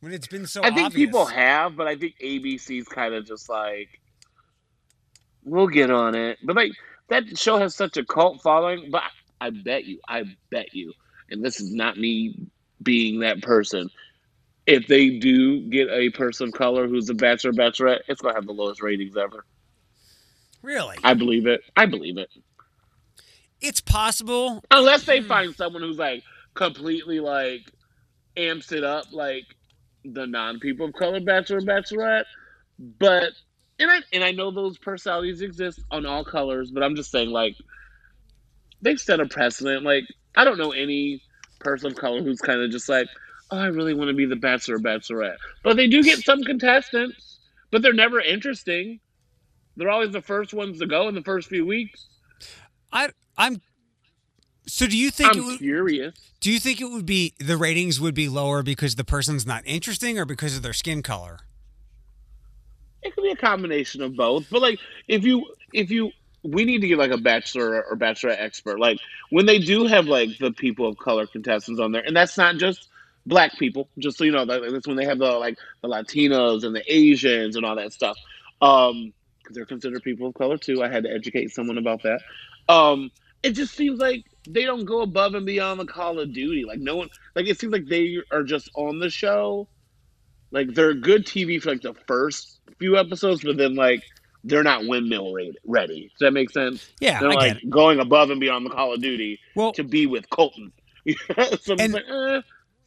when 0.00 0.12
it's 0.12 0.26
been 0.26 0.46
so? 0.48 0.62
I 0.64 0.70
think 0.72 0.86
obvious? 0.86 1.06
people 1.06 1.26
have, 1.26 1.76
but 1.76 1.86
I 1.86 1.94
think 1.96 2.16
ABC's 2.20 2.88
kind 2.88 3.14
of 3.14 3.24
just 3.24 3.48
like, 3.48 4.00
we'll 5.44 5.68
get 5.68 5.92
on 5.92 6.16
it. 6.16 6.38
But 6.42 6.56
like 6.56 6.72
that 7.08 7.38
show 7.38 7.56
has 7.58 7.76
such 7.76 7.96
a 7.96 8.04
cult 8.04 8.42
following. 8.42 8.90
But 8.90 9.04
I 9.40 9.50
bet 9.50 9.84
you, 9.84 10.00
I 10.08 10.24
bet 10.50 10.74
you, 10.74 10.92
and 11.30 11.44
this 11.44 11.60
is 11.60 11.72
not 11.72 11.96
me 11.96 12.48
being 12.82 13.20
that 13.20 13.42
person. 13.42 13.90
If 14.66 14.86
they 14.86 15.18
do 15.18 15.60
get 15.70 15.88
a 15.88 16.10
person 16.10 16.48
of 16.48 16.54
color 16.54 16.86
who's 16.86 17.08
a 17.08 17.14
bachelor, 17.14 17.52
bachelorette, 17.52 18.00
it's 18.08 18.20
gonna 18.20 18.34
have 18.34 18.46
the 18.46 18.52
lowest 18.52 18.82
ratings 18.82 19.16
ever. 19.16 19.44
Really, 20.62 20.96
I 21.04 21.14
believe 21.14 21.46
it. 21.46 21.62
I 21.76 21.86
believe 21.86 22.18
it. 22.18 22.28
it's 23.60 23.80
possible. 23.80 24.62
Unless 24.70 25.04
they 25.04 25.20
hmm. 25.20 25.28
find 25.28 25.54
someone 25.54 25.82
who's 25.82 25.98
like 25.98 26.22
completely 26.54 27.20
like 27.20 27.70
amps 28.36 28.72
it 28.72 28.84
up 28.84 29.06
like 29.12 29.44
the 30.04 30.26
non 30.26 30.58
people 30.58 30.86
of 30.86 30.94
color 30.94 31.20
bachelor 31.20 31.60
bachelorette. 31.60 32.24
But 32.78 33.32
and 33.78 33.90
I 33.90 34.00
and 34.12 34.24
I 34.24 34.32
know 34.32 34.50
those 34.50 34.78
personalities 34.78 35.40
exist 35.40 35.80
on 35.90 36.06
all 36.06 36.24
colors, 36.24 36.70
but 36.70 36.82
I'm 36.82 36.96
just 36.96 37.10
saying 37.10 37.30
like 37.30 37.56
they've 38.82 39.00
set 39.00 39.20
a 39.20 39.26
precedent. 39.26 39.84
Like 39.84 40.04
I 40.36 40.44
don't 40.44 40.58
know 40.58 40.72
any 40.72 41.22
person 41.60 41.88
of 41.88 41.96
color 41.96 42.22
who's 42.22 42.40
kind 42.40 42.60
of 42.60 42.70
just 42.70 42.88
like, 42.88 43.08
oh, 43.50 43.58
I 43.58 43.66
really 43.66 43.94
want 43.94 44.08
to 44.08 44.14
be 44.14 44.26
the 44.26 44.36
bachelor 44.36 44.76
or 44.76 44.80
bachelorette. 44.80 45.36
But 45.62 45.76
they 45.76 45.88
do 45.88 46.02
get 46.02 46.20
some 46.20 46.42
contestants, 46.42 47.38
but 47.70 47.82
they're 47.82 47.92
never 47.92 48.20
interesting. 48.20 49.00
They're 49.76 49.90
always 49.90 50.10
the 50.10 50.22
first 50.22 50.52
ones 50.54 50.78
to 50.80 50.86
go 50.86 51.08
in 51.08 51.14
the 51.14 51.22
first 51.22 51.48
few 51.48 51.64
weeks. 51.66 52.06
I 52.92 53.10
I'm. 53.36 53.60
So 54.66 54.86
do 54.86 54.98
you 54.98 55.10
think 55.10 55.34
it 55.34 55.38
I'm 55.38 55.46
would, 55.46 55.58
curious. 55.58 56.14
do 56.40 56.50
you 56.50 56.58
think 56.58 56.80
it 56.80 56.90
would 56.90 57.06
be 57.06 57.34
the 57.38 57.56
ratings 57.56 58.00
would 58.00 58.14
be 58.14 58.28
lower 58.28 58.62
because 58.62 58.96
the 58.96 59.04
person's 59.04 59.46
not 59.46 59.62
interesting 59.64 60.18
or 60.18 60.26
because 60.26 60.56
of 60.56 60.62
their 60.62 60.74
skin 60.74 61.02
color? 61.02 61.38
It 63.02 63.14
could 63.14 63.22
be 63.22 63.30
a 63.30 63.36
combination 63.36 64.02
of 64.02 64.16
both. 64.16 64.50
But 64.50 64.60
like 64.60 64.78
if 65.06 65.24
you 65.24 65.46
if 65.72 65.90
you 65.90 66.10
we 66.50 66.64
need 66.64 66.80
to 66.80 66.88
get 66.88 66.98
like 66.98 67.10
a 67.10 67.18
bachelor 67.18 67.84
or 67.84 67.96
bachelorette 67.96 68.40
expert. 68.40 68.78
Like 68.80 68.98
when 69.30 69.46
they 69.46 69.58
do 69.58 69.86
have 69.86 70.06
like 70.06 70.30
the 70.38 70.52
people 70.52 70.88
of 70.88 70.98
color 70.98 71.26
contestants 71.26 71.80
on 71.80 71.92
there, 71.92 72.02
and 72.02 72.16
that's 72.16 72.36
not 72.36 72.56
just 72.56 72.88
black 73.26 73.58
people. 73.58 73.88
Just 73.98 74.18
so 74.18 74.24
you 74.24 74.32
know, 74.32 74.44
that's 74.44 74.86
when 74.86 74.96
they 74.96 75.04
have 75.04 75.18
the 75.18 75.32
like 75.32 75.58
the 75.82 75.88
Latinos 75.88 76.64
and 76.64 76.74
the 76.74 76.82
Asians 76.92 77.56
and 77.56 77.64
all 77.64 77.76
that 77.76 77.92
stuff. 77.92 78.16
Um, 78.60 79.12
because 79.48 79.56
they're 79.56 79.66
considered 79.66 80.02
people 80.02 80.28
of 80.28 80.34
color 80.34 80.58
too. 80.58 80.82
I 80.82 80.88
had 80.88 81.04
to 81.04 81.10
educate 81.10 81.50
someone 81.52 81.78
about 81.78 82.02
that. 82.02 82.20
Um, 82.68 83.10
it 83.42 83.52
just 83.52 83.74
seems 83.74 83.98
like 83.98 84.24
they 84.48 84.64
don't 84.64 84.84
go 84.84 85.00
above 85.00 85.34
and 85.34 85.46
beyond 85.46 85.80
the 85.80 85.86
Call 85.86 86.18
of 86.18 86.32
Duty. 86.32 86.64
Like 86.64 86.80
no 86.80 86.96
one, 86.96 87.08
like 87.34 87.46
it 87.46 87.58
seems 87.58 87.72
like 87.72 87.86
they 87.86 88.18
are 88.30 88.42
just 88.42 88.70
on 88.74 88.98
the 88.98 89.10
show. 89.10 89.68
Like 90.50 90.74
they're 90.74 90.94
good 90.94 91.26
TV 91.26 91.60
for 91.60 91.70
like 91.70 91.82
the 91.82 91.94
first 92.06 92.60
few 92.78 92.96
episodes, 92.96 93.42
but 93.42 93.56
then 93.56 93.74
like 93.74 94.02
they're 94.48 94.62
not 94.64 94.86
windmill 94.86 95.34
ready. 95.66 96.02
Does 96.08 96.18
that 96.20 96.32
make 96.32 96.50
sense? 96.50 96.88
Yeah, 97.00 97.20
they're 97.20 97.30
I 97.30 97.34
like 97.34 97.68
going 97.68 98.00
above 98.00 98.30
and 98.30 98.40
beyond 98.40 98.66
the 98.66 98.70
Call 98.70 98.92
of 98.94 99.00
Duty 99.00 99.38
Well, 99.54 99.72
to 99.72 99.84
be 99.84 100.06
with 100.06 100.28
Colton. 100.30 100.72
so 101.60 101.76
And- 101.78 101.92
like, 101.94 102.04
eh. 102.08 102.40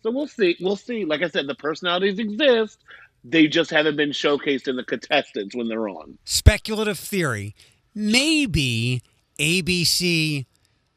so 0.03 0.11
we'll 0.11 0.27
see. 0.27 0.57
We'll 0.59 0.75
see. 0.75 1.05
Like 1.05 1.21
I 1.21 1.29
said, 1.29 1.47
the 1.47 1.55
personalities 1.55 2.19
exist. 2.19 2.79
They 3.23 3.47
just 3.47 3.69
haven't 3.69 3.97
been 3.97 4.09
showcased 4.09 4.67
in 4.67 4.75
the 4.75 4.83
contestants 4.83 5.55
when 5.55 5.67
they're 5.67 5.87
on. 5.89 6.17
speculative 6.25 6.97
theory. 6.97 7.55
Maybe 7.93 9.01
ABC 9.39 10.45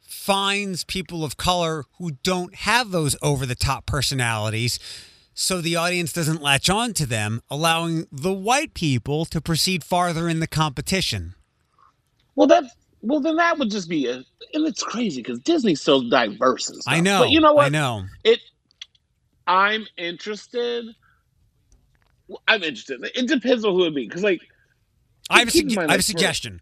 finds 0.01 0.83
people 0.83 1.23
of 1.23 1.37
color 1.37 1.83
who 1.99 2.11
don't 2.23 2.55
have 2.55 2.89
those 2.91 3.15
over 3.21 3.45
the 3.45 3.53
top 3.55 3.85
personalities 3.85 4.79
so 5.37 5.59
the 5.59 5.75
audience 5.75 6.13
doesn't 6.13 6.41
latch 6.41 6.69
on 6.69 6.93
to 6.93 7.05
them, 7.05 7.41
allowing 7.51 8.07
the 8.09 8.33
white 8.33 8.73
people 8.73 9.25
to 9.25 9.41
proceed 9.41 9.83
farther 9.83 10.29
in 10.29 10.39
the 10.39 10.47
competition. 10.47 11.35
Well, 12.35 12.47
that 12.47 12.63
well. 13.01 13.19
Then 13.19 13.35
that 13.35 13.59
would 13.59 13.69
just 13.69 13.89
be 13.89 14.07
a, 14.07 14.15
and 14.15 14.65
it's 14.65 14.81
crazy 14.81 15.21
because 15.21 15.39
Disney's 15.39 15.81
so 15.81 16.09
diverse 16.09 16.69
and 16.69 16.81
stuff. 16.81 16.93
I 16.93 17.01
know. 17.01 17.19
But 17.19 17.31
you 17.31 17.41
know 17.41 17.53
what? 17.53 17.65
I 17.65 17.69
know. 17.69 18.05
It. 18.23 18.39
I'm 19.45 19.85
interested. 19.97 20.85
I'm 22.47 22.63
interested. 22.63 23.03
It 23.13 23.27
depends 23.27 23.65
on 23.65 23.73
who 23.73 23.85
it 23.85 23.93
be 23.93 24.07
because, 24.07 24.23
like, 24.23 24.41
I 25.29 25.39
have 25.39 25.49
a, 25.49 25.51
sugge- 25.51 25.75
mind, 25.75 25.91
I 25.91 25.93
have 25.93 25.99
a 25.99 26.03
suggestion. 26.03 26.61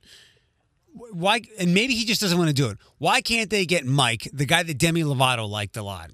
Why? 0.93 1.41
And 1.59 1.73
maybe 1.75 1.93
he 1.93 2.05
just 2.05 2.21
doesn't 2.21 2.38
want 2.38 2.49
to 2.49 2.55
do 2.55 2.69
it. 2.69 2.79
Why 2.97 3.21
can't 3.21 3.49
they 3.49 3.65
get 3.65 3.86
Mike, 3.86 4.27
the 4.33 4.45
guy 4.45 4.63
that 4.63 4.77
Demi 4.79 5.03
Lovato 5.03 5.47
liked 5.47 5.77
a 5.77 5.83
lot? 5.83 6.09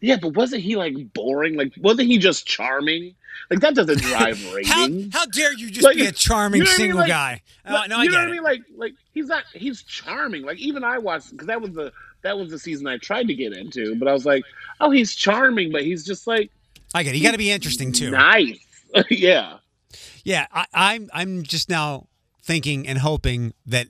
Yeah, 0.00 0.16
but 0.20 0.34
wasn't 0.34 0.62
he 0.62 0.76
like 0.76 1.12
boring? 1.14 1.54
Like, 1.56 1.72
wasn't 1.78 2.08
he 2.08 2.18
just 2.18 2.46
charming? 2.46 3.14
Like 3.50 3.60
that 3.60 3.74
doesn't 3.74 3.98
drive 4.02 4.42
How, 4.42 4.54
ratings. 4.54 5.14
how 5.14 5.26
dare 5.26 5.52
you 5.52 5.70
just 5.70 5.84
Like, 5.84 5.96
be 5.96 6.06
a 6.06 6.12
charming 6.12 6.58
you 6.60 6.64
know 6.64 6.70
what 6.70 6.74
I 6.74 6.78
mean? 6.78 6.86
single 6.86 7.00
Like- 7.00 7.08
guy? 7.08 7.42
Like, 7.68 7.84
oh, 7.84 7.86
no, 7.88 7.96
I 7.98 8.02
you 8.04 8.10
know 8.10 8.18
what. 8.18 8.28
I 8.28 8.30
mean? 8.32 8.42
Like, 8.42 8.60
like 8.76 8.92
he's 9.12 9.26
not. 9.26 9.44
He's 9.52 9.82
charming. 9.82 10.42
Like 10.42 10.58
even 10.58 10.84
I 10.84 10.98
watched 10.98 11.30
because 11.32 11.46
that 11.46 11.60
was 11.60 11.72
the 11.72 11.92
that 12.22 12.36
was 12.38 12.50
the 12.50 12.58
season 12.58 12.86
I 12.86 12.98
tried 12.98 13.28
to 13.28 13.34
get 13.34 13.52
into, 13.56 13.94
but 13.96 14.08
I 14.08 14.12
was 14.12 14.26
like, 14.26 14.44
oh, 14.80 14.90
he's 14.90 15.14
charming, 15.14 15.72
but 15.72 15.82
he's 15.82 16.04
just 16.04 16.26
like 16.26 16.50
I 16.94 17.02
get 17.02 17.14
it. 17.14 17.18
You 17.18 17.24
got 17.24 17.32
to 17.32 17.38
be 17.38 17.50
interesting 17.50 17.92
too. 17.92 18.10
nice. 18.10 18.58
yeah. 19.10 19.58
Yeah, 20.24 20.46
I, 20.52 20.66
I'm. 20.74 21.08
I'm 21.12 21.42
just 21.44 21.68
now 21.70 22.06
thinking 22.42 22.86
and 22.86 22.98
hoping 22.98 23.54
that 23.66 23.88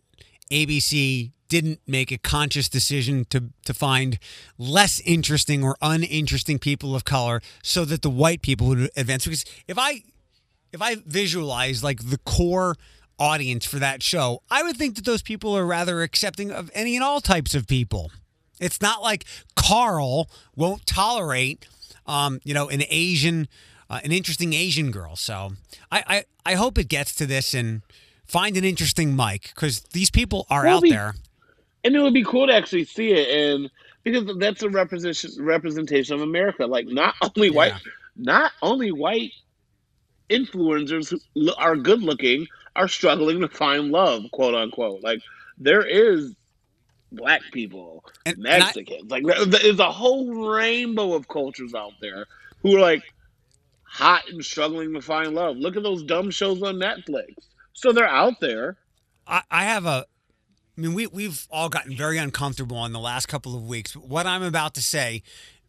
ABC 0.51 1.33
didn't 1.51 1.81
make 1.87 2.11
a 2.11 2.17
conscious 2.17 2.69
decision 2.71 3.27
to 3.29 3.51
to 3.67 3.75
find 3.75 4.19
less 4.57 5.01
interesting 5.01 5.63
or 5.63 5.77
uninteresting 5.83 6.59
people 6.59 6.95
of 6.97 7.05
color, 7.05 7.43
so 7.63 7.85
that 7.85 8.01
the 8.01 8.09
white 8.09 8.41
people 8.41 8.69
would 8.69 8.89
advance. 8.97 9.25
Because 9.25 9.45
if 9.69 9.77
I 9.79 10.03
if 10.73 10.81
I 10.81 10.97
visualize 11.05 11.85
like 11.85 12.09
the 12.09 12.19
core 12.19 12.77
audience 13.19 13.67
for 13.67 13.79
that 13.81 14.03
show, 14.03 14.43
I 14.51 14.63
would 14.63 14.77
think 14.79 14.95
that 14.95 15.05
those 15.05 15.23
people 15.23 15.55
are 15.55 15.67
rather 15.67 16.03
accepting 16.03 16.51
of 16.51 16.71
any 16.73 16.95
and 16.97 17.05
all 17.05 17.21
types 17.21 17.55
of 17.55 17.67
people. 17.67 18.11
It's 18.61 18.81
not 18.81 19.03
like 19.03 19.25
Carl 19.57 20.29
won't 20.57 20.87
tolerate, 20.87 21.67
um, 22.07 22.41
you 22.45 22.55
know, 22.55 22.69
an 22.69 22.83
Asian, 22.89 23.49
uh, 23.91 24.01
an 24.05 24.13
interesting 24.13 24.53
Asian 24.53 24.91
girl. 24.91 25.17
So 25.17 25.53
I, 25.91 26.03
I, 26.07 26.25
I 26.53 26.55
hope 26.55 26.79
it 26.79 26.89
gets 26.89 27.15
to 27.17 27.27
this 27.27 27.55
and 27.55 27.83
find 28.27 28.57
an 28.57 28.65
interesting 28.65 29.17
Mike 29.17 29.51
because 29.55 29.81
these 29.93 30.11
people 30.11 30.47
are 30.51 30.65
Well, 30.65 30.77
out 30.77 30.83
we- 30.83 30.91
there. 30.91 31.15
And 31.85 31.95
it 31.97 32.01
would 32.01 32.15
be 32.15 32.25
cool 32.25 32.47
to 32.47 32.55
actually 32.55 32.85
see 32.85 33.13
it 33.13 33.29
and 33.31 33.71
because 34.03 34.25
that's 34.39 34.63
a 34.63 34.69
representation 34.71 35.45
representation 35.45 36.15
of 36.15 36.23
america. 36.23 36.67
Like 36.67 36.87
not 36.87 37.15
only 37.23 37.51
white 37.51 37.73
Yeah. 37.73 37.93
not 38.17 38.53
only 38.63 38.93
white 38.93 39.33
influencers 40.29 41.13
who 41.35 41.55
are 41.57 41.77
good 41.77 42.03
looking 42.03 42.47
are 42.77 42.89
struggling 42.89 43.41
to 43.41 43.49
find 43.49 43.91
love 43.91 44.25
quote 44.33 44.55
unquote. 44.55 45.03
Like 45.03 45.21
there 45.59 45.85
is 45.85 46.35
black 47.13 47.43
people 47.53 48.05
And- 48.25 48.37
and 48.39 48.47
I- 48.47 48.59
mexicans. 48.61 49.11
Like 49.11 49.25
there's 49.25 49.81
a 49.81 49.91
whole 49.91 50.33
rainbow 50.33 51.15
of 51.15 51.29
cultures 51.29 51.75
out 51.75 51.93
there 52.01 52.27
who 52.63 52.77
are 52.77 52.81
like 52.81 53.03
hot 53.83 54.23
and 54.31 54.45
struggling 54.45 54.95
to 54.95 55.03
find 55.03 55.35
love. 55.35 55.57
Look 55.57 55.77
at 55.77 55.83
those 55.83 56.05
dumb 56.05 56.31
shows 56.31 56.63
on 56.63 56.77
netflix. 56.77 57.35
So 57.73 57.93
they're 57.93 58.07
out 58.07 58.39
there. 58.41 58.77
I, 59.27 59.43
I 59.51 59.65
have 59.65 59.87
a. 59.87 60.07
I 60.77 60.81
mean, 60.81 60.95
we 60.95 61.07
we've 61.07 61.47
all 61.51 61.69
gotten 61.69 61.97
very 61.97 62.19
uncomfortable 62.19 62.85
in 62.85 62.93
the 62.93 63.01
last 63.01 63.27
couple 63.27 63.55
of 63.55 63.67
weeks. 63.67 63.95
But 63.95 64.07
what 64.07 64.27
I'm 64.27 64.43
about 64.43 64.75
to 64.75 64.83
say 64.83 65.23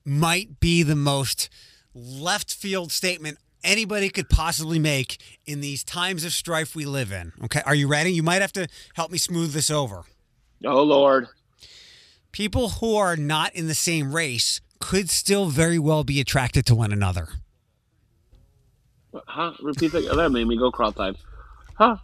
might 0.06 0.60
be 0.60 0.84
the 0.84 0.96
most 0.96 1.50
left 1.94 2.54
field 2.54 2.92
statement 2.92 3.38
anybody 3.64 4.10
could 4.10 4.30
possibly 4.30 4.80
make 4.80 5.22
in 5.46 5.62
these 5.62 5.84
times 5.84 6.24
of 6.24 6.34
strife 6.34 6.76
we 6.76 6.86
live 6.86 7.12
in. 7.12 7.34
Okay, 7.44 7.62
are 7.66 7.76
you 7.76 7.88
ready? 7.88 8.12
You 8.12 8.24
might 8.24 8.42
have 8.42 8.54
to 8.54 8.68
help 8.96 9.12
me 9.12 9.18
smooth 9.18 9.54
this 9.54 9.70
over. 9.70 10.04
oh 10.66 10.84
lord 10.84 11.28
People 12.32 12.70
who 12.70 12.96
are 12.96 13.18
not 13.18 13.54
in 13.54 13.68
the 13.68 13.76
same 13.76 14.16
race 14.16 14.62
could 14.80 15.10
still 15.10 15.48
very 15.48 15.78
well 15.78 16.04
be 16.04 16.22
attracted 16.22 16.66
to 16.68 16.76
one 16.76 16.94
another. 16.94 17.28
Huh? 19.14 19.54
Repeat 19.62 19.92
that. 19.92 20.16
That 20.16 20.32
made 20.32 20.48
me 20.48 20.58
go 20.58 20.72
cross-eyed. 20.72 21.18
Huh? 21.76 21.98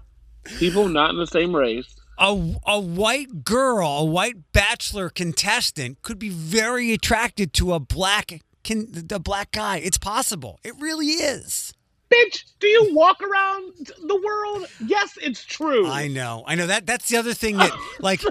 People 0.59 0.89
not 0.89 1.11
in 1.11 1.17
the 1.17 1.27
same 1.27 1.55
race. 1.55 1.95
A, 2.19 2.55
a 2.65 2.79
white 2.79 3.43
girl, 3.43 3.87
a 3.87 4.05
white 4.05 4.51
bachelor 4.51 5.09
contestant 5.09 6.01
could 6.01 6.17
be 6.17 6.29
very 6.29 6.91
attracted 6.91 7.53
to 7.53 7.73
a 7.73 7.79
black 7.79 8.41
can 8.63 9.07
a 9.11 9.19
black 9.19 9.51
guy. 9.51 9.77
It's 9.77 9.97
possible. 9.97 10.59
It 10.63 10.73
really 10.79 11.07
is. 11.07 11.73
Bitch, 12.11 12.43
do 12.59 12.67
you 12.67 12.95
walk 12.95 13.21
around 13.21 13.91
the 14.03 14.21
world? 14.25 14.65
Yes, 14.85 15.17
it's 15.21 15.43
true. 15.43 15.87
I 15.87 16.07
know. 16.07 16.43
I 16.47 16.55
know 16.55 16.67
that 16.67 16.85
that's 16.85 17.07
the 17.09 17.17
other 17.17 17.33
thing 17.33 17.57
that 17.57 17.71
like 17.99 18.21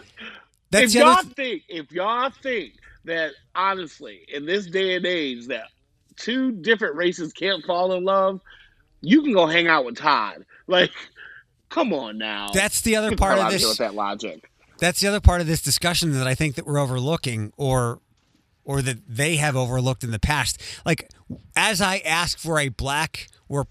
if 0.73 0.93
the 0.93 0.99
y'all 0.99 1.23
th- 1.23 1.35
think, 1.35 1.63
if 1.69 1.93
y'all 1.93 2.31
think 2.43 2.75
that 3.05 3.33
honestly, 3.55 4.27
in 4.33 4.47
this 4.47 4.67
day 4.67 4.97
and 4.97 5.07
age, 5.07 5.47
that 5.47 5.69
two 6.17 6.53
different 6.53 6.97
races 6.97 7.33
can't 7.33 7.65
fall 7.65 7.93
in 7.93 8.05
love, 8.05 8.41
you 9.01 9.23
can 9.23 9.33
go 9.33 9.47
hang 9.47 9.69
out 9.69 9.85
with 9.85 9.97
Todd. 9.97 10.45
Like, 10.67 10.91
come 11.69 11.93
on 11.93 12.19
now. 12.19 12.49
that's 12.53 12.81
the 12.81 12.97
other 12.97 13.17
part 13.17 13.39
of 13.39 13.51
this 13.51 13.67
with 13.67 13.79
that 13.79 13.95
logic. 13.95 14.51
that's 14.79 15.01
the 15.01 15.09
other 15.09 15.21
part 15.21 15.41
of 15.41 15.47
this 15.47 15.61
discussion 15.63 16.13
that 16.13 16.27
I 16.27 16.35
think 16.35 16.55
that 16.57 16.67
we're 16.67 16.79
overlooking 16.79 17.53
or 17.57 18.01
or 18.65 18.83
that 18.83 18.99
they 19.09 19.37
have 19.37 19.55
overlooked 19.57 20.03
in 20.03 20.11
the 20.11 20.19
past. 20.19 20.61
Like 20.85 21.09
as 21.57 21.81
I 21.81 21.99
ask 21.99 22.39
for 22.39 22.59
a 22.59 22.69
black 22.69 23.29
or 23.49 23.67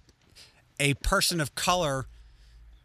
a 0.80 0.94
person 0.96 1.42
of 1.42 1.54
color 1.56 2.06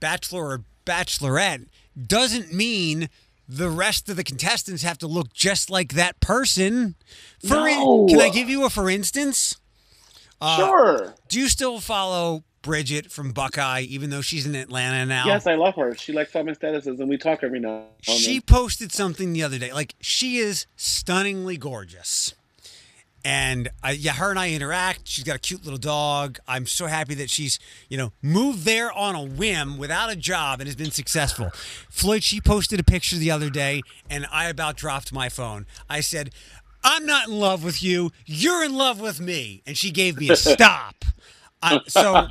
bachelor 0.00 0.46
or 0.46 0.64
bachelorette 0.86 1.66
doesn't 2.06 2.52
mean 2.52 3.08
the 3.48 3.68
rest 3.68 4.08
of 4.08 4.16
the 4.16 4.24
contestants 4.24 4.82
have 4.82 4.96
to 4.98 5.06
look 5.06 5.32
just 5.32 5.70
like 5.70 5.92
that 5.94 6.20
person. 6.20 6.94
For 7.46 7.68
in- 7.68 7.78
No. 7.78 8.06
can 8.08 8.20
I 8.20 8.28
give 8.28 8.48
you 8.48 8.64
a 8.64 8.70
for 8.70 8.88
instance? 8.90 9.56
Uh, 10.40 10.56
sure. 10.56 11.14
Do 11.28 11.38
you 11.38 11.48
still 11.48 11.80
follow 11.80 12.44
Bridget 12.62 13.10
from 13.10 13.32
Buckeye, 13.32 13.82
even 13.82 14.10
though 14.10 14.20
she's 14.20 14.46
in 14.46 14.54
Atlanta 14.54 15.06
now? 15.06 15.26
Yes, 15.26 15.46
I 15.46 15.54
love 15.54 15.74
her. 15.76 15.94
She 15.94 16.12
likes 16.12 16.34
all 16.36 16.44
my 16.44 16.52
statuses, 16.52 17.00
and 17.00 17.08
we 17.08 17.16
talk 17.16 17.42
every 17.42 17.60
now 17.60 17.68
and 17.78 17.86
then. 18.06 18.16
She 18.16 18.40
posted 18.40 18.92
something 18.92 19.32
the 19.32 19.42
other 19.42 19.58
day. 19.58 19.72
Like 19.72 19.94
she 20.00 20.38
is 20.38 20.66
stunningly 20.76 21.56
gorgeous. 21.56 22.34
And 23.22 23.68
uh, 23.84 23.92
yeah, 23.96 24.12
her 24.12 24.30
and 24.30 24.38
I 24.38 24.50
interact. 24.50 25.06
She's 25.06 25.24
got 25.24 25.36
a 25.36 25.38
cute 25.38 25.64
little 25.64 25.78
dog. 25.78 26.38
I'm 26.48 26.64
so 26.64 26.86
happy 26.86 27.14
that 27.16 27.28
she's, 27.28 27.58
you 27.88 27.98
know, 27.98 28.12
moved 28.22 28.64
there 28.64 28.90
on 28.90 29.14
a 29.14 29.22
whim 29.22 29.76
without 29.76 30.10
a 30.10 30.16
job 30.16 30.60
and 30.60 30.66
has 30.66 30.76
been 30.76 30.90
successful. 30.90 31.50
Floyd, 31.90 32.22
she 32.22 32.40
posted 32.40 32.80
a 32.80 32.84
picture 32.84 33.16
the 33.16 33.30
other 33.30 33.50
day, 33.50 33.82
and 34.08 34.26
I 34.32 34.48
about 34.48 34.76
dropped 34.76 35.12
my 35.12 35.28
phone. 35.28 35.66
I 35.88 36.00
said, 36.00 36.30
I'm 36.82 37.04
not 37.04 37.28
in 37.28 37.38
love 37.38 37.62
with 37.62 37.82
you. 37.82 38.10
You're 38.24 38.64
in 38.64 38.74
love 38.74 39.00
with 39.00 39.20
me. 39.20 39.62
And 39.66 39.76
she 39.76 39.90
gave 39.90 40.18
me 40.18 40.30
a 40.30 40.36
stop. 40.36 41.04
I, 41.62 41.80
so, 41.86 42.26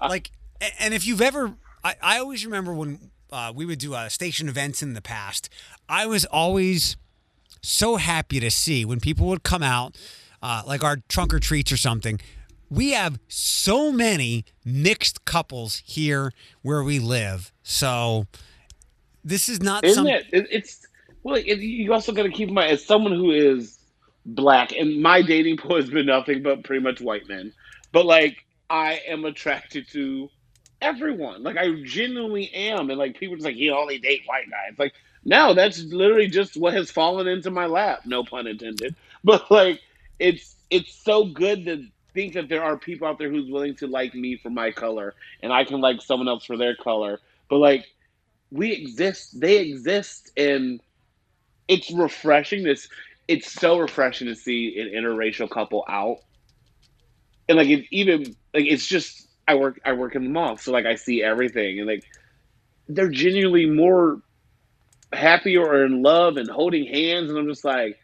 like, 0.08 0.30
and 0.78 0.94
if 0.94 1.06
you've 1.06 1.20
ever, 1.20 1.54
I, 1.82 1.94
I 2.02 2.18
always 2.18 2.44
remember 2.44 2.74
when 2.74 3.10
uh, 3.32 3.52
we 3.54 3.64
would 3.64 3.78
do 3.78 3.94
uh, 3.94 4.08
station 4.08 4.48
events 4.48 4.82
in 4.82 4.94
the 4.94 5.02
past, 5.02 5.48
I 5.88 6.06
was 6.06 6.24
always 6.26 6.96
so 7.62 7.96
happy 7.96 8.40
to 8.40 8.50
see 8.50 8.84
when 8.84 9.00
people 9.00 9.26
would 9.26 9.42
come 9.42 9.62
out, 9.62 9.96
uh, 10.42 10.62
like 10.66 10.82
our 10.82 10.98
trunk 11.08 11.34
or 11.34 11.38
treats 11.38 11.70
or 11.72 11.76
something. 11.76 12.20
We 12.70 12.92
have 12.92 13.18
so 13.28 13.90
many 13.90 14.44
mixed 14.64 15.24
couples 15.24 15.82
here 15.84 16.32
where 16.62 16.82
we 16.82 17.00
live. 17.00 17.52
So 17.62 18.26
this 19.24 19.48
is 19.48 19.60
not 19.60 19.84
Isn't 19.84 20.04
some. 20.04 20.06
it? 20.06 20.26
it? 20.32 20.46
It's 20.50 20.86
well. 21.22 21.34
It, 21.36 21.58
you 21.58 21.92
also 21.92 22.12
got 22.12 22.22
to 22.22 22.30
keep 22.30 22.48
in 22.48 22.54
mind 22.54 22.70
as 22.70 22.84
someone 22.84 23.12
who 23.12 23.32
is 23.32 23.78
black, 24.24 24.72
and 24.72 25.02
my 25.02 25.22
dating 25.22 25.56
pool 25.56 25.76
has 25.76 25.90
been 25.90 26.06
nothing 26.06 26.42
but 26.42 26.62
pretty 26.62 26.82
much 26.82 27.00
white 27.00 27.28
men. 27.28 27.52
But 27.92 28.06
like, 28.06 28.44
I 28.70 29.00
am 29.08 29.24
attracted 29.24 29.88
to 29.88 30.30
everyone. 30.80 31.42
Like, 31.42 31.58
I 31.58 31.82
genuinely 31.84 32.50
am, 32.54 32.88
and 32.88 32.98
like 32.98 33.18
people 33.18 33.36
just 33.36 33.44
like 33.44 33.56
you 33.56 33.74
only 33.74 33.98
date 33.98 34.22
white 34.26 34.48
guys. 34.50 34.78
Like, 34.78 34.94
no, 35.24 35.52
that's 35.52 35.82
literally 35.82 36.28
just 36.28 36.56
what 36.56 36.72
has 36.74 36.90
fallen 36.90 37.26
into 37.28 37.50
my 37.50 37.66
lap. 37.66 38.02
No 38.06 38.24
pun 38.24 38.46
intended. 38.46 38.94
But 39.22 39.50
like, 39.50 39.82
it's 40.18 40.56
it's 40.70 40.94
so 40.94 41.26
good 41.26 41.66
to 41.66 41.84
think 42.14 42.32
that 42.32 42.48
there 42.48 42.62
are 42.62 42.78
people 42.78 43.06
out 43.06 43.18
there 43.18 43.28
who's 43.30 43.50
willing 43.50 43.74
to 43.76 43.86
like 43.86 44.14
me 44.14 44.38
for 44.38 44.48
my 44.48 44.70
color, 44.70 45.14
and 45.42 45.52
I 45.52 45.64
can 45.64 45.82
like 45.82 46.00
someone 46.00 46.28
else 46.28 46.46
for 46.46 46.56
their 46.56 46.74
color. 46.74 47.20
But 47.50 47.58
like 47.58 47.86
we 48.50 48.72
exist 48.72 49.40
they 49.40 49.58
exist 49.58 50.30
and 50.36 50.80
it's 51.68 51.90
refreshing 51.92 52.62
this 52.62 52.88
it's 53.28 53.50
so 53.50 53.78
refreshing 53.78 54.26
to 54.26 54.34
see 54.34 54.80
an 54.80 54.88
interracial 54.88 55.48
couple 55.48 55.84
out 55.88 56.18
and 57.50 57.58
like 57.58 57.68
it 57.68 57.86
even 57.90 58.22
like 58.54 58.66
it's 58.66 58.86
just 58.86 59.28
i 59.48 59.54
work 59.54 59.80
i 59.84 59.92
work 59.92 60.14
in 60.16 60.24
the 60.24 60.30
mall 60.30 60.56
so 60.56 60.72
like 60.72 60.86
i 60.86 60.94
see 60.94 61.22
everything 61.22 61.78
and 61.78 61.88
like 61.88 62.04
they're 62.88 63.10
genuinely 63.10 63.66
more 63.66 64.22
happy 65.12 65.56
or 65.56 65.84
in 65.84 66.02
love 66.02 66.38
and 66.38 66.48
holding 66.48 66.86
hands 66.86 67.30
and 67.30 67.38
i'm 67.38 67.48
just 67.48 67.64
like 67.64 67.98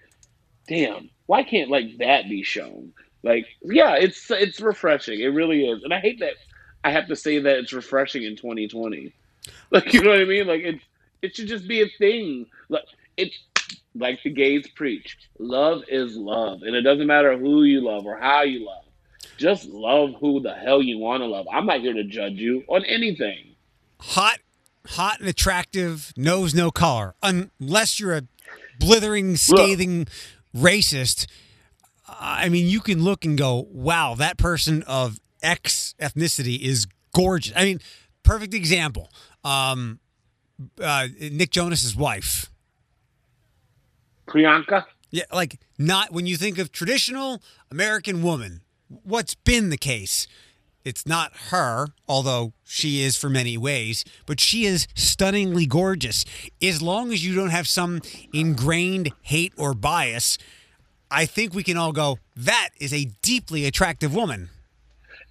damn 0.68 1.10
why 1.26 1.42
can't 1.42 1.70
like 1.70 1.98
that 1.98 2.28
be 2.28 2.42
shown 2.42 2.92
like 3.22 3.46
yeah 3.62 3.96
it's 3.96 4.30
it's 4.30 4.60
refreshing 4.60 5.20
it 5.20 5.28
really 5.28 5.66
is 5.66 5.84
and 5.84 5.94
i 5.94 6.00
hate 6.00 6.20
that 6.20 6.34
i 6.84 6.90
have 6.90 7.08
to 7.08 7.16
say 7.16 7.38
that 7.38 7.58
it's 7.58 7.72
refreshing 7.72 8.24
in 8.24 8.36
2020 8.36 9.14
like 9.70 9.92
you 9.94 10.02
know 10.02 10.10
what 10.10 10.20
I 10.20 10.24
mean? 10.24 10.48
Like 10.48 10.62
it 10.62 10.80
it 11.22 11.36
should 11.36 11.48
just 11.48 11.68
be 11.68 11.82
a 11.82 11.88
thing. 11.98 12.46
Like 12.68 12.84
it's 13.16 13.38
like 13.94 14.22
the 14.24 14.30
gays 14.30 14.68
preach. 14.76 15.18
Love 15.38 15.82
is 15.88 16.16
love. 16.16 16.62
And 16.62 16.76
it 16.76 16.82
doesn't 16.82 17.06
matter 17.06 17.38
who 17.38 17.64
you 17.64 17.82
love 17.82 18.06
or 18.06 18.18
how 18.18 18.42
you 18.42 18.66
love. 18.66 18.85
Just 19.38 19.66
love 19.68 20.14
who 20.20 20.40
the 20.40 20.54
hell 20.54 20.82
you 20.82 20.98
want 20.98 21.22
to 21.22 21.26
love. 21.26 21.46
I'm 21.52 21.66
not 21.66 21.80
here 21.80 21.92
to 21.92 22.04
judge 22.04 22.34
you 22.34 22.64
on 22.68 22.84
anything. 22.84 23.54
hot, 24.00 24.38
hot 24.88 25.20
and 25.20 25.28
attractive, 25.28 26.12
knows 26.16 26.54
no 26.54 26.70
color, 26.70 27.14
unless 27.22 27.98
you're 28.00 28.14
a 28.16 28.22
blithering, 28.78 29.36
scathing 29.36 30.06
racist. 30.54 31.26
I 32.08 32.48
mean, 32.48 32.66
you 32.66 32.80
can 32.80 33.02
look 33.02 33.24
and 33.24 33.36
go, 33.36 33.66
"Wow, 33.70 34.14
that 34.14 34.38
person 34.38 34.82
of 34.84 35.18
X 35.42 35.94
ethnicity 36.00 36.60
is 36.60 36.86
gorgeous." 37.14 37.52
I 37.56 37.64
mean, 37.64 37.80
perfect 38.22 38.54
example. 38.54 39.10
Um, 39.44 39.98
uh, 40.80 41.08
Nick 41.20 41.50
Jonas's 41.50 41.94
wife. 41.96 42.50
Priyanka? 44.28 44.84
Yeah, 45.10 45.24
like 45.32 45.60
not 45.78 46.12
when 46.12 46.26
you 46.26 46.36
think 46.36 46.58
of 46.58 46.72
traditional 46.72 47.42
American 47.70 48.22
woman, 48.22 48.62
what's 48.88 49.34
been 49.34 49.70
the 49.70 49.76
case? 49.76 50.26
It's 50.84 51.04
not 51.04 51.32
her, 51.50 51.88
although 52.08 52.52
she 52.64 53.02
is 53.02 53.16
for 53.16 53.28
many 53.28 53.58
ways, 53.58 54.04
but 54.24 54.38
she 54.38 54.66
is 54.66 54.86
stunningly 54.94 55.66
gorgeous. 55.66 56.24
As 56.62 56.80
long 56.80 57.12
as 57.12 57.26
you 57.26 57.34
don't 57.34 57.50
have 57.50 57.66
some 57.66 58.00
ingrained 58.32 59.10
hate 59.22 59.52
or 59.56 59.74
bias, 59.74 60.38
I 61.10 61.26
think 61.26 61.54
we 61.54 61.64
can 61.64 61.76
all 61.76 61.92
go, 61.92 62.18
that 62.36 62.70
is 62.78 62.92
a 62.92 63.06
deeply 63.20 63.66
attractive 63.66 64.14
woman. 64.14 64.50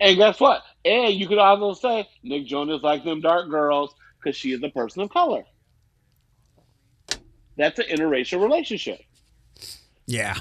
And 0.01 0.17
guess 0.17 0.41
what? 0.41 0.61
And 0.83 1.13
you 1.13 1.25
could 1.25 1.37
also 1.37 1.73
say 1.73 2.09
Nick 2.21 2.47
Jonas 2.47 2.83
like 2.83 3.05
them 3.05 3.21
dark 3.21 3.49
girls 3.49 3.95
because 4.19 4.35
she 4.35 4.51
is 4.51 4.61
a 4.61 4.69
person 4.69 5.03
of 5.03 5.09
color. 5.09 5.45
That's 7.55 7.79
an 7.79 7.85
interracial 7.85 8.41
relationship. 8.41 8.99
Yeah. 10.05 10.35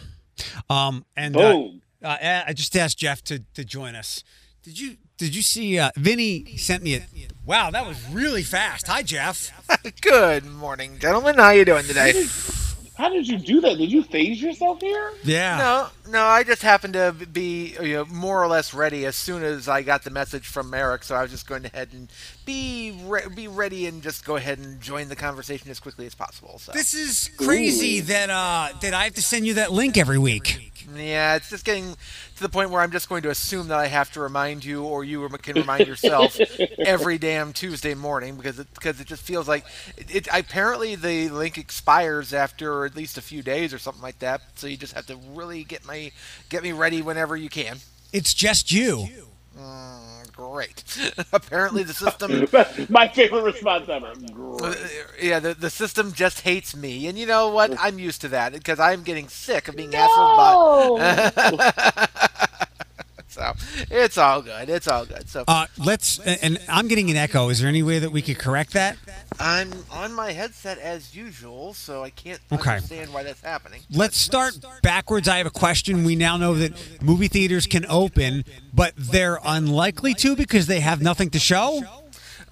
Um, 0.69 1.05
and 1.17 1.37
uh, 1.37 1.53
Boom. 1.53 1.83
Uh, 2.05 2.45
I 2.47 2.53
just 2.53 2.77
asked 2.77 2.99
Jeff 2.99 3.23
to, 3.25 3.43
to 3.55 3.65
join 3.65 3.95
us. 3.95 4.23
Did 4.63 4.79
you 4.79 4.97
did 5.17 5.35
you 5.35 5.43
see 5.43 5.79
uh, 5.79 5.91
Vinny 5.97 6.57
sent 6.57 6.83
me 6.83 6.97
a 6.97 7.03
wow 7.45 7.71
that 7.71 7.87
was 7.87 8.03
really 8.11 8.43
fast. 8.43 8.87
Hi 8.89 9.03
Jeff. 9.03 9.53
Good 10.01 10.47
morning, 10.47 10.99
gentlemen. 10.99 11.37
How 11.37 11.51
you 11.51 11.65
doing 11.65 11.85
today? 11.85 12.27
How 12.97 13.09
did 13.09 13.27
you 13.27 13.39
do 13.39 13.61
that? 13.61 13.77
Did 13.77 13.91
you 13.91 14.05
phase 14.05 14.41
yourself 14.41 14.81
here? 14.81 15.13
Yeah. 15.25 15.59
No, 15.59 16.13
no. 16.13 16.23
I 16.25 16.45
just 16.45 16.63
happened 16.63 16.95
to 16.95 17.13
be 17.13 17.77
you 17.83 17.95
know, 17.95 18.05
more 18.05 18.41
or 18.41 18.47
less 18.47 18.73
ready 18.73 19.05
as 19.05 19.17
soon 19.17 19.43
as 19.43 19.69
I 19.69 19.83
got 19.83 20.05
the 20.05 20.11
message 20.11 20.47
from 20.47 20.73
Eric. 20.73 21.03
So 21.03 21.17
I 21.17 21.23
was 21.23 21.33
just 21.33 21.47
going 21.49 21.65
ahead 21.65 21.89
and 21.93 22.09
be 22.47 22.97
re- 23.05 23.29
be 23.35 23.49
ready 23.49 23.87
and 23.87 24.01
just 24.01 24.25
go 24.25 24.37
ahead 24.37 24.59
and 24.59 24.81
join 24.81 25.09
the 25.09 25.17
conversation 25.17 25.71
as 25.73 25.81
quickly 25.81 26.07
as 26.07 26.15
possible. 26.15 26.61
So 26.61 26.71
This 26.71 26.95
is 26.95 27.31
crazy 27.37 27.99
that 28.01 28.31
uh 28.31 28.69
that 28.81 28.95
I 28.95 29.05
have 29.05 29.15
to 29.15 29.23
send 29.23 29.45
you 29.45 29.55
that 29.55 29.73
link 29.73 29.97
every 29.97 30.19
week. 30.19 30.73
Yeah, 30.95 31.37
it's 31.37 31.51
just 31.51 31.65
getting 31.65 31.95
to 32.37 32.43
the 32.43 32.49
point 32.49 32.71
where 32.71 32.81
I'm 32.81 32.91
just 32.91 33.09
going 33.09 33.23
to 33.23 33.31
assume 33.31 33.69
that 33.69 33.79
I 33.79 33.87
have 33.87 34.13
to 34.13 34.21
remind 34.21 34.65
you, 34.65 34.83
or 34.85 35.05
you 35.05 35.29
can 35.29 35.57
remind 35.57 35.87
yourself 35.87 36.39
every 36.79 37.19
damn 37.19 37.53
Tuesday 37.53 37.95
morning 37.95 38.37
because 38.37 38.59
it 38.59 38.69
because 38.75 39.01
it 39.01 39.07
just 39.07 39.23
feels 39.23 39.49
like 39.49 39.65
it, 39.97 40.15
it. 40.15 40.29
Apparently, 40.33 40.95
the 40.95 41.29
link 41.31 41.59
expires 41.59 42.33
after 42.33 42.85
at 42.85 42.97
least 42.97 43.19
a 43.19 43.23
few 43.23 43.43
days 43.43 43.73
or 43.73 43.79
something 43.79 44.03
like 44.03 44.19
that. 44.21 44.43
So 44.57 44.67
you 44.67 44.77
just 44.77 44.95
have 44.95 45.07
to 45.07 45.17
really 45.35 45.65
get 45.65 45.87
my 45.87 46.13
get 46.49 46.63
me 46.63 46.73
ready 46.73 47.03
whenever 47.03 47.37
you 47.37 47.49
can. 47.49 47.79
It's 48.13 48.35
just 48.35 48.71
you. 48.71 49.09
Mm, 49.59 50.04
great. 50.37 50.85
Apparently, 51.33 51.83
the 51.83 51.95
system. 51.95 52.49
My 52.89 53.09
favorite 53.09 53.43
response 53.43 53.89
ever. 53.89 54.13
Great. 54.33 54.77
Yeah, 55.23 55.41
the, 55.41 55.55
the 55.55 55.71
system 55.71 56.13
just 56.13 56.41
hates 56.43 56.77
me, 56.77 57.07
and 57.07 57.19
you 57.19 57.27
know 57.27 57.49
what? 57.51 57.73
Oh. 57.73 57.77
I'm 57.79 57.99
used 57.99 58.21
to 58.23 58.29
that 58.29 58.53
because 58.53 58.81
I'm 58.81 59.03
getting 59.03 59.29
sick 59.29 59.69
of 59.69 59.77
being 59.77 59.91
hassled 59.91 60.99
by. 60.99 62.29
so 63.53 63.85
it's 63.91 64.17
all 64.19 64.43
good. 64.43 64.69
It's 64.69 64.89
all 64.89 65.05
good. 65.05 65.29
So 65.29 65.45
Uh 65.47 65.67
let's 65.79 66.19
and 66.21 66.59
I'm 66.69 66.89
getting 66.89 67.11
an 67.11 67.17
echo. 67.17 67.49
Is 67.49 67.61
there 67.61 67.69
any 67.69 67.83
way 67.83 67.99
that 67.99 68.11
we 68.11 68.23
could 68.23 68.39
correct 68.39 68.73
that? 68.73 68.97
I'm 69.39 69.71
on 69.91 70.13
my 70.13 70.33
headset 70.33 70.79
as 70.79 71.15
usual, 71.15 71.75
so 71.75 72.05
I 72.05 72.11
can't 72.11 72.41
Okay. 72.53 72.77
understand 72.77 73.13
why 73.13 73.23
that's 73.25 73.41
happening. 73.41 73.81
Let's 73.91 74.17
start 74.17 74.55
backwards. 74.83 75.27
I 75.29 75.39
have 75.39 75.47
a 75.47 75.51
question. 75.51 76.05
We 76.05 76.15
now 76.17 76.37
know 76.37 76.55
that 76.55 77.03
movie 77.03 77.29
theaters 77.29 77.67
can 77.67 77.85
open, 77.89 78.45
but 78.73 78.95
they're 78.97 79.41
unlikely 79.45 80.15
to 80.15 80.37
because 80.37 80.67
they 80.67 80.81
have 80.81 81.03
nothing 81.03 81.31
to 81.31 81.39
show. 81.39 81.83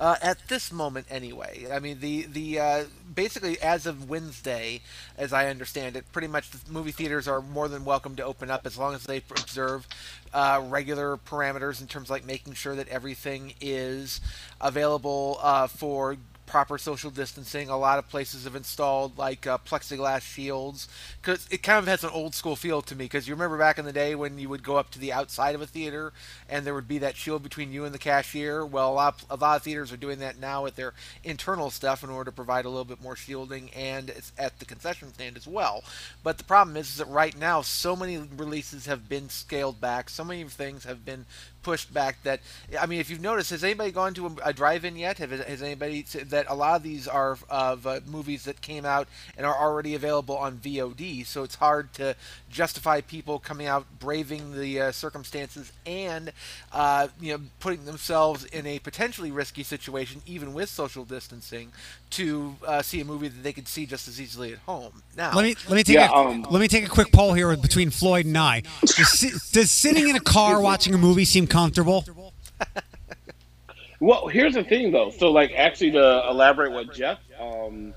Uh, 0.03 0.17
at 0.21 0.49
this 0.49 0.73
moment, 0.73 1.07
anyway. 1.11 1.65
I 1.73 1.79
mean, 1.79 2.01
the 2.01 2.23
the 2.23 2.59
uh, 2.59 2.85
basically 3.15 3.61
as 3.61 3.87
of 3.87 4.11
Wednesday, 4.11 4.81
as 5.17 5.33
I 5.33 5.47
understand 5.47 5.95
it, 5.95 6.11
pretty 6.11 6.27
much 6.27 6.51
the 6.51 6.59
movie 6.73 6.91
theaters 6.91 7.29
are 7.29 7.41
more 7.41 7.69
than 7.69 7.85
welcome 7.85 8.17
to 8.17 8.25
open 8.25 8.51
up 8.51 8.67
as 8.67 8.77
long 8.77 8.97
as 8.97 9.05
they 9.05 9.19
observe 9.19 9.87
uh, 10.35 10.61
regular 10.69 11.19
parameters 11.19 11.81
in 11.81 11.87
terms 11.87 12.07
of 12.07 12.11
like 12.11 12.27
making 12.27 12.55
sure 12.55 12.75
that 12.75 12.89
everything 12.89 13.55
is 13.61 14.21
available 14.61 15.39
uh, 15.41 15.69
for 15.69 16.17
proper 16.47 16.79
social 16.79 17.11
distancing. 17.11 17.69
A 17.69 17.77
lot 17.77 17.99
of 17.99 18.09
places 18.09 18.45
have 18.45 18.57
installed 18.57 19.17
like 19.19 19.47
uh, 19.47 19.59
plexiglass 19.59 20.23
shields 20.23 20.89
because 21.21 21.47
it 21.51 21.63
kind 21.63 21.79
of 21.79 21.87
has 21.87 22.05
an 22.05 22.11
old 22.11 22.35
school 22.35 22.57
feel 22.57 22.83
to 22.83 22.95
me. 22.95 23.05
Because 23.05 23.27
you 23.27 23.35
remember 23.35 23.59
back 23.59 23.79
in 23.79 23.85
the 23.85 23.93
day 23.93 24.15
when 24.15 24.39
you 24.39 24.49
would 24.49 24.63
go 24.63 24.77
up 24.77 24.91
to 24.91 24.99
the 24.99 25.13
outside 25.13 25.55
of 25.55 25.63
a 25.63 25.67
theater 25.67 26.13
and 26.49 26.67
there 26.67 26.75
would 26.75 26.89
be 26.89 26.99
that 26.99 27.17
shield 27.17 27.43
between 27.43 27.73
you 27.73 27.85
and 27.85 27.95
the 27.95 27.99
cashier. 27.99 28.65
Well, 28.65 28.93
a 28.93 28.95
lot, 28.95 29.25
a 29.31 29.37
lot 29.37 29.57
of 29.57 29.63
theaters 29.63 29.93
are 29.93 29.97
doing 29.97 30.19
that 30.19 30.39
now 30.39 30.63
with 30.63 30.77
their 30.77 30.95
internal 31.25 31.71
stuff 31.71 32.05
in 32.05 32.11
order 32.11 32.31
to 32.31 32.35
provide 32.35 32.65
a 32.65 32.69
little 32.69 32.85
bit 32.85 33.03
more 33.03 33.17
shielding 33.17 33.71
and 33.71 34.11
it's 34.11 34.33
at 34.39 34.59
the 34.59 34.65
concession 34.65 35.13
stand 35.13 35.37
as 35.37 35.47
well. 35.47 35.83
But 36.23 36.39
the 36.39 36.45
problem 36.45 36.77
is, 36.77 36.89
is 36.91 36.97
that 36.99 37.09
right 37.09 37.37
now 37.37 37.63
so 37.63 37.97
many 37.97 38.19
releases 38.19 38.87
have 38.87 39.09
been 39.09 39.29
scaled 39.29 39.81
back. 39.81 40.11
So 40.11 40.25
many 40.25 40.45
things 40.45 40.85
have 40.85 41.05
been 41.05 41.27
pushed 41.63 41.93
back. 41.93 42.23
That 42.23 42.41
I 42.81 42.87
mean, 42.87 43.01
if 43.01 43.11
you've 43.11 43.21
noticed, 43.21 43.51
has 43.51 43.65
anybody 43.65 43.91
gone 43.91 44.15
to 44.15 44.27
a, 44.27 44.31
a 44.47 44.53
drive-in 44.53 44.97
yet? 44.97 45.19
Have 45.19 45.31
has 45.31 45.63
anybody 45.63 46.03
that 46.03 46.47
a 46.49 46.55
lot 46.55 46.77
of 46.77 46.83
these 46.83 47.09
are 47.09 47.39
of 47.49 47.87
uh, 47.87 48.01
movies 48.07 48.45
that 48.45 48.61
came 48.61 48.85
out 48.85 49.09
and 49.37 49.47
are 49.47 49.57
already 49.57 49.95
available 49.95 50.37
on 50.37 50.59
VOD, 50.59 51.27
so 51.27 51.43
it's 51.43 51.57
hard 51.57 51.93
to 51.95 52.15
justify 52.51 53.01
people 53.01 53.39
coming 53.39 53.67
out 53.67 53.87
braving 53.99 54.59
the 54.59 54.81
uh, 54.81 54.93
circumstances 54.93 55.73
and 55.87 56.33
uh, 56.73 57.09
you 57.21 57.33
know 57.33 57.45
putting 57.61 57.85
themselves 57.85 58.45
in 58.45 58.67
a 58.67 58.79
potentially 58.79 59.31
risky 59.31 59.63
situation, 59.63 60.23
even 60.27 60.53
with 60.53 60.69
social 60.69 61.05
distancing, 61.05 61.73
to 62.13 62.57
uh, 62.67 62.83
see 62.83 63.01
a 63.01 63.05
movie 63.05 63.29
that 63.29 63.43
they 63.43 63.53
could 63.53 63.69
see 63.69 63.87
just 63.87 64.09
as 64.09 64.21
easily 64.21 64.53
at 64.53 64.59
home. 64.61 65.03
Now, 65.17 65.35
Let 65.35 65.45
me 65.45 65.55
let 65.69 65.77
me 65.77 65.83
take 65.83 65.95
Yeah, 65.95 66.11
a, 66.11 66.15
um, 66.15 66.47
let 66.51 66.61
me 66.61 66.69
take 66.69 66.87
a 66.87 66.89
quick 66.89 67.13
poll 67.13 67.33
here 67.33 67.55
between 67.57 67.91
Floyd 67.91 68.27
and 68.27 68.37
I. 68.39 68.63
Does, 68.81 69.51
does 69.53 69.71
sitting 69.71 70.09
in 70.09 70.17
a 70.17 70.21
car 70.21 70.61
watching 70.61 70.95
a 70.95 70.99
movie 70.99 71.25
seem 71.25 71.47
comfortable? 71.47 72.05
Well, 74.01 74.27
here's 74.27 74.55
the 74.55 74.65
thing, 74.65 74.91
though. 74.91 75.11
So, 75.11 75.31
like, 75.31 75.53
actually, 75.57 75.93
to 75.93 76.29
elaborate 76.29 76.73
what 76.73 76.93
Jeff 76.93 77.21
um, 77.39 77.95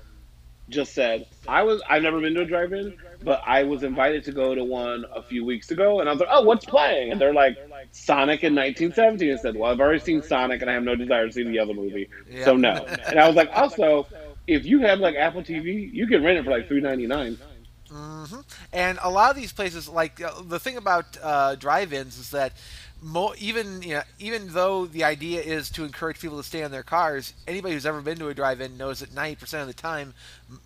just 0.68 0.94
said, 0.94 1.26
I 1.46 1.62
was 1.62 1.82
I've 1.88 2.02
never 2.02 2.20
been 2.20 2.34
to 2.34 2.42
a 2.42 2.44
drive-in, 2.44 2.96
but 3.22 3.42
I 3.46 3.62
was 3.62 3.82
invited 3.82 4.24
to 4.24 4.32
go 4.32 4.54
to 4.54 4.64
one 4.64 5.04
a 5.14 5.22
few 5.22 5.44
weeks 5.44 5.70
ago, 5.70 6.00
and 6.00 6.08
I 6.08 6.12
was 6.12 6.20
like, 6.20 6.28
"Oh, 6.30 6.42
what's 6.42 6.64
playing?" 6.64 7.12
And 7.12 7.20
they're 7.20 7.34
like, 7.34 7.56
"Sonic 7.92 8.42
in 8.42 8.54
1917." 8.54 9.32
I 9.32 9.36
said, 9.36 9.56
"Well, 9.56 9.70
I've 9.70 9.80
already 9.80 10.00
seen 10.00 10.22
Sonic, 10.22 10.60
and 10.62 10.70
I 10.70 10.74
have 10.74 10.82
no 10.82 10.96
desire 10.96 11.26
to 11.26 11.32
see 11.32 11.44
the 11.44 11.58
other 11.58 11.74
movie, 11.74 12.08
so 12.44 12.56
no." 12.56 12.84
And 13.08 13.20
I 13.20 13.26
was 13.26 13.36
like, 13.36 13.50
"Also, 13.54 14.06
if 14.46 14.64
you 14.64 14.80
have 14.80 15.00
like 15.00 15.16
Apple 15.16 15.42
TV, 15.42 15.92
you 15.92 16.06
can 16.06 16.22
rent 16.22 16.38
it 16.38 16.44
for 16.44 16.50
like 16.50 16.68
three 16.68 16.80
ninety 16.80 17.06
nine. 17.06 17.38
And 18.72 18.98
a 19.02 19.10
lot 19.10 19.30
of 19.30 19.36
these 19.36 19.52
places, 19.52 19.88
like 19.88 20.20
uh, 20.20 20.42
the 20.42 20.58
thing 20.58 20.76
about 20.76 21.16
uh, 21.22 21.54
drive-ins, 21.54 22.18
is 22.18 22.30
that 22.30 22.52
mo- 23.00 23.34
even 23.38 23.82
you 23.82 23.94
know, 23.94 24.02
even 24.18 24.48
though 24.52 24.86
the 24.86 25.04
idea 25.04 25.40
is 25.40 25.70
to 25.70 25.84
encourage 25.84 26.20
people 26.20 26.36
to 26.36 26.42
stay 26.42 26.62
in 26.62 26.70
their 26.72 26.82
cars, 26.82 27.32
anybody 27.46 27.74
who's 27.74 27.86
ever 27.86 28.00
been 28.00 28.18
to 28.18 28.28
a 28.28 28.34
drive-in 28.34 28.76
knows 28.76 29.00
that 29.00 29.14
ninety 29.14 29.36
percent 29.36 29.62
of 29.62 29.68
the 29.68 29.74
time, 29.80 30.14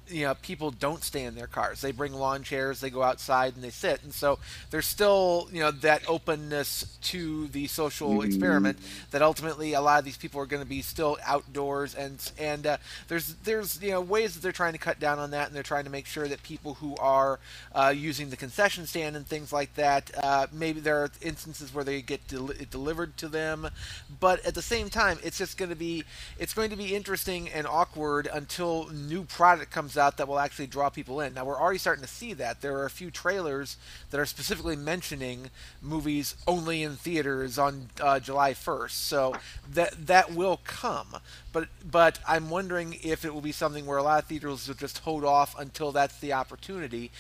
you 0.09 0.25
know, 0.25 0.35
people 0.35 0.71
don't 0.71 1.03
stay 1.03 1.25
in 1.25 1.35
their 1.35 1.47
cars. 1.47 1.81
They 1.81 1.93
bring 1.93 2.13
lawn 2.13 2.43
chairs, 2.43 2.81
they 2.81 2.91
go 2.91 3.03
outside, 3.03 3.55
and 3.55 3.65
they 3.65 3.71
sit. 3.71 4.03
And 4.03 4.13
so 4.13 4.39
there's 4.71 4.87
still 4.87 5.49
you 5.53 5.61
know 5.61 5.71
that 5.71 6.09
openness 6.09 6.99
to 7.03 7.49
the 7.49 7.67
social 7.67 8.23
experiment 8.23 8.79
that 9.11 9.23
ultimately 9.23 9.73
a 9.73 9.81
lot 9.81 9.99
of 9.99 10.05
these 10.05 10.17
people 10.17 10.41
are 10.41 10.47
going 10.47 10.63
to 10.63 10.69
be 10.69 10.83
still 10.83 11.17
outdoors 11.25 11.95
and 11.95 12.33
and 12.39 12.67
uh, 12.67 12.77
there's 13.09 13.35
there's 13.45 13.83
you 13.83 13.91
know 13.91 14.01
ways 14.01 14.35
that 14.35 14.43
they're 14.43 14.53
trying 14.53 14.73
to 14.73 14.79
cut 14.79 15.01
down 15.01 15.19
on 15.19 15.31
that 15.31 15.47
and 15.47 15.57
they're 15.57 15.63
trying 15.63 15.85
to 15.85 15.91
make 15.91 16.07
sure 16.07 16.29
that 16.29 16.43
people 16.43 16.75
who 16.75 16.95
are 16.97 17.39
uh, 17.75 17.93
using 17.97 18.31
the 18.31 18.37
concession 18.37 18.87
stand 18.87 19.17
and 19.17 19.27
things 19.27 19.53
like 19.53 19.75
that 19.75 20.11
uh, 20.23 20.47
maybe 20.53 20.81
there 20.81 21.03
are 21.03 21.11
instances 21.23 21.73
where 21.73 21.85
they 21.85 22.03
get 22.03 22.27
del- 22.29 22.51
it 22.51 22.71
delivered 22.71 23.17
to 23.17 23.29
them 23.29 23.69
but 24.21 24.45
at 24.45 24.55
the 24.55 24.63
same 24.63 24.91
time 24.91 25.19
it's 25.23 25.39
just 25.39 25.57
going 25.57 25.71
to 25.71 25.77
be 25.77 26.05
it's 26.39 26.55
going 26.55 26.71
to 26.71 26.77
be 26.77 26.95
interesting 26.95 27.49
and 27.51 27.67
awkward 27.67 28.29
until 28.33 28.89
new 28.91 29.25
product 29.25 29.70
comes 29.71 29.97
out 29.97 30.17
that 30.17 30.29
will 30.29 30.39
actually 30.39 30.67
draw 30.67 30.89
people 30.89 31.21
in 31.21 31.35
now 31.35 31.45
we're 31.45 31.61
already 31.61 31.79
starting 31.79 32.03
to 32.03 32.11
see 32.11 32.33
that 32.35 32.61
there 32.61 32.77
are 32.77 32.87
a 32.87 32.91
few 32.91 33.11
trailers 33.11 33.77
that 34.11 34.21
are 34.21 34.27
specifically 34.27 34.77
mentioning 34.77 35.51
movies 35.81 36.35
only 36.47 36.83
in 36.83 36.97
theaters 36.97 37.59
on 37.59 37.89
uh, 38.01 38.19
July 38.21 38.53
1st. 38.53 38.91
So 38.91 39.35
that 39.73 40.07
that 40.07 40.33
will 40.33 40.61
come. 40.65 41.17
But 41.53 41.69
but 41.89 42.19
I'm 42.27 42.51
wondering 42.51 42.97
if 43.03 43.25
it 43.25 43.35
will 43.35 43.41
be 43.41 43.53
something 43.53 43.87
where 43.87 43.99
a 43.99 44.03
lot 44.03 44.23
of 44.23 44.29
theaters 44.29 44.69
will 44.69 44.75
just 44.75 44.99
hold 44.99 45.25
off 45.25 45.59
until 45.59 45.93
that's 45.93 46.19
the 46.19 46.33
opportunity. 46.33 47.11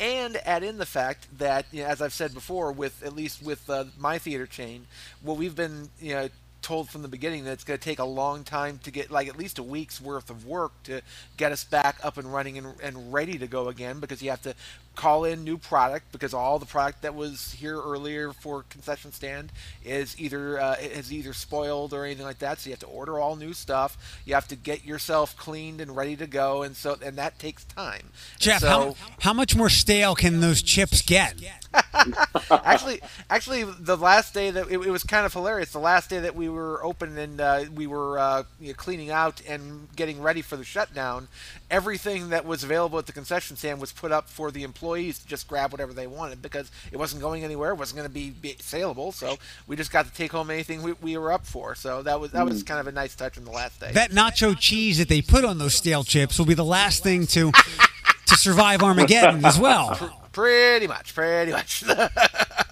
And 0.00 0.36
add 0.44 0.62
in 0.62 0.78
the 0.78 0.86
fact 0.86 1.26
that, 1.38 1.66
you 1.72 1.82
know, 1.82 1.88
as 1.88 2.00
I've 2.00 2.12
said 2.12 2.32
before, 2.32 2.70
with 2.70 3.02
at 3.02 3.16
least 3.16 3.42
with 3.42 3.68
uh, 3.68 3.86
my 3.98 4.18
theater 4.18 4.46
chain, 4.46 4.86
what 5.22 5.36
we've 5.36 5.56
been, 5.56 5.88
you 6.00 6.14
know, 6.14 6.28
told 6.62 6.88
from 6.88 7.02
the 7.02 7.08
beginning 7.08 7.44
that 7.44 7.52
it's 7.52 7.64
going 7.64 7.78
to 7.78 7.84
take 7.84 7.98
a 7.98 8.04
long 8.04 8.44
time 8.44 8.78
to 8.82 8.90
get 8.90 9.10
like 9.10 9.28
at 9.28 9.38
least 9.38 9.58
a 9.58 9.62
week's 9.62 10.00
worth 10.00 10.30
of 10.30 10.46
work 10.46 10.72
to 10.84 11.00
get 11.36 11.52
us 11.52 11.64
back 11.64 11.96
up 12.02 12.18
and 12.18 12.32
running 12.32 12.58
and, 12.58 12.74
and 12.82 13.12
ready 13.12 13.38
to 13.38 13.46
go 13.46 13.68
again 13.68 14.00
because 14.00 14.22
you 14.22 14.30
have 14.30 14.42
to 14.42 14.54
call 14.98 15.24
in 15.24 15.44
new 15.44 15.56
product 15.56 16.10
because 16.10 16.34
all 16.34 16.58
the 16.58 16.66
product 16.66 17.02
that 17.02 17.14
was 17.14 17.52
here 17.52 17.80
earlier 17.80 18.32
for 18.32 18.64
concession 18.68 19.12
stand 19.12 19.52
is 19.84 20.20
either 20.20 20.60
uh, 20.60 20.74
is 20.80 21.12
either 21.12 21.32
spoiled 21.32 21.94
or 21.94 22.04
anything 22.04 22.24
like 22.24 22.40
that 22.40 22.58
so 22.58 22.68
you 22.68 22.72
have 22.72 22.80
to 22.80 22.86
order 22.86 23.16
all 23.20 23.36
new 23.36 23.52
stuff 23.52 24.20
you 24.26 24.34
have 24.34 24.48
to 24.48 24.56
get 24.56 24.84
yourself 24.84 25.36
cleaned 25.36 25.80
and 25.80 25.94
ready 25.94 26.16
to 26.16 26.26
go 26.26 26.64
and 26.64 26.76
so 26.76 26.96
and 27.00 27.16
that 27.16 27.38
takes 27.38 27.62
time 27.64 28.08
Jeff, 28.40 28.60
so, 28.60 28.68
how, 28.68 28.96
how 29.20 29.32
much 29.32 29.54
more 29.54 29.70
stale 29.70 30.16
can 30.16 30.40
those 30.40 30.62
chips 30.62 31.00
get? 31.00 31.36
actually, 32.50 33.00
actually, 33.28 33.64
the 33.64 33.96
last 33.96 34.32
day 34.32 34.50
that 34.50 34.66
it, 34.70 34.78
it 34.78 34.90
was 34.90 35.02
kind 35.04 35.26
of 35.26 35.32
hilarious. 35.32 35.72
The 35.72 35.78
last 35.78 36.10
day 36.10 36.18
that 36.20 36.34
we 36.34 36.48
were 36.48 36.82
open 36.84 37.16
and 37.18 37.40
uh, 37.40 37.64
we 37.74 37.86
were 37.86 38.18
uh, 38.18 38.44
you 38.60 38.68
know, 38.68 38.74
cleaning 38.74 39.10
out 39.10 39.42
and 39.46 39.88
getting 39.94 40.20
ready 40.22 40.42
for 40.42 40.56
the 40.56 40.64
shutdown, 40.64 41.28
everything 41.70 42.30
that 42.30 42.44
was 42.44 42.64
available 42.64 42.98
at 42.98 43.06
the 43.06 43.12
concession 43.12 43.56
stand 43.56 43.80
was 43.80 43.92
put 43.92 44.12
up 44.12 44.28
for 44.28 44.50
the 44.50 44.62
employees 44.62 45.18
to 45.18 45.26
just 45.26 45.48
grab 45.48 45.72
whatever 45.72 45.92
they 45.92 46.06
wanted 46.06 46.40
because 46.40 46.70
it 46.92 46.96
wasn't 46.96 47.20
going 47.20 47.44
anywhere, 47.44 47.72
it 47.72 47.76
wasn't 47.76 47.96
going 47.96 48.08
to 48.08 48.14
be, 48.14 48.30
be 48.30 48.56
saleable. 48.60 49.12
So 49.12 49.36
we 49.66 49.76
just 49.76 49.92
got 49.92 50.06
to 50.06 50.12
take 50.12 50.32
home 50.32 50.50
anything 50.50 50.82
we, 50.82 50.92
we 50.94 51.16
were 51.16 51.32
up 51.32 51.46
for. 51.46 51.74
So 51.74 52.02
that 52.02 52.20
was 52.20 52.32
that 52.32 52.44
was 52.44 52.60
hmm. 52.60 52.66
kind 52.66 52.80
of 52.80 52.86
a 52.86 52.92
nice 52.92 53.14
touch 53.14 53.38
on 53.38 53.44
the 53.44 53.50
last 53.50 53.80
day. 53.80 53.92
That 53.92 54.10
nacho 54.10 54.58
cheese 54.58 54.98
that 54.98 55.08
they 55.08 55.22
put 55.22 55.44
on 55.44 55.58
those 55.58 55.74
stale 55.74 56.04
chips 56.04 56.38
will 56.38 56.46
be 56.46 56.54
the 56.54 56.64
last 56.64 57.02
thing 57.02 57.26
to 57.28 57.52
to 57.52 58.36
survive 58.36 58.82
Armageddon 58.82 59.44
as 59.44 59.58
well. 59.58 59.94
Pretty 60.32 60.86
much, 60.86 61.14
pretty 61.14 61.52
much. 61.52 61.84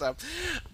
so, 0.00 0.16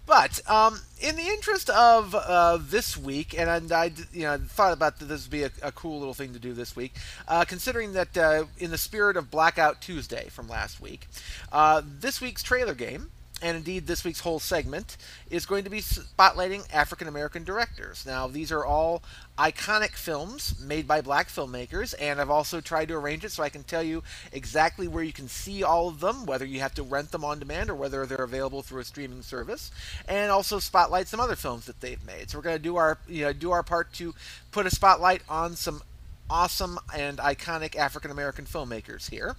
but 0.05 0.39
um, 0.49 0.79
in 1.01 1.17
the 1.17 1.27
interest 1.27 1.69
of 1.69 2.15
uh, 2.15 2.57
this 2.61 2.95
week, 2.95 3.37
and, 3.37 3.49
and 3.49 3.71
I, 3.73 3.91
you 4.13 4.23
know, 4.23 4.37
thought 4.37 4.71
about 4.71 4.99
this 4.99 5.25
would 5.25 5.31
be 5.31 5.43
a, 5.43 5.51
a 5.61 5.73
cool 5.73 5.99
little 5.99 6.13
thing 6.13 6.31
to 6.31 6.39
do 6.39 6.53
this 6.53 6.77
week, 6.77 6.95
uh, 7.27 7.43
considering 7.43 7.91
that 7.91 8.17
uh, 8.17 8.45
in 8.57 8.71
the 8.71 8.77
spirit 8.77 9.17
of 9.17 9.29
Blackout 9.29 9.81
Tuesday 9.81 10.29
from 10.29 10.47
last 10.47 10.79
week, 10.79 11.07
uh, 11.51 11.81
this 11.85 12.21
week's 12.21 12.41
trailer 12.41 12.73
game. 12.73 13.11
And 13.39 13.55
indeed, 13.55 13.85
this 13.85 14.03
week's 14.03 14.21
whole 14.21 14.39
segment 14.39 14.97
is 15.29 15.45
going 15.45 15.63
to 15.63 15.69
be 15.69 15.79
spotlighting 15.79 16.65
African 16.73 17.07
American 17.07 17.43
directors. 17.43 18.03
Now, 18.03 18.27
these 18.27 18.51
are 18.51 18.65
all 18.65 19.03
iconic 19.37 19.91
films 19.91 20.59
made 20.59 20.87
by 20.87 21.01
black 21.01 21.27
filmmakers, 21.27 21.93
and 21.99 22.19
I've 22.19 22.31
also 22.31 22.61
tried 22.61 22.87
to 22.87 22.95
arrange 22.95 23.23
it 23.23 23.31
so 23.31 23.43
I 23.43 23.49
can 23.49 23.61
tell 23.63 23.83
you 23.83 24.01
exactly 24.31 24.87
where 24.87 25.03
you 25.03 25.13
can 25.13 25.27
see 25.27 25.61
all 25.61 25.87
of 25.87 25.99
them, 25.99 26.25
whether 26.25 26.45
you 26.45 26.61
have 26.61 26.73
to 26.75 26.83
rent 26.83 27.11
them 27.11 27.23
on 27.23 27.37
demand 27.37 27.69
or 27.69 27.75
whether 27.75 28.07
they're 28.07 28.23
available 28.23 28.63
through 28.63 28.81
a 28.81 28.85
streaming 28.85 29.21
service, 29.21 29.69
and 30.07 30.31
also 30.31 30.57
spotlight 30.57 31.07
some 31.07 31.19
other 31.19 31.35
films 31.35 31.65
that 31.67 31.79
they've 31.79 32.03
made. 32.07 32.31
So 32.31 32.39
we're 32.39 32.43
going 32.43 32.57
to 32.57 32.63
do 32.63 32.77
our 32.77 32.97
you 33.07 33.25
know 33.25 33.33
do 33.33 33.51
our 33.51 33.61
part 33.61 33.93
to 33.93 34.15
put 34.51 34.65
a 34.65 34.71
spotlight 34.71 35.21
on 35.29 35.55
some 35.55 35.83
awesome 36.29 36.77
and 36.95 37.19
iconic 37.19 37.75
African 37.75 38.09
American 38.11 38.45
filmmakers 38.45 39.09
here. 39.09 39.35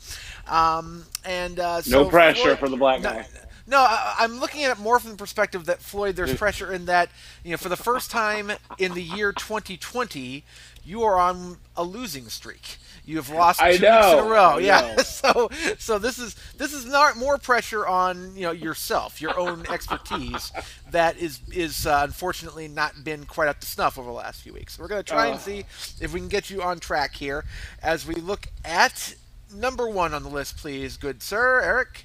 Um, 0.46 1.04
and 1.24 1.58
uh, 1.58 1.82
so 1.82 2.04
No 2.04 2.08
pressure 2.08 2.42
Floyd- 2.42 2.58
for 2.60 2.68
the 2.68 2.76
black 2.76 3.02
guy. 3.02 3.26
no, 3.34 3.40
I, 3.76 4.14
I'm 4.20 4.40
looking 4.40 4.64
at 4.64 4.70
it 4.70 4.80
more 4.80 4.98
from 4.98 5.10
the 5.10 5.16
perspective 5.16 5.66
that 5.66 5.80
Floyd, 5.82 6.16
there's 6.16 6.34
pressure 6.34 6.72
in 6.72 6.86
that, 6.86 7.10
you 7.44 7.50
know, 7.50 7.56
for 7.58 7.68
the 7.68 7.76
first 7.76 8.10
time 8.10 8.52
in 8.78 8.94
the 8.94 9.02
year 9.02 9.32
2020, 9.32 10.42
you 10.84 11.02
are 11.02 11.18
on 11.18 11.58
a 11.76 11.82
losing 11.84 12.28
streak. 12.28 12.78
You 13.04 13.16
have 13.16 13.30
lost 13.30 13.60
I 13.62 13.76
two 13.76 13.84
weeks 13.84 14.06
in 14.12 14.18
a 14.18 14.22
row. 14.22 14.56
I 14.56 14.58
yeah. 14.60 14.80
know. 14.80 14.96
So, 15.04 15.50
so 15.78 15.98
this 15.98 16.18
is 16.18 16.36
this 16.56 16.72
is 16.72 16.84
not 16.86 17.16
more 17.16 17.38
pressure 17.38 17.86
on 17.86 18.34
you 18.36 18.42
know 18.42 18.52
yourself, 18.52 19.20
your 19.20 19.38
own 19.38 19.66
expertise 19.70 20.52
that 20.90 21.16
is 21.18 21.40
is 21.50 21.86
uh, 21.86 22.02
unfortunately 22.04 22.68
not 22.68 23.04
been 23.04 23.24
quite 23.24 23.48
up 23.48 23.60
to 23.60 23.66
snuff 23.66 23.98
over 23.98 24.08
the 24.08 24.14
last 24.14 24.42
few 24.42 24.52
weeks. 24.52 24.78
We're 24.78 24.88
going 24.88 25.02
to 25.02 25.10
try 25.10 25.26
and 25.26 25.36
Uh. 25.36 25.38
see 25.38 25.58
if 26.00 26.12
we 26.12 26.20
can 26.20 26.28
get 26.28 26.50
you 26.50 26.62
on 26.62 26.78
track 26.80 27.14
here 27.16 27.44
as 27.82 28.06
we 28.06 28.14
look 28.14 28.48
at 28.64 29.14
number 29.54 29.88
one 29.88 30.12
on 30.14 30.22
the 30.22 30.28
list, 30.30 30.56
please, 30.58 30.96
good 30.96 31.22
sir, 31.22 31.60
Eric. 31.62 32.04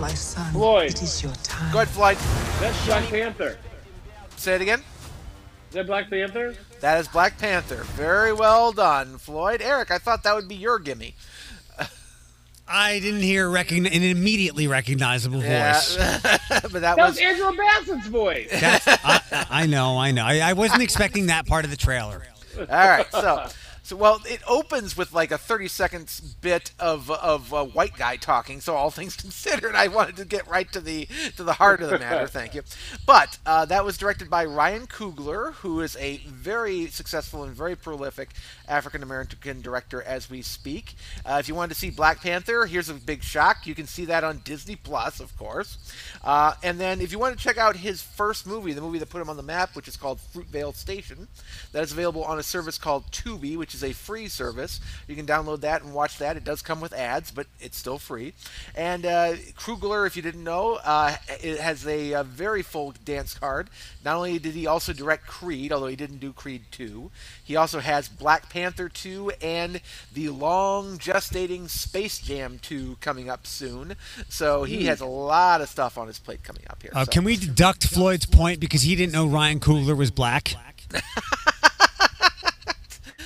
My 0.00 0.12
son, 0.14 0.52
Floyd. 0.52 0.90
it 0.90 1.02
is 1.02 1.22
your 1.22 1.32
time. 1.42 1.72
Go 1.72 1.78
ahead, 1.80 1.88
Floyd. 1.88 2.16
That's 2.60 2.86
Black 2.86 3.04
Panther. 3.04 3.58
Say 4.36 4.54
it 4.56 4.60
again. 4.62 4.80
Is 5.68 5.74
that 5.74 5.86
Black 5.86 6.10
Panther? 6.10 6.54
That 6.80 6.98
is 7.00 7.08
Black 7.08 7.38
Panther. 7.38 7.82
Very 7.94 8.32
well 8.32 8.72
done, 8.72 9.18
Floyd. 9.18 9.62
Eric, 9.62 9.90
I 9.90 9.98
thought 9.98 10.22
that 10.24 10.34
would 10.34 10.48
be 10.48 10.54
your 10.56 10.78
gimme. 10.78 11.14
I 12.66 13.00
didn't 13.00 13.20
hear 13.22 13.48
recogni- 13.48 13.94
an 13.94 14.02
immediately 14.02 14.66
recognizable 14.66 15.40
voice. 15.40 15.96
Yeah, 15.96 16.18
but 16.48 16.72
that 16.72 16.80
That 16.80 16.96
was 16.98 17.10
was 17.14 17.18
Angela 17.20 17.52
Bassett's 17.54 18.06
voice. 18.06 18.48
That's, 18.50 18.86
I, 18.88 19.46
I 19.50 19.66
know, 19.66 19.98
I 19.98 20.10
know. 20.12 20.24
I, 20.24 20.38
I 20.38 20.52
wasn't 20.54 20.82
expecting 20.82 21.26
that 21.26 21.46
part 21.46 21.64
of 21.64 21.70
the 21.70 21.76
trailer. 21.76 22.22
all 22.58 22.64
right. 22.68 23.06
So, 23.12 23.46
So, 23.92 23.98
well, 23.98 24.22
it 24.24 24.40
opens 24.48 24.96
with 24.96 25.12
like 25.12 25.30
a 25.32 25.36
30 25.36 25.68
seconds 25.68 26.18
bit 26.18 26.72
of 26.78 27.10
of 27.10 27.52
a 27.52 27.62
white 27.62 27.94
guy 27.94 28.16
talking. 28.16 28.62
So, 28.62 28.74
all 28.74 28.90
things 28.90 29.16
considered, 29.26 29.74
I 29.74 29.88
wanted 29.88 30.16
to 30.16 30.24
get 30.24 30.48
right 30.48 30.72
to 30.72 30.80
the 30.80 31.06
to 31.36 31.44
the 31.44 31.52
heart 31.52 31.82
of 31.82 31.90
the 31.90 31.98
matter. 31.98 32.26
Thank 32.26 32.54
you. 32.54 32.62
But 33.04 33.36
uh, 33.44 33.66
that 33.66 33.84
was 33.84 33.98
directed 33.98 34.30
by 34.30 34.46
Ryan 34.46 34.86
Coogler, 34.86 35.52
who 35.56 35.80
is 35.80 35.94
a 35.96 36.22
very 36.26 36.86
successful 36.86 37.44
and 37.44 37.54
very 37.54 37.76
prolific 37.76 38.30
African 38.66 39.02
American 39.02 39.60
director 39.60 40.00
as 40.00 40.30
we 40.30 40.40
speak. 40.40 40.94
Uh, 41.26 41.36
if 41.38 41.46
you 41.46 41.54
wanted 41.54 41.74
to 41.74 41.78
see 41.78 41.90
Black 41.90 42.22
Panther, 42.22 42.64
here's 42.64 42.88
a 42.88 42.94
big 42.94 43.22
shock. 43.22 43.66
You 43.66 43.74
can 43.74 43.86
see 43.86 44.06
that 44.06 44.24
on 44.24 44.40
Disney 44.42 44.76
Plus, 44.76 45.20
of 45.20 45.36
course. 45.36 45.76
Uh, 46.24 46.54
and 46.62 46.80
then 46.80 47.02
if 47.02 47.12
you 47.12 47.18
want 47.18 47.36
to 47.36 47.44
check 47.44 47.58
out 47.58 47.76
his 47.76 48.00
first 48.00 48.46
movie, 48.46 48.72
the 48.72 48.80
movie 48.80 48.98
that 49.00 49.10
put 49.10 49.20
him 49.20 49.28
on 49.28 49.36
the 49.36 49.42
map, 49.42 49.76
which 49.76 49.86
is 49.86 49.98
called 49.98 50.18
Fruitvale 50.32 50.74
Station, 50.74 51.28
that 51.72 51.82
is 51.82 51.92
available 51.92 52.24
on 52.24 52.38
a 52.38 52.42
service 52.42 52.78
called 52.78 53.10
Tubi, 53.10 53.58
which 53.58 53.74
is 53.74 53.81
a 53.82 53.92
free 53.92 54.28
service. 54.28 54.80
You 55.08 55.14
can 55.16 55.26
download 55.26 55.60
that 55.60 55.82
and 55.82 55.92
watch 55.92 56.18
that. 56.18 56.36
It 56.36 56.44
does 56.44 56.62
come 56.62 56.80
with 56.80 56.92
ads, 56.92 57.30
but 57.30 57.46
it's 57.60 57.76
still 57.76 57.98
free. 57.98 58.32
And 58.74 59.04
uh, 59.06 59.34
Coogler, 59.58 60.06
if 60.06 60.16
you 60.16 60.22
didn't 60.22 60.44
know, 60.44 60.78
uh, 60.84 61.16
it 61.42 61.58
has 61.60 61.86
a, 61.86 62.12
a 62.12 62.24
very 62.24 62.62
full 62.62 62.94
dance 63.04 63.34
card. 63.34 63.68
Not 64.04 64.16
only 64.16 64.38
did 64.38 64.54
he 64.54 64.66
also 64.66 64.92
direct 64.92 65.26
Creed, 65.26 65.72
although 65.72 65.86
he 65.86 65.96
didn't 65.96 66.18
do 66.18 66.32
Creed 66.32 66.62
2, 66.70 67.10
he 67.44 67.56
also 67.56 67.80
has 67.80 68.08
Black 68.08 68.48
Panther 68.50 68.88
2 68.88 69.32
and 69.42 69.80
the 70.12 70.28
long 70.30 70.98
gestating 70.98 71.68
Space 71.68 72.18
Jam 72.18 72.58
2 72.62 72.96
coming 73.00 73.28
up 73.30 73.46
soon. 73.46 73.94
So 74.28 74.64
he 74.64 74.86
has 74.86 75.00
a 75.00 75.06
lot 75.06 75.60
of 75.60 75.68
stuff 75.68 75.98
on 75.98 76.06
his 76.06 76.18
plate 76.18 76.42
coming 76.42 76.62
up 76.70 76.82
here. 76.82 76.90
Uh, 76.94 77.04
So- 77.04 77.10
Can 77.12 77.24
we 77.24 77.36
deduct 77.36 77.86
Floyd's 77.86 78.26
point 78.26 78.60
because 78.60 78.82
he 78.82 78.96
didn't 78.96 79.12
know 79.12 79.26
Ryan 79.26 79.60
Coogler 79.60 79.96
was 79.96 80.10
black? 80.10 80.54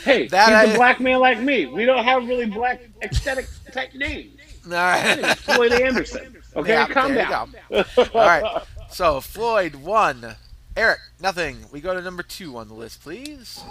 Hey, 0.07 0.29
That 0.29 0.49
he's 0.65 0.71
I- 0.71 0.75
a 0.75 0.77
black 0.77 1.01
man 1.01 1.19
like 1.21 1.41
me. 1.41 1.67
We 1.67 1.85
don't 1.85 2.05
have 2.05 2.27
really 2.27 2.47
black 2.47 2.81
aesthetic 3.03 3.47
type 3.73 3.93
names. 3.95 4.33
All 4.67 4.73
right. 4.73 5.37
Floyd 5.39 5.73
Anderson. 5.73 6.33
Okay, 6.57 6.73
Yeah, 6.73 6.87
calm 6.89 7.13
there 7.13 7.25
you 7.25 7.29
down. 7.29 7.55
go. 7.71 7.85
All 8.15 8.27
right. 8.27 8.63
So 8.89 9.21
Floyd 9.21 9.75
one, 9.75 10.37
Eric 10.75 11.01
nothing. 11.21 11.59
We 11.71 11.83
go 11.83 11.93
to 11.93 12.01
number 12.01 12.23
two 12.23 12.57
on 12.57 12.69
the 12.69 12.73
list, 12.75 13.03
please. 13.03 13.63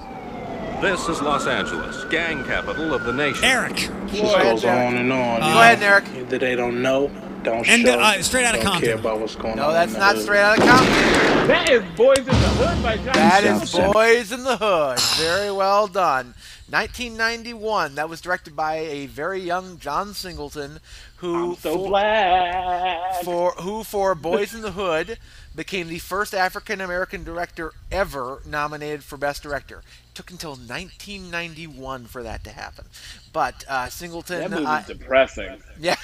This 0.82 1.10
is 1.10 1.20
Los 1.20 1.48
Angeles, 1.48 2.04
gang 2.12 2.44
capital 2.44 2.94
of 2.94 3.06
the 3.06 3.12
nation. 3.14 3.44
Eric. 3.44 3.76
Go 4.12 4.36
ahead, 4.36 4.44
goes 4.44 4.64
Eric. 4.66 4.88
on 4.94 4.98
and 4.98 5.12
on. 5.12 5.40
Go 5.40 5.48
ahead, 5.48 5.82
Eric. 5.82 6.04
Either 6.16 6.38
they 6.38 6.56
don't 6.56 6.84
know, 6.84 7.10
don't 7.46 7.68
And, 7.70 7.84
show, 7.84 8.00
uh, 8.00 8.22
straight 8.22 8.46
outta 8.46 8.58
don't 8.58 8.66
Compton. 8.66 8.90
care 8.90 8.96
about 9.00 9.20
what's 9.20 9.36
going 9.36 9.56
No, 9.56 9.68
on. 9.68 9.74
that's 9.74 9.94
not 9.94 10.16
hood. 10.16 10.24
straight 10.24 10.42
out 10.42 10.58
of 10.60 10.64
Compton. 10.66 11.48
That 11.48 11.70
is 11.70 11.82
Boyz 11.96 12.18
n 12.20 12.26
the 12.26 12.34
Hood 12.34 12.84
by 12.84 12.96
John 12.98 13.14
That 13.14 13.44
Singleton. 13.44 13.90
is 13.90 13.96
Boyz 13.96 14.32
n 14.34 14.44
the 14.44 14.58
Hood. 14.58 15.00
Very 15.18 15.52
well 15.52 15.88
done. 15.88 16.34
1991. 16.68 17.96
That 17.96 18.10
was 18.10 18.22
directed 18.22 18.56
by 18.56 18.78
a 18.78 19.06
very 19.06 19.40
young 19.40 19.78
John 19.78 20.14
Singleton, 20.16 20.80
who 21.18 21.52
I'm 21.52 21.56
so 21.58 21.78
for, 21.78 21.90
black. 21.90 23.24
for 23.24 23.52
who 23.52 23.84
for 23.84 24.16
Boyz 24.16 24.54
n 24.56 24.62
the 24.62 24.72
Hood 24.72 25.20
became 25.56 25.88
the 25.88 26.00
first 26.00 26.34
African 26.34 26.82
American 26.82 27.24
director 27.24 27.72
ever 27.92 28.42
nominated 28.46 29.04
for 29.04 29.16
Best 29.18 29.44
Director. 29.44 29.84
It 30.10 30.16
took 30.16 30.32
until 30.32 30.52
1991 30.56 32.06
for 32.08 32.24
that 32.24 32.44
to 32.46 32.50
happen. 32.50 32.86
But 33.32 33.64
uh, 33.70 33.90
Singleton, 33.90 34.40
That 34.42 34.50
movie's 34.52 34.66
uh, 34.68 34.84
depressing. 34.88 35.62
yeah, 35.80 35.96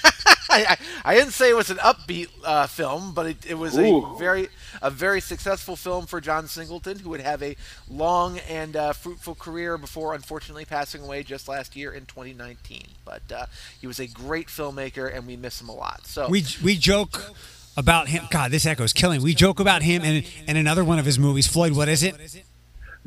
I, 0.54 0.66
I, 1.06 1.12
I 1.12 1.16
didn't 1.16 1.32
say 1.32 1.49
it 1.49 1.56
was 1.56 1.70
an 1.70 1.78
upbeat 1.78 2.28
uh, 2.43 2.68
film, 2.68 3.14
but 3.14 3.26
it, 3.26 3.45
it 3.45 3.54
was 3.58 3.78
Ooh. 3.78 4.06
a 4.06 4.18
very 4.18 4.49
a 4.82 4.89
very 4.89 5.22
successful 5.22 5.76
film 5.76 6.06
for 6.06 6.20
John 6.20 6.47
Singleton, 6.47 6.99
who 6.99 7.10
would 7.12 7.22
have 7.22 7.41
a 7.41 7.56
long 7.89 8.39
and 8.49 8.76
uh, 8.76 8.93
fruitful 8.93 9.36
career 9.36 9.78
before 9.78 10.14
unfortunately 10.14 10.66
passing 10.66 11.04
away 11.04 11.24
just 11.24 11.47
last 11.47 11.76
year 11.76 11.93
in 11.93 12.06
2019. 12.06 12.84
But 13.06 13.22
uh, 13.32 13.45
he 13.80 13.88
was 13.88 13.99
a 13.99 14.08
great 14.08 14.47
filmmaker, 14.47 15.14
and 15.14 15.26
we 15.26 15.38
miss 15.38 15.62
him 15.62 15.70
a 15.70 15.76
lot. 15.76 16.06
So 16.06 16.28
We 16.28 16.43
we 16.64 16.76
joke 16.76 17.32
about 17.78 18.10
him. 18.10 18.24
God, 18.30 18.52
this 18.52 18.66
echo 18.66 18.84
is 18.84 18.93
killing. 18.93 19.22
We 19.22 19.34
joke 19.34 19.60
about 19.60 19.84
him 19.84 20.04
and 20.04 20.26
and 20.47 20.58
another 20.58 20.84
one 20.84 20.99
of 20.99 21.06
his 21.06 21.18
movies. 21.18 21.47
Floyd, 21.47 21.74
what 21.74 21.88
is 21.88 22.04
it? 22.04 22.16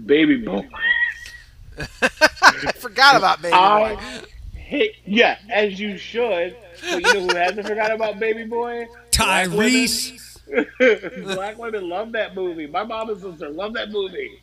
Baby 0.04 0.38
boy. 0.38 0.66
I 2.02 2.72
forgot 2.78 3.16
about 3.16 3.42
Baby 3.42 3.54
Boy. 3.54 3.98
I 4.64 4.66
hate, 4.76 4.96
yeah, 5.04 5.38
as 5.50 5.78
you 5.78 5.98
should. 5.98 6.56
But 6.90 7.02
you 7.06 7.14
know 7.14 7.20
who 7.28 7.36
hasn't 7.36 7.66
forgot 7.66 7.92
about 7.92 8.18
Baby 8.18 8.44
Boy? 8.44 8.88
Black 9.16 9.48
women. 9.50 9.70
Tyrese. 9.70 10.20
Black 11.34 11.58
women 11.58 11.88
love 11.88 12.12
that 12.12 12.34
movie. 12.34 12.66
My 12.66 12.82
mom 12.82 13.10
and 13.10 13.20
sister 13.20 13.50
love 13.50 13.74
that 13.74 13.90
movie. 13.90 14.40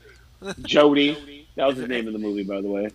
Jody. 0.62 1.48
That 1.56 1.68
was 1.68 1.78
the 1.78 1.88
name 1.88 2.08
of 2.08 2.14
the 2.14 2.20
movie, 2.20 2.44
by 2.44 2.62
the 2.62 2.70
way. 2.70 2.90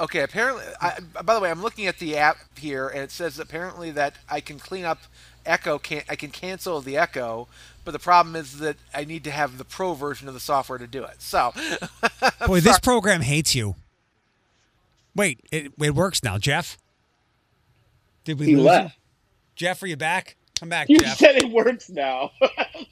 Okay, 0.00 0.22
apparently, 0.22 0.64
I, 0.80 0.98
by 1.22 1.34
the 1.34 1.40
way, 1.40 1.50
I'm 1.50 1.62
looking 1.62 1.86
at 1.86 1.98
the 1.98 2.16
app 2.16 2.36
here, 2.58 2.88
and 2.88 3.00
it 3.02 3.10
says 3.10 3.38
apparently 3.38 3.90
that 3.92 4.14
I 4.28 4.40
can 4.40 4.58
clean 4.58 4.84
up 4.84 4.98
Echo. 5.46 5.78
Can 5.78 6.02
I 6.08 6.16
can 6.16 6.30
cancel 6.30 6.80
the 6.80 6.96
Echo, 6.96 7.46
but 7.84 7.92
the 7.92 7.98
problem 7.98 8.34
is 8.34 8.58
that 8.58 8.76
I 8.94 9.04
need 9.04 9.24
to 9.24 9.30
have 9.30 9.58
the 9.58 9.64
pro 9.64 9.94
version 9.94 10.28
of 10.28 10.34
the 10.34 10.40
software 10.40 10.78
to 10.78 10.86
do 10.86 11.04
it. 11.04 11.20
So, 11.20 11.52
Boy, 12.46 12.60
this 12.60 12.80
program 12.80 13.20
hates 13.20 13.54
you. 13.54 13.76
Wait, 15.14 15.40
it, 15.50 15.72
it 15.80 15.94
works 15.94 16.22
now, 16.22 16.38
Jeff. 16.38 16.78
Did 18.24 18.38
we 18.38 18.46
He 18.46 18.56
lose 18.56 18.64
left. 18.66 18.84
him? 18.94 19.00
Jeff, 19.56 19.82
are 19.82 19.86
you 19.86 19.96
back? 19.96 20.36
Come 20.58 20.68
back, 20.68 20.88
You 20.88 20.98
Jeff. 20.98 21.18
said 21.18 21.36
it 21.36 21.50
works 21.50 21.90
now. 21.90 22.30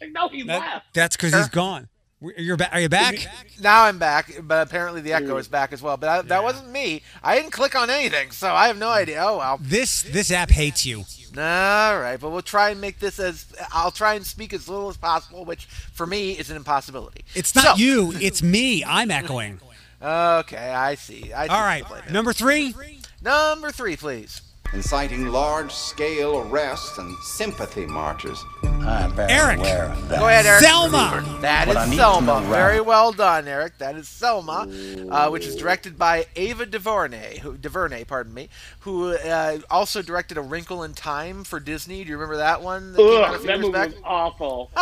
Like, 0.00 0.12
no, 0.12 0.28
he 0.28 0.42
That- 0.44 0.60
left. 0.60 0.86
that's 0.94 1.16
because 1.16 1.34
he's 1.34 1.48
gone. 1.48 1.88
You're 2.36 2.56
back. 2.58 2.72
Are 2.74 2.80
you 2.80 2.88
back? 2.90 3.16
now 3.62 3.84
I'm 3.84 3.98
back, 3.98 4.30
but 4.42 4.66
apparently 4.66 5.00
the 5.00 5.12
Echo 5.14 5.36
is 5.38 5.48
back 5.48 5.72
as 5.72 5.80
well. 5.82 5.96
But 5.96 6.08
I, 6.08 6.22
that 6.22 6.42
wasn't 6.42 6.70
me. 6.70 7.02
I 7.22 7.34
didn't 7.36 7.50
click 7.52 7.74
on 7.74 7.88
anything, 7.90 8.30
so 8.30 8.50
I 8.52 8.66
have 8.66 8.76
no 8.78 8.88
idea. 8.90 9.22
Oh 9.26 9.38
well. 9.38 9.58
This 9.60 10.02
this 10.02 10.30
app 10.30 10.50
hates 10.50 10.84
you. 10.84 10.98
All 11.36 11.98
right, 11.98 12.18
but 12.20 12.28
we'll 12.30 12.42
try 12.42 12.70
and 12.70 12.80
make 12.80 12.98
this 12.98 13.18
as 13.18 13.46
I'll 13.72 13.90
try 13.90 14.14
and 14.14 14.26
speak 14.26 14.52
as 14.52 14.68
little 14.68 14.88
as 14.90 14.96
possible, 14.98 15.44
which 15.46 15.64
for 15.64 16.06
me 16.06 16.32
is 16.32 16.50
an 16.50 16.56
impossibility. 16.56 17.24
It's 17.34 17.54
not 17.54 17.64
So- 17.64 17.74
you. 17.76 18.12
It's 18.20 18.42
me. 18.42 18.84
I'm 18.84 19.10
echoing. 19.10 19.58
Okay, 20.02 20.56
I 20.72 20.94
see. 20.94 21.32
I 21.32 21.46
see 21.46 21.48
All 21.48 21.60
right, 21.60 21.82
what's 21.88 22.02
playing. 22.02 22.12
number 22.12 22.32
three. 22.32 22.74
Number 23.22 23.70
three, 23.70 23.96
please. 23.96 24.40
inciting 24.72 25.26
large 25.26 25.72
scale 25.72 26.38
arrests 26.38 26.96
and 26.96 27.14
sympathy 27.22 27.84
marches. 27.86 28.42
I'm 28.62 29.12
very 29.12 29.30
Eric. 29.32 29.58
aware 29.58 29.84
of 29.90 30.08
that. 30.08 30.18
Go 30.20 30.28
ahead, 30.28 30.46
Eric. 30.46 30.62
Selma. 30.62 31.38
That 31.42 31.66
But 31.66 31.76
I 31.76 31.84
is 31.84 31.90
need 31.90 31.96
to 31.96 32.02
Selma. 32.02 32.40
Very 32.48 32.80
well 32.80 33.12
done, 33.12 33.46
Eric. 33.46 33.76
That 33.76 33.96
is 33.96 34.08
Selma, 34.08 34.66
uh, 35.10 35.28
which 35.28 35.44
is 35.44 35.54
directed 35.54 35.98
by 35.98 36.26
Ava 36.34 36.64
DuVernay, 36.64 37.40
who 37.40 37.58
DuVernay, 37.58 38.04
pardon 38.04 38.32
me, 38.32 38.48
who 38.80 39.12
uh, 39.16 39.58
also 39.70 40.00
directed 40.00 40.38
A 40.38 40.40
Wrinkle 40.42 40.82
in 40.82 40.94
Time 40.94 41.44
for 41.44 41.60
Disney. 41.60 42.02
Do 42.04 42.08
you 42.10 42.16
remember 42.16 42.38
that 42.38 42.62
one? 42.62 42.92
That 42.94 43.04
came 43.10 43.22
out 43.22 43.34
a 43.34 43.38
Ugh, 43.38 43.42
that 43.42 43.60
movie 43.60 43.72
back? 43.72 43.88
was 43.90 43.98
awful. 44.04 44.70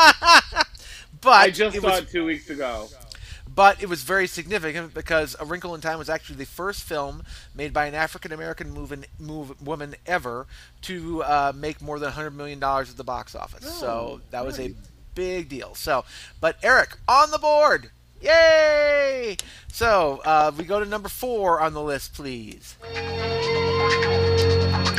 But 1.21 1.31
I 1.33 1.51
just 1.51 1.77
it 1.77 1.83
saw 1.83 1.89
was, 1.89 1.99
it 2.03 2.09
two 2.11 2.25
weeks 2.25 2.49
ago. 2.49 2.89
But 3.59 3.83
it 3.83 3.89
was 3.89 4.05
very 4.05 4.29
significant 4.29 4.95
because 4.95 5.35
A 5.41 5.45
Wrinkle 5.45 5.75
in 5.75 5.81
Time 5.81 5.99
was 5.99 6.09
actually 6.09 6.37
the 6.37 6.47
first 6.47 6.85
film 6.85 7.25
made 7.57 7.73
by 7.73 7.87
an 7.87 7.95
African 7.97 8.31
American 8.31 8.71
move, 8.71 8.95
move, 9.19 9.61
woman 9.61 9.97
ever 10.07 10.47
to 10.83 11.25
uh, 11.25 11.53
make 11.57 11.83
more 11.83 11.99
than 11.99 12.13
$100 12.13 12.35
million 12.35 12.63
at 12.63 12.97
the 12.97 13.03
box 13.03 13.35
office. 13.35 13.69
so 13.69 14.21
that 14.31 14.47
was 14.47 14.61
a 14.61 14.73
big 15.17 15.49
deal. 15.49 15.75
So, 15.75 16.05
but 16.41 16.57
Eric 16.63 16.99
on 17.09 17.33
the 17.33 17.39
board. 17.39 17.91
Yay! 18.23 19.37
So 19.73 20.21
uh, 20.25 20.53
we 20.57 20.63
go 20.63 20.79
to 20.79 20.87
number 20.87 21.09
four 21.09 21.61
on 21.61 21.75
the 21.75 21.83
list, 21.83 22.15
please. 22.15 22.77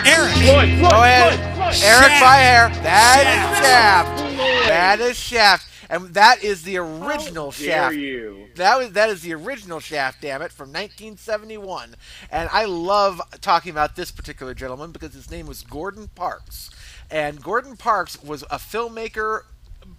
Eric. 0.06 0.34
Floyd, 0.34 0.70
Floyd, 0.80 0.92
Go 0.92 1.04
ahead, 1.04 1.34
Floyd, 1.34 1.56
Floyd. 1.56 1.84
Eric 1.84 2.10
Shaft. 2.10 2.22
Fire. 2.22 2.70
That 2.84 3.24
is 3.24 3.58
Shaft. 3.64 4.20
Shaft. 4.20 4.68
That 4.68 5.00
is 5.00 5.18
Shaft, 5.18 5.70
and 5.90 6.14
that 6.14 6.44
is 6.44 6.64
the 6.64 6.78
original 6.78 7.52
How 7.52 7.58
dare 7.58 7.68
Shaft. 7.68 7.96
you? 7.96 8.48
That 8.56 8.78
was 8.78 8.92
that 8.92 9.10
is 9.10 9.22
the 9.22 9.34
original 9.34 9.80
Shaft, 9.80 10.22
damn 10.22 10.42
it, 10.42 10.52
from 10.52 10.70
1971. 10.70 11.96
And 12.32 12.50
I 12.52 12.66
love 12.66 13.22
talking 13.42 13.72
about 13.72 13.96
this 13.96 14.12
particular 14.12 14.54
gentleman 14.54 14.92
because 14.92 15.14
his 15.14 15.32
name 15.32 15.48
was 15.48 15.64
Gordon 15.64 16.10
Parks. 16.16 16.70
And 17.12 17.42
Gordon 17.42 17.76
Parks 17.76 18.22
was 18.22 18.44
a 18.44 18.58
filmmaker 18.58 19.42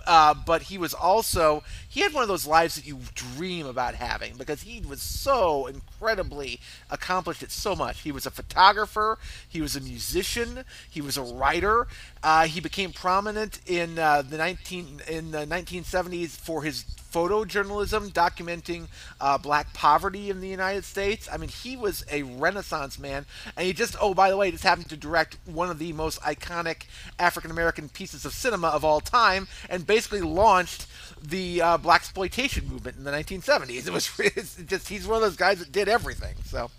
uh, 0.07 0.35
but 0.35 0.63
he 0.63 0.79
was 0.79 0.95
also 0.95 1.63
he 1.89 2.01
had 2.01 2.13
one 2.13 2.23
of 2.23 2.29
those 2.29 2.47
lives 2.47 2.77
that 2.77 2.87
you 2.87 2.99
dream 3.15 3.67
about 3.67 3.95
having 3.95 4.37
because 4.37 4.63
he 4.63 4.81
was 4.81 5.03
so 5.03 5.67
incredibly 5.67 6.61
accomplished 6.91 7.43
at 7.43 7.51
so 7.51 7.75
much. 7.75 8.01
He 8.01 8.13
was 8.13 8.27
a 8.27 8.31
photographer, 8.31 9.19
he 9.49 9.61
was 9.61 9.77
a 9.77 9.81
musician, 9.81 10.65
he 10.89 11.01
was 11.01 11.17
a 11.17 11.23
writer. 11.23 11.87
Uh, 12.23 12.47
he 12.47 12.61
became 12.61 12.93
prominent 12.93 13.61
in 13.67 13.99
uh, 13.99 14.23
the 14.23 14.37
19 14.37 15.03
in 15.09 15.31
the 15.31 15.47
1970s 15.47 16.31
for 16.31 16.63
his 16.63 16.85
photojournalism 17.13 18.13
documenting 18.13 18.89
uh, 19.21 19.39
black 19.39 19.73
poverty 19.75 20.31
in 20.31 20.41
the 20.41 20.49
United 20.49 20.85
States. 20.85 21.29
I 21.31 21.37
mean, 21.37 21.49
he 21.49 21.77
was 21.77 22.05
a 22.11 22.23
renaissance 22.23 22.99
man, 22.99 23.27
and 23.57 23.67
he 23.67 23.73
just 23.73 23.97
oh 24.01 24.15
by 24.15 24.31
the 24.31 24.37
way, 24.37 24.51
just 24.51 24.65
happened 24.65 24.89
to 24.91 24.97
direct 24.97 25.39
one 25.45 25.71
of 25.71 25.79
the 25.79 25.93
most 25.93 26.21
iconic 26.23 26.85
African 27.19 27.51
American 27.51 27.89
pieces 27.89 28.25
of 28.25 28.33
cinema 28.33 28.69
of 28.69 28.85
all 28.85 29.01
time, 29.01 29.49
and 29.69 29.87
basically 29.87 30.21
launched 30.21 30.87
the 31.23 31.63
uh, 31.63 31.79
blaxploitation 31.79 32.69
movement 32.69 32.97
in 32.97 33.05
the 33.05 33.11
1970s. 33.11 33.87
It 33.87 33.93
was 33.93 34.11
just 34.67 34.89
he's 34.89 35.07
one 35.07 35.17
of 35.17 35.23
those 35.23 35.37
guys 35.37 35.59
that 35.59 35.73
did 35.73 35.89
everything. 35.89 36.37
So. 36.45 36.71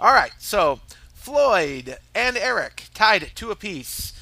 All 0.00 0.12
right, 0.12 0.32
so 0.38 0.80
Floyd 1.12 1.98
and 2.14 2.36
Eric 2.36 2.84
tied 2.94 3.30
two 3.34 3.50
apiece. 3.50 4.12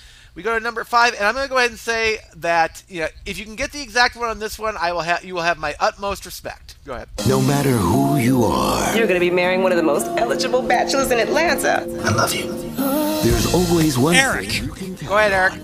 We 0.41 0.45
go 0.45 0.59
to 0.59 0.65
number 0.65 0.85
five, 0.85 1.13
and 1.13 1.25
I'm 1.25 1.35
going 1.35 1.45
to 1.47 1.51
go 1.51 1.59
ahead 1.59 1.69
and 1.69 1.79
say 1.79 2.17
that 2.37 2.83
you 2.89 3.01
know, 3.01 3.09
if 3.27 3.39
you 3.39 3.45
can 3.45 3.57
get 3.57 3.73
the 3.73 3.83
exact 3.83 4.17
one 4.17 4.31
on 4.31 4.39
this 4.39 4.59
one, 4.59 4.75
I 4.75 4.91
will 4.95 5.03
have 5.03 5.23
you 5.23 5.35
will 5.35 5.43
have 5.43 5.59
my 5.59 5.75
utmost 5.79 6.25
respect. 6.25 6.77
Go 6.87 6.95
ahead. 6.95 7.11
No 7.29 7.43
matter 7.43 7.73
who 7.73 8.17
you 8.17 8.45
are, 8.45 8.97
You're 8.97 9.07
going 9.07 9.21
to 9.21 9.27
be 9.27 9.31
marrying 9.31 9.63
one 9.63 9.71
of 9.71 9.77
the 9.77 9.83
most 9.83 10.07
eligible 10.19 10.63
bachelors 10.63 11.11
in 11.11 11.19
Atlanta. 11.19 11.83
I 12.07 12.15
love 12.15 12.35
you. 12.35 12.51
There's 13.23 13.53
always 13.53 13.99
one 13.99 14.15
Eric. 14.15 14.49
thing 14.49 14.95
Go 15.07 15.19
ahead, 15.19 15.33
Eric. 15.33 15.61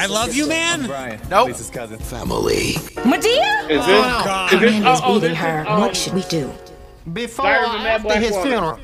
I 0.00 0.06
love 0.06 0.34
you, 0.34 0.48
man. 0.48 0.86
Brian. 0.86 1.20
Nope. 1.30 1.46
Lisa's 1.46 1.70
cousin. 1.70 2.00
family. 2.00 2.72
Madea? 3.06 3.70
Is 3.70 3.86
this? 3.86 4.04
Oh, 4.06 4.22
God. 4.24 4.54
Is 4.54 4.60
this? 4.60 4.72
Man 4.72 4.86
Oh, 4.88 4.92
is 4.92 5.00
oh, 5.04 5.20
beating 5.20 5.36
her. 5.36 5.60
is, 5.60 5.66
um, 5.68 5.80
what 5.82 5.94
should 5.94 6.14
we 6.14 6.22
do? 6.22 6.52
Before 7.12 7.44
Diary 7.44 7.62
or 7.62 7.68
of 7.68 7.74
a 7.74 7.78
Mad 7.78 8.06
after 8.06 8.18
his 8.18 8.30
Woman. 8.32 8.48
funeral? 8.48 8.80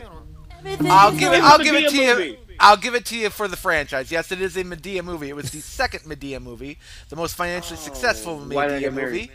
I'll 0.93 1.11
give 1.11 1.33
it. 1.33 1.43
I'll 1.43 1.59
give 1.59 1.75
it 1.75 1.91
to 1.91 1.97
Madea 1.97 2.27
you. 2.29 2.37
I'll 2.63 2.77
give 2.77 2.95
it 2.95 3.05
to 3.07 3.17
you 3.19 3.29
for 3.29 3.49
the 3.49 3.57
franchise. 3.57 4.11
Yes, 4.11 4.33
it 4.33 4.41
is 4.41 4.57
a 4.57 4.65
Madea 4.65 5.03
movie. 5.05 5.29
It 5.29 5.37
was 5.37 5.51
the 5.51 5.61
second 5.61 6.01
Madea 6.05 6.41
movie, 6.41 6.79
the 7.11 7.17
most 7.17 7.35
financially 7.35 7.77
successful 7.79 8.41
Oh, 8.41 8.59
I 8.59 8.69
Madea 8.69 8.93
movie. 8.93 9.31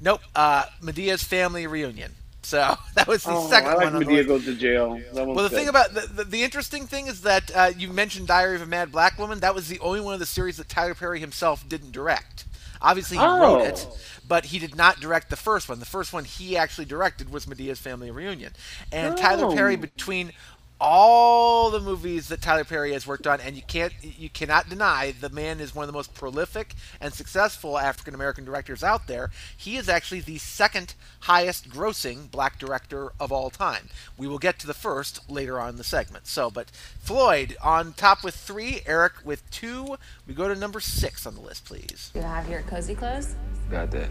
Nope. 0.00 0.20
Uh, 0.34 0.64
Madea's 0.82 1.24
family 1.24 1.66
reunion. 1.66 2.12
So 2.42 2.76
that 2.94 3.08
was 3.08 3.24
the 3.24 3.32
Oh, 3.32 3.48
second 3.48 3.70
I 3.70 3.74
like 3.74 3.92
one. 3.94 4.04
Madea 4.04 4.26
goes 4.26 4.44
to 4.44 4.54
jail. 4.54 5.00
Well, 5.12 5.26
the 5.34 5.34
good. 5.48 5.50
thing 5.52 5.68
about 5.68 5.94
the, 5.94 6.02
the, 6.02 6.24
the 6.24 6.42
interesting 6.44 6.86
thing 6.86 7.06
is 7.08 7.22
that 7.22 7.50
uh, 7.56 7.72
you 7.76 7.88
mentioned 7.88 8.28
Diary 8.28 8.56
of 8.56 8.62
a 8.62 8.66
Mad 8.66 8.92
Black 8.92 9.18
Woman. 9.18 9.40
That 9.40 9.54
was 9.54 9.68
the 9.68 9.80
only 9.80 10.00
one 10.00 10.14
of 10.14 10.20
the 10.20 10.26
series 10.26 10.58
that 10.58 10.68
Tyler 10.68 10.94
Perry 10.94 11.18
himself 11.18 11.66
didn't 11.68 11.92
direct. 11.92 12.44
Obviously, 12.82 13.16
he 13.16 13.24
wrote 13.24 13.62
Oh. 13.62 13.64
it, 13.64 13.86
but 14.28 14.44
he 14.44 14.58
did 14.58 14.76
not 14.76 15.00
direct 15.00 15.30
the 15.30 15.36
first 15.36 15.66
one. 15.68 15.78
The 15.80 15.86
first 15.86 16.12
one 16.12 16.24
he 16.26 16.58
actually 16.58 16.84
directed 16.84 17.32
was 17.32 17.46
Madea's 17.46 17.78
Family 17.78 18.10
Reunion. 18.10 18.52
And 18.92 19.16
Tyler 19.16 19.46
Oh. 19.46 19.54
Perry, 19.54 19.76
between 19.76 20.32
all 20.80 21.70
the 21.70 21.80
movies 21.80 22.28
that 22.28 22.42
Tyler 22.42 22.64
Perry 22.64 22.92
has 22.92 23.06
worked 23.06 23.26
on, 23.26 23.40
and 23.40 23.56
you 23.56 23.62
can't, 23.62 23.92
you 24.02 24.28
cannot 24.28 24.68
deny 24.68 25.12
the 25.12 25.30
man 25.30 25.58
is 25.60 25.74
one 25.74 25.84
of 25.84 25.86
the 25.86 25.96
most 25.96 26.14
prolific 26.14 26.74
and 27.00 27.14
successful 27.14 27.78
African 27.78 28.14
American 28.14 28.44
directors 28.44 28.84
out 28.84 29.06
there. 29.06 29.30
He 29.56 29.76
is 29.76 29.88
actually 29.88 30.20
the 30.20 30.38
second 30.38 30.94
highest 31.20 31.70
grossing 31.70 32.30
black 32.30 32.58
director 32.58 33.12
of 33.18 33.32
all 33.32 33.50
time. 33.50 33.88
We 34.18 34.28
will 34.28 34.38
get 34.38 34.58
to 34.60 34.66
the 34.66 34.74
first 34.74 35.30
later 35.30 35.58
on 35.58 35.70
in 35.70 35.76
the 35.76 35.84
segment. 35.84 36.26
So, 36.26 36.50
but 36.50 36.70
Floyd 37.00 37.56
on 37.62 37.94
top 37.94 38.22
with 38.22 38.34
three, 38.34 38.82
Eric 38.86 39.14
with 39.24 39.48
two. 39.50 39.96
We 40.26 40.34
go 40.34 40.48
to 40.48 40.54
number 40.54 40.80
six 40.80 41.26
on 41.26 41.34
the 41.34 41.40
list, 41.40 41.64
please. 41.64 42.10
You 42.14 42.22
have 42.22 42.48
your 42.50 42.62
cozy 42.62 42.94
clothes? 42.94 43.34
Got 43.70 43.90
that. 43.92 44.08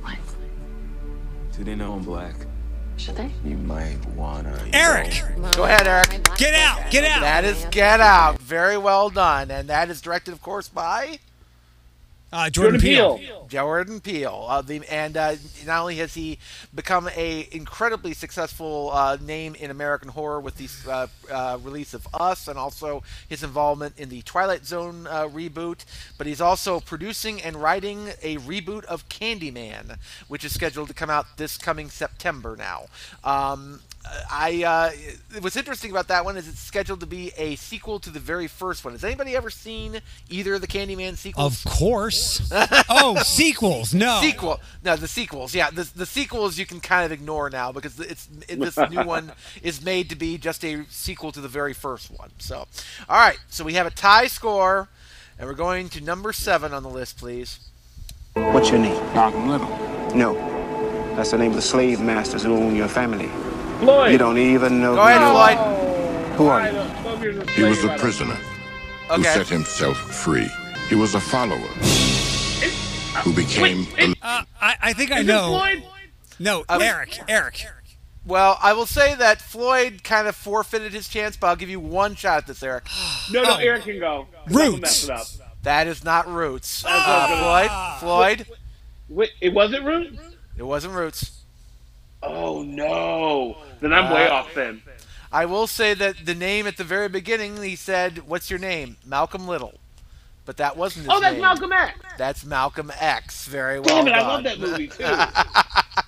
What? 0.00 0.18
Do 1.56 1.64
they 1.64 1.74
know 1.74 1.94
I'm 1.94 2.02
black? 2.02 2.34
Should 2.96 3.16
they? 3.16 3.30
You 3.44 3.56
might 3.58 4.04
wanna. 4.16 4.58
Eric, 4.72 5.22
Go 5.54 5.64
ahead, 5.64 5.86
Eric. 5.86 6.08
get 6.36 6.54
out, 6.54 6.90
get 6.90 7.04
out. 7.04 7.20
That 7.20 7.44
is 7.44 7.64
Get 7.70 8.00
Out. 8.00 8.38
Very 8.40 8.78
well 8.78 9.10
done. 9.10 9.50
And 9.50 9.68
that 9.68 9.90
is 9.90 10.00
directed, 10.00 10.32
of 10.32 10.40
course, 10.40 10.68
by 10.68 11.18
Uh, 12.32 12.50
Jordan, 12.50 12.80
Peele. 12.80 13.20
Jordan 13.48 14.00
Peele. 14.00 14.46
Uh, 14.48 14.60
the, 14.60 14.82
and 14.90 15.16
uh, 15.16 15.36
not 15.64 15.82
only 15.82 15.96
has 15.96 16.12
he 16.14 16.38
become 16.74 17.08
a 17.14 17.48
incredibly 17.52 18.12
successful 18.12 18.90
uh, 18.92 19.16
name 19.22 19.54
in 19.54 19.70
American 19.70 20.08
horror 20.08 20.40
with 20.40 20.56
the 20.56 20.90
uh, 20.90 21.06
uh, 21.32 21.58
release 21.62 21.94
of 21.94 22.06
Us, 22.12 22.48
and 22.48 22.58
also 22.58 23.02
his 23.28 23.44
involvement 23.44 23.96
in 23.96 24.08
the 24.08 24.22
Twilight 24.22 24.66
Zone 24.66 25.06
uh, 25.06 25.28
reboot, 25.28 25.84
but 26.18 26.26
he's 26.26 26.40
also 26.40 26.80
producing 26.80 27.40
and 27.40 27.56
writing 27.56 28.08
a 28.22 28.38
reboot 28.38 28.84
of 28.86 29.08
Candyman, 29.08 29.96
which 30.26 30.44
is 30.44 30.52
scheduled 30.52 30.88
to 30.88 30.94
come 30.94 31.10
out 31.10 31.36
this 31.36 31.56
coming 31.56 31.88
September 31.88 32.56
now. 32.56 32.86
Um, 33.22 33.80
I 34.30 34.64
uh, 34.64 35.40
what's 35.40 35.56
interesting 35.56 35.90
about 35.90 36.08
that 36.08 36.24
one 36.24 36.36
is 36.36 36.48
it's 36.48 36.60
scheduled 36.60 37.00
to 37.00 37.06
be 37.06 37.32
a 37.36 37.56
sequel 37.56 37.98
to 38.00 38.10
the 38.10 38.20
very 38.20 38.46
first 38.46 38.84
one. 38.84 38.94
Has 38.94 39.04
anybody 39.04 39.36
ever 39.36 39.50
seen 39.50 40.00
either 40.28 40.54
of 40.54 40.60
the 40.60 40.66
Candyman 40.66 41.16
sequels? 41.16 41.64
Of 41.64 41.72
course. 41.72 42.48
oh, 42.88 43.16
sequels. 43.24 43.94
No. 43.94 44.20
Sequel. 44.20 44.60
No, 44.84 44.96
the 44.96 45.08
sequels. 45.08 45.54
Yeah, 45.54 45.70
the, 45.70 45.88
the 45.94 46.06
sequels 46.06 46.58
you 46.58 46.66
can 46.66 46.80
kind 46.80 47.04
of 47.04 47.12
ignore 47.12 47.50
now 47.50 47.72
because 47.72 47.98
it's 48.00 48.28
it, 48.48 48.60
this 48.60 48.76
new 48.76 49.02
one 49.04 49.32
is 49.62 49.82
made 49.84 50.10
to 50.10 50.16
be 50.16 50.38
just 50.38 50.64
a 50.64 50.84
sequel 50.88 51.32
to 51.32 51.40
the 51.40 51.48
very 51.48 51.72
first 51.72 52.10
one. 52.10 52.30
So, 52.38 52.66
all 53.08 53.18
right. 53.18 53.38
So 53.48 53.64
we 53.64 53.74
have 53.74 53.86
a 53.86 53.90
tie 53.90 54.26
score, 54.26 54.88
and 55.38 55.48
we're 55.48 55.54
going 55.54 55.88
to 55.90 56.00
number 56.00 56.32
seven 56.32 56.72
on 56.72 56.82
the 56.82 56.90
list, 56.90 57.18
please. 57.18 57.60
What's 58.34 58.70
your 58.70 58.78
name? 58.78 58.94
Malcolm 59.14 59.48
Little. 59.48 59.68
No. 60.14 60.34
That's 61.16 61.30
the 61.30 61.38
name 61.38 61.50
of 61.50 61.56
the 61.56 61.62
slave 61.62 62.00
masters 62.00 62.42
who 62.42 62.54
own 62.54 62.76
your 62.76 62.88
family. 62.88 63.30
Floyd. 63.78 64.12
You 64.12 64.18
don't 64.18 64.38
even 64.38 64.80
know 64.80 64.94
Go 64.94 65.02
who 65.02 65.08
ahead, 65.08 65.20
you 65.20 65.28
Floyd. 65.28 65.58
are. 65.58 66.34
Who 66.36 66.46
are 66.48 66.66
you? 66.66 67.00
Twelve 67.02 67.22
years 67.22 67.36
a 67.38 67.50
He 67.52 67.62
was 67.62 67.84
a 67.84 67.88
a 67.88 67.92
I 67.92 67.98
prisoner 67.98 68.34
who 69.10 69.22
set 69.24 69.48
himself 69.48 69.96
free. 69.98 70.48
He 70.88 70.94
was 70.94 71.14
a 71.14 71.20
follower 71.20 71.56
who 73.22 73.32
became 73.32 73.86
a 73.98 74.14
Uh, 74.22 74.42
I, 74.60 74.76
I 74.82 74.92
think 74.92 75.12
I 75.12 75.20
Is 75.20 75.26
know. 75.26 75.48
Floyd? 75.58 75.82
No, 76.38 76.64
I 76.68 76.76
was- 76.76 76.86
Eric. 76.86 77.18
Eric. 77.28 77.66
Well, 78.26 78.58
I 78.60 78.72
will 78.72 78.86
say 78.86 79.14
that 79.14 79.40
Floyd 79.40 80.02
kind 80.02 80.26
of 80.26 80.34
forfeited 80.34 80.92
his 80.92 81.08
chance, 81.08 81.36
but 81.36 81.46
I'll 81.46 81.56
give 81.56 81.70
you 81.70 81.78
one 81.78 82.16
shot 82.16 82.38
at 82.38 82.46
this, 82.48 82.62
Eric. 82.62 82.84
No, 83.32 83.42
no, 83.42 83.54
Oh. 83.54 83.58
Eric 83.58 83.84
can 83.84 83.98
go. 84.00 84.26
Roots. 84.48 84.80
mess 84.80 85.04
it 85.04 85.10
up. 85.10 85.26
That 85.62 85.86
is 85.88 86.04
not 86.04 86.28
Roots. 86.28 86.82
That's 86.82 86.94
Uh, 87.08 87.28
was 87.30 88.00
Floyd, 88.00 88.46
Floyd, 88.46 88.58
Wait, 89.08 89.30
it 89.40 89.52
wasn't 89.52 89.84
Roots? 89.84 90.18
it 90.56 90.62
wasn't 90.62 90.94
Roots. 90.94 91.35
Oh 92.22 92.62
no. 92.62 93.58
Then 93.80 93.92
I'm 93.92 94.12
way 94.12 94.26
Uh, 94.28 94.34
off 94.34 94.54
then. 94.54 94.82
I 95.32 95.44
will 95.46 95.66
say 95.66 95.92
that 95.94 96.24
the 96.24 96.34
name 96.34 96.66
at 96.66 96.76
the 96.76 96.84
very 96.84 97.08
beginning, 97.08 97.62
he 97.62 97.76
said, 97.76 98.26
"What's 98.28 98.48
your 98.50 98.58
name?" 98.58 98.96
Malcolm 99.04 99.46
Little, 99.46 99.74
but 100.44 100.56
that 100.56 100.76
wasn't 100.76 101.06
his 101.06 101.14
Oh, 101.14 101.20
that's 101.20 101.32
name. 101.34 101.42
Malcolm 101.42 101.72
X. 101.72 101.98
That's 102.16 102.44
Malcolm 102.44 102.92
X. 102.98 103.46
Very 103.46 103.80
well 103.80 104.04
Damn 104.04 104.08
it, 104.08 104.12
I 104.14 104.20
love 104.26 104.44
that 104.44 104.58
movie 104.60 104.88
too. 104.88 105.04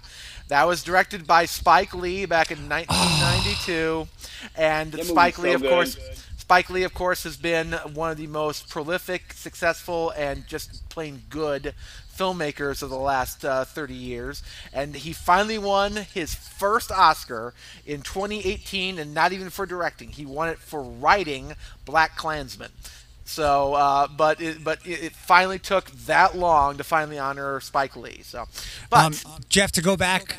That 0.48 0.66
was 0.66 0.82
directed 0.82 1.26
by 1.26 1.44
Spike 1.44 1.92
Lee 1.92 2.24
back 2.24 2.50
in 2.50 2.56
1992, 2.70 4.08
and 4.56 4.92
That 4.92 5.04
Spike 5.04 5.38
Lee, 5.38 5.50
so 5.50 5.56
of 5.56 5.60
good. 5.60 5.70
course, 5.70 5.98
Spike 6.38 6.70
Lee, 6.70 6.84
of 6.84 6.94
course, 6.94 7.24
has 7.24 7.36
been 7.36 7.72
one 7.92 8.10
of 8.10 8.16
the 8.16 8.28
most 8.28 8.70
prolific, 8.70 9.34
successful, 9.34 10.08
and 10.16 10.46
just 10.46 10.88
plain 10.88 11.24
good 11.28 11.74
filmmakers 12.18 12.82
of 12.82 12.90
the 12.90 12.98
last 12.98 13.44
uh, 13.44 13.64
30 13.64 13.94
years. 13.94 14.42
And 14.72 14.94
he 14.94 15.12
finally 15.12 15.58
won 15.58 15.96
his 15.96 16.34
first 16.34 16.90
Oscar 16.90 17.54
in 17.86 18.02
2018, 18.02 18.98
and 18.98 19.14
not 19.14 19.32
even 19.32 19.50
for 19.50 19.66
directing. 19.66 20.10
He 20.10 20.26
won 20.26 20.48
it 20.48 20.58
for 20.58 20.82
writing 20.82 21.54
Black 21.84 22.16
Klansman. 22.16 22.70
So, 23.24 23.74
uh, 23.74 24.08
but 24.08 24.40
it, 24.40 24.64
but 24.64 24.78
it, 24.86 25.12
finally 25.12 25.58
took 25.58 25.90
that 26.06 26.34
long 26.34 26.78
to 26.78 26.84
finally 26.84 27.18
honor 27.18 27.60
Spike 27.60 27.94
Lee. 27.94 28.22
So, 28.22 28.46
but 28.88 29.04
Um, 29.04 29.40
Jeff, 29.50 29.70
to 29.72 29.82
go 29.82 29.98
back 29.98 30.38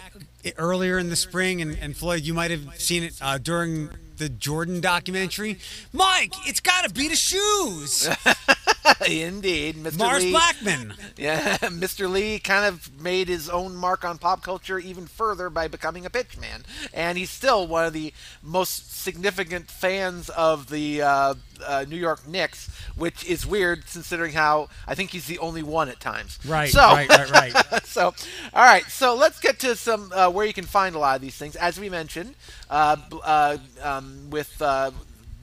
earlier 0.57 0.97
in 0.97 1.09
the 1.09 1.15
spring, 1.15 1.61
and, 1.61 1.77
and 1.80 1.95
Floyd, 1.95 2.21
you 2.21 2.34
might 2.34 2.49
have 2.49 2.82
seen 2.82 3.03
it 3.03 3.13
uh, 3.21 3.38
during 3.38 3.89
the 4.17 4.27
Jordan 4.27 4.82
documentary. 4.82 5.59
Mike, 5.93 6.34
it's 6.47 6.59
got 6.59 6.84
to 6.84 6.93
be 6.93 7.07
the 7.07 7.15
shoes. 7.15 8.09
Indeed, 9.07 9.75
Mr. 9.77 9.97
Mars 9.97 10.23
Lee. 10.23 10.33
Blackmon. 10.33 10.93
Yeah, 11.17 11.57
Mr. 11.63 12.09
Lee 12.09 12.39
kind 12.39 12.65
of 12.65 13.01
made 13.01 13.27
his 13.27 13.49
own 13.49 13.75
mark 13.75 14.05
on 14.05 14.17
pop 14.19 14.41
culture 14.41 14.79
even 14.79 15.05
further 15.05 15.49
by 15.49 15.67
becoming 15.67 16.05
a 16.05 16.09
pitchman, 16.09 16.63
and 16.93 17.17
he's 17.17 17.29
still 17.29 17.67
one 17.67 17.85
of 17.85 17.91
the 17.93 18.13
most 18.41 18.97
significant 19.01 19.69
fans 19.69 20.29
of 20.29 20.69
the 20.69 21.01
uh, 21.01 21.33
uh, 21.65 21.85
New 21.89 21.97
York 21.97 22.25
Knicks, 22.25 22.69
which 22.95 23.25
is 23.25 23.45
weird 23.45 23.85
considering 23.91 24.31
how 24.33 24.69
I 24.87 24.95
think 24.95 25.11
he's 25.11 25.25
the 25.27 25.39
only 25.39 25.61
one 25.63 25.89
at 25.89 25.99
times. 25.99 26.39
Right, 26.45 26.69
So, 26.69 26.79
right, 26.81 27.09
right, 27.09 27.31
right. 27.53 27.85
so, 27.85 28.13
all 28.53 28.63
right. 28.65 28.85
So 28.85 29.15
let's 29.15 29.39
get 29.41 29.59
to 29.59 29.75
some 29.75 30.11
uh, 30.13 30.29
where 30.29 30.45
you 30.45 30.53
can 30.53 30.65
find 30.65 30.95
a 30.95 30.99
lot 30.99 31.15
of 31.17 31.21
these 31.21 31.35
things. 31.35 31.55
As 31.57 31.77
we 31.79 31.89
mentioned, 31.89 32.35
uh, 32.69 32.95
uh, 33.23 33.57
um, 33.81 34.29
with 34.29 34.61
uh, 34.61 34.91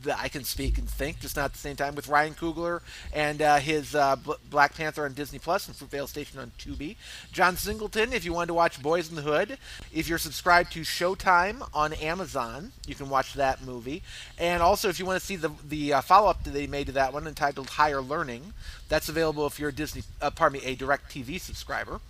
the 0.03 0.19
I 0.19 0.29
can 0.29 0.45
speak 0.45 0.79
and 0.79 0.89
think, 0.89 1.21
just 1.21 1.37
not 1.37 1.47
at 1.47 1.53
the 1.53 1.59
same 1.59 1.77
time. 1.77 1.95
With 1.95 2.09
Ryan 2.09 2.35
Coogler 2.35 2.81
and 3.13 3.41
uh, 3.43 3.57
his 3.57 3.95
uh, 3.95 4.17
B- 4.17 4.35
Black 4.51 4.75
Panther 4.75 5.05
on 5.05 5.15
Disney 5.15 5.39
Plus 5.39 5.67
and 5.69 5.77
Fruitvale 5.77 6.09
Station 6.09 6.39
on 6.39 6.53
Tubi. 6.59 6.97
John 7.33 7.57
Singleton, 7.57 8.13
if 8.13 8.25
you 8.25 8.33
wanted 8.33 8.49
to 8.49 8.55
watch 8.55 8.83
Boyz 8.83 9.11
n 9.11 9.17
the 9.17 9.23
Hood, 9.23 9.59
if 9.93 10.09
you're 10.09 10.19
subscribed 10.19 10.73
to 10.73 10.81
Showtime 10.81 11.67
on 11.75 11.93
Amazon, 11.95 12.73
you 12.87 12.95
can 12.95 13.09
watch 13.09 13.35
that 13.35 13.63
movie. 13.65 14.03
And 14.39 14.63
also, 14.63 14.89
if 14.89 14.99
you 14.99 15.07
want 15.07 15.19
to 15.21 15.25
see 15.27 15.37
the 15.37 15.51
the 15.69 15.95
uh, 15.95 16.01
follow 16.03 16.29
up 16.29 16.45
that 16.45 16.51
they 16.51 16.67
made 16.67 16.87
to 16.87 16.93
that 16.93 17.13
one 17.13 17.27
entitled 17.27 17.71
Higher 17.71 18.01
Learning, 18.01 18.53
that's 18.89 19.09
available 19.09 19.47
if 19.47 19.59
you're 19.59 19.71
a 19.71 19.73
Disney, 19.75 20.03
uh, 20.21 20.31
pardon 20.31 20.61
me, 20.61 20.67
a 20.67 20.77
DirecTV 20.77 21.41
subscriber. 21.41 22.01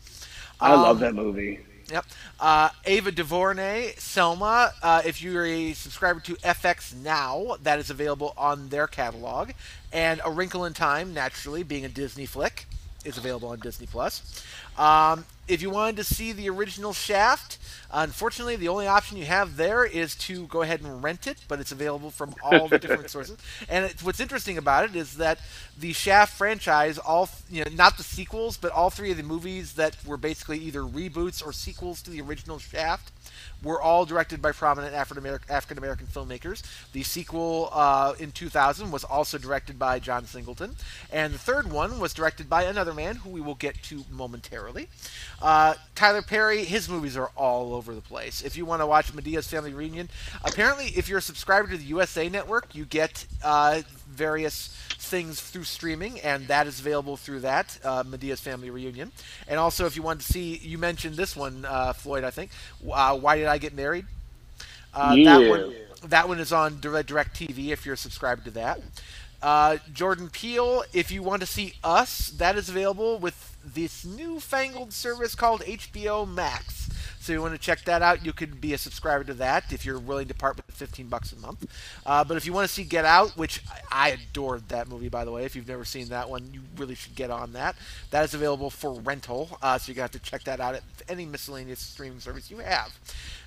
I 0.61 0.72
love 0.74 0.97
Um, 0.97 1.01
that 1.01 1.14
movie. 1.14 1.61
Yep. 1.91 2.05
Uh, 2.41 2.70
Ava 2.84 3.12
DuVernay, 3.12 3.95
Selma. 3.97 4.72
Uh, 4.82 5.03
if 5.05 5.22
you're 5.22 5.47
a 5.47 5.72
subscriber 5.72 6.18
to 6.20 6.34
FX 6.37 6.95
Now, 6.95 7.57
that 7.62 7.78
is 7.78 7.91
available 7.91 8.34
on 8.37 8.68
their 8.70 8.87
catalog. 8.87 9.51
And 9.93 10.20
A 10.24 10.30
Wrinkle 10.30 10.64
in 10.64 10.72
Time, 10.72 11.14
naturally, 11.14 11.62
being 11.62 11.84
a 11.84 11.89
Disney 11.89 12.26
flick, 12.26 12.66
is 13.05 13.16
available 13.16 13.51
on 13.51 13.61
Disney 13.61 13.87
Plus. 13.87 14.45
Um, 14.76 15.24
if 15.47 15.62
you 15.62 15.70
wanted 15.70 15.97
to 15.99 16.05
see 16.05 16.32
the 16.32 16.51
original 16.51 16.93
Shaft, 16.93 17.59
unfortunately, 17.93 18.57
the 18.57 18.68
only 18.68 18.87
option 18.87 19.16
you 19.16 19.24
have 19.26 19.57
there 19.57 19.84
is 19.84 20.14
to 20.16 20.47
go 20.47 20.62
ahead 20.62 20.80
and 20.80 21.03
rent 21.03 21.26
it, 21.26 21.39
but 21.49 21.61
it's 21.61 21.72
available 21.72 22.11
from 22.11 22.34
all 22.43 22.68
the 22.68 22.78
different 22.78 23.11
sources. 23.16 23.39
And 23.68 23.91
what's 24.03 24.20
interesting 24.20 24.59
about 24.59 24.84
it 24.84 24.97
is 24.97 25.16
that 25.16 25.39
the 25.78 25.93
Shaft 25.93 26.37
franchise, 26.37 26.99
all 26.99 27.28
you 27.51 27.64
know, 27.64 27.70
not 27.74 27.97
the 27.97 28.03
sequels, 28.03 28.57
but 28.57 28.72
all 28.72 28.91
three 28.91 29.11
of 29.11 29.16
the 29.16 29.22
movies 29.22 29.74
that 29.74 29.97
were 30.05 30.16
basically 30.16 30.59
either 30.59 30.80
reboots 30.80 31.45
or 31.45 31.53
sequels 31.53 32.03
to 32.03 32.11
the 32.11 32.20
original 32.20 32.59
Shaft, 32.59 33.12
were 33.62 33.80
all 33.80 34.05
directed 34.05 34.41
by 34.43 34.53
prominent 34.53 34.95
African 34.95 35.78
American 35.78 36.07
filmmakers. 36.07 36.62
The 36.93 37.03
sequel 37.03 37.70
uh, 37.72 38.14
in 38.18 38.32
2000 38.32 38.91
was 38.91 39.05
also 39.05 39.39
directed 39.39 39.78
by 39.78 39.99
John 39.99 40.26
Singleton, 40.26 40.76
and 41.11 41.34
the 41.34 41.39
third 41.39 41.70
one 41.70 41.99
was 41.99 42.12
directed 42.12 42.49
by 42.49 42.64
another 42.64 42.95
man 42.95 43.16
who 43.16 43.30
we 43.30 43.41
will 43.41 43.55
get 43.55 43.82
to 43.84 44.05
momentarily. 44.11 44.89
Uh, 45.41 45.74
Tyler 45.95 46.22
Perry, 46.22 46.64
his 46.64 46.89
movies 46.89 47.16
are 47.16 47.30
all 47.37 47.74
over 47.74 47.95
the 47.95 48.01
place. 48.01 48.43
If 48.43 48.57
you 48.57 48.64
want 48.64 48.82
to 48.82 48.87
watch 48.87 49.12
Madea's 49.12 49.49
Family 49.49 49.72
Reunion, 49.72 50.09
apparently, 50.45 50.87
if 50.97 51.09
you're 51.09 51.18
a 51.18 51.22
subscriber 51.22 51.68
to 51.68 51.76
the 51.76 51.84
USA 51.84 52.28
Network, 52.28 52.74
you 52.74 52.84
get 52.84 53.26
uh, 53.43 53.82
various 54.09 54.76
things 55.07 55.41
through 55.41 55.65
streaming, 55.65 56.21
and 56.21 56.49
that 56.49 56.67
is 56.67 56.81
available 56.81 57.17
through 57.17 57.41
that 57.41 57.79
uh, 57.85 58.03
Madea's 58.05 58.41
Family 58.41 58.71
Reunion. 58.71 59.13
And 59.49 59.59
also, 59.59 59.87
if 59.87 59.97
you 59.97 60.03
want 60.03 60.21
to 60.21 60.33
see, 60.33 60.57
you 60.57 60.79
mentioned 60.79 61.17
this 61.17 61.37
one, 61.37 61.65
uh, 61.65 61.93
Floyd, 61.93 62.25
I 62.25 62.31
think. 62.31 62.51
Uh, 62.91 63.17
Why 63.19 63.37
did 63.37 63.47
I 63.47 63.59
get 63.59 63.75
married? 63.75 64.07
Uh, 64.93 65.15
yeah. 65.17 65.39
That 65.39 65.51
one, 65.51 65.75
that 66.05 66.29
one 66.29 66.41
is 66.41 66.53
on 66.53 66.77
DirecTV 66.77 67.69
if 67.69 67.87
you're 67.87 67.97
subscribed 67.97 68.45
to 68.45 68.51
that. 68.53 68.81
Uh, 69.43 69.77
Jordan 69.93 70.31
Peele, 70.31 70.83
if 70.93 71.11
you 71.11 71.23
want 71.23 71.41
to 71.41 71.47
see 71.47 71.75
Us, 71.85 72.29
that 72.31 72.57
is 72.57 72.69
available 72.69 73.19
with 73.19 73.57
this 73.65 74.05
newfangled 74.05 74.93
service 74.93 75.35
called 75.35 75.61
HBO 75.63 76.29
Max. 76.29 76.89
So 77.27 77.33
you 77.33 77.43
want 77.43 77.55
to 77.55 77.59
check 77.59 77.83
that 77.87 78.03
out, 78.03 78.24
you 78.24 78.33
could 78.33 78.61
be 78.61 78.72
a 78.72 78.79
subscriber 78.79 79.24
to 79.24 79.35
that 79.35 79.72
if 79.72 79.85
you're 79.85 79.99
willing 79.99 80.29
to 80.29 80.35
part 80.35 80.57
with 80.57 80.64
15 80.66 81.09
bucks 81.09 81.33
a 81.33 81.37
month. 81.41 81.66
Uh, 82.07 82.22
but 82.22 82.37
if 82.37 82.47
you 82.47 82.53
want 82.53 82.68
to 82.68 82.72
see 82.72 82.85
Get 82.85 83.05
Out, 83.05 83.37
which 83.37 83.64
I 83.91 84.11
adored 84.11 84.68
that 84.68 84.87
movie 84.87 85.09
by 85.09 85.24
the 85.24 85.33
way, 85.33 85.45
if 85.45 85.57
you've 85.57 85.66
never 85.66 85.85
seen 85.85 86.07
that 86.11 86.31
one, 86.31 86.49
you 86.53 86.61
really 86.77 86.95
should 86.95 87.16
get 87.16 87.33
on 87.33 87.53
that. 87.55 87.74
That 88.12 88.22
is 88.22 88.35
available 88.35 88.70
for 88.70 88.93
rental, 89.01 89.59
uh, 89.61 89.77
so 89.77 89.91
you 89.91 89.97
got 89.97 90.12
to 90.12 90.20
check 90.20 90.45
that 90.45 90.61
out 90.61 90.77
at 90.77 90.85
any 91.09 91.27
miscellaneous 91.27 91.81
streaming 91.81 92.20
service 92.20 92.49
you 92.49 92.59
have. 92.59 92.97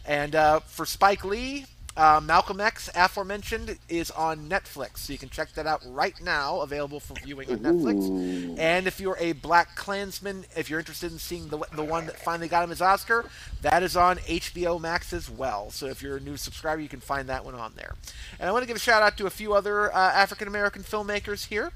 And 0.06 0.36
uh, 0.36 0.60
for 0.60 0.86
Spike 0.86 1.24
Lee, 1.24 1.66
uh, 2.00 2.22
Malcolm 2.22 2.62
X, 2.62 2.90
aforementioned, 2.96 3.78
is 3.90 4.10
on 4.12 4.48
Netflix, 4.48 5.00
so 5.00 5.12
you 5.12 5.20
can 5.20 5.28
check 5.28 5.52
that 5.54 5.68
out 5.68 5.84
right 5.86 6.16
now, 6.24 6.62
available 6.62 7.02
for 7.02 7.14
viewing 7.26 7.52
on 7.52 7.60
Netflix. 7.60 8.08
Ooh. 8.08 8.56
And 8.58 8.88
if 8.88 9.02
you're 9.02 9.18
a 9.20 9.34
Black 9.34 9.76
Klansman, 9.76 10.46
if 10.56 10.70
you're 10.70 10.80
interested 10.80 11.12
in 11.12 11.20
seeing 11.20 11.50
the 11.50 11.60
the 11.74 11.84
one 11.84 12.06
that 12.06 12.18
finally 12.18 12.48
got 12.48 12.64
him 12.64 12.70
his 12.70 12.82
Oscar, 12.82 13.26
that 13.64 13.84
is 13.84 13.98
on 13.98 14.18
HBO 14.20 14.80
Max 14.80 15.12
as 15.12 15.30
well. 15.30 15.72
So 15.72 15.88
if 15.88 16.02
you're 16.02 16.16
a 16.16 16.22
new 16.22 16.38
subscriber, 16.38 16.82
you 16.82 16.88
can 16.88 17.02
find 17.02 17.28
that 17.28 17.44
one 17.44 17.56
on 17.56 17.74
there. 17.76 17.96
And 18.40 18.48
I 18.48 18.54
want 18.54 18.64
to 18.64 18.68
give 18.68 18.78
a 18.78 18.80
shout 18.80 19.02
out 19.02 19.18
to 19.18 19.26
a 19.26 19.30
few 19.30 19.54
other 19.54 19.94
uh, 19.94 19.98
African 19.98 20.48
American 20.48 20.84
filmmakers 20.84 21.48
here. 21.48 21.74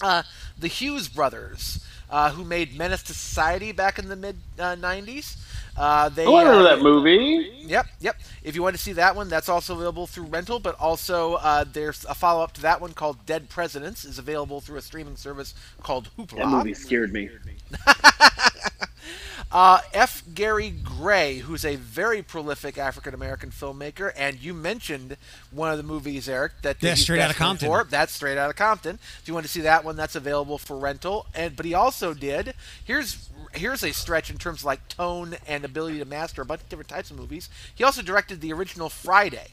Uh, 0.00 0.22
the 0.56 0.68
Hughes 0.68 1.08
brothers, 1.08 1.84
uh, 2.10 2.30
who 2.30 2.44
made 2.44 2.76
Menace 2.76 3.02
to 3.04 3.14
Society 3.14 3.72
back 3.72 3.98
in 3.98 4.08
the 4.08 4.16
mid 4.16 4.36
uh, 4.58 4.76
90s. 4.76 5.36
Uh, 5.76 6.08
they, 6.08 6.24
Oh, 6.24 6.34
I 6.34 6.42
remember 6.42 6.68
uh, 6.68 6.76
that 6.76 6.82
movie. 6.82 7.50
Yep, 7.66 7.86
yep. 8.00 8.16
If 8.42 8.54
you 8.54 8.62
want 8.62 8.76
to 8.76 8.82
see 8.82 8.92
that 8.92 9.16
one, 9.16 9.28
that's 9.28 9.48
also 9.48 9.74
available 9.74 10.06
through 10.06 10.26
rental, 10.26 10.60
but 10.60 10.78
also 10.78 11.34
uh, 11.34 11.64
there's 11.64 12.04
a 12.04 12.14
follow 12.14 12.42
up 12.42 12.52
to 12.52 12.62
that 12.62 12.80
one 12.80 12.92
called 12.92 13.26
Dead 13.26 13.48
Presidents, 13.48 14.04
is 14.04 14.18
available 14.18 14.60
through 14.60 14.78
a 14.78 14.82
streaming 14.82 15.16
service 15.16 15.54
called 15.82 16.10
Hoopla. 16.16 16.38
That 16.38 16.48
movie 16.48 16.74
scared 16.74 17.12
me. 17.12 17.30
Uh, 19.50 19.80
F. 19.92 20.22
Gary 20.34 20.70
Gray, 20.70 21.38
who's 21.38 21.64
a 21.64 21.76
very 21.76 22.22
prolific 22.22 22.76
African 22.76 23.14
American 23.14 23.50
filmmaker, 23.50 24.12
and 24.16 24.40
you 24.40 24.52
mentioned 24.52 25.16
one 25.50 25.70
of 25.70 25.76
the 25.76 25.84
movies, 25.84 26.28
Eric, 26.28 26.52
that 26.62 26.82
Yeah, 26.82 26.94
Straight 26.94 27.20
Outta 27.20 27.34
known 27.34 27.38
Compton. 27.38 27.68
For. 27.68 27.84
That's 27.84 28.12
Straight 28.12 28.36
Outta 28.36 28.54
Compton. 28.54 28.98
If 29.20 29.28
you 29.28 29.34
want 29.34 29.46
to 29.46 29.52
see 29.52 29.60
that 29.60 29.84
one, 29.84 29.96
that's 29.96 30.16
available 30.16 30.58
for 30.58 30.76
rental. 30.76 31.26
And 31.34 31.54
but 31.54 31.66
he 31.66 31.74
also 31.74 32.14
did. 32.14 32.54
Here's 32.84 33.28
here's 33.52 33.84
a 33.84 33.92
stretch 33.92 34.30
in 34.30 34.38
terms 34.38 34.60
of 34.60 34.64
like 34.64 34.88
tone 34.88 35.36
and 35.46 35.64
ability 35.64 35.98
to 35.98 36.04
master 36.04 36.42
a 36.42 36.46
bunch 36.46 36.62
of 36.62 36.68
different 36.68 36.88
types 36.88 37.10
of 37.10 37.18
movies. 37.18 37.48
He 37.74 37.84
also 37.84 38.02
directed 38.02 38.40
the 38.40 38.52
original 38.52 38.88
Friday. 38.88 39.48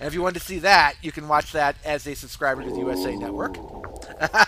And 0.00 0.06
if 0.06 0.14
you 0.14 0.22
want 0.22 0.34
to 0.34 0.40
see 0.40 0.58
that, 0.60 0.94
you 1.02 1.12
can 1.12 1.28
watch 1.28 1.52
that 1.52 1.76
as 1.84 2.06
a 2.06 2.14
subscriber 2.14 2.62
to 2.62 2.70
the 2.70 2.78
USA 2.78 3.14
Network. 3.16 3.56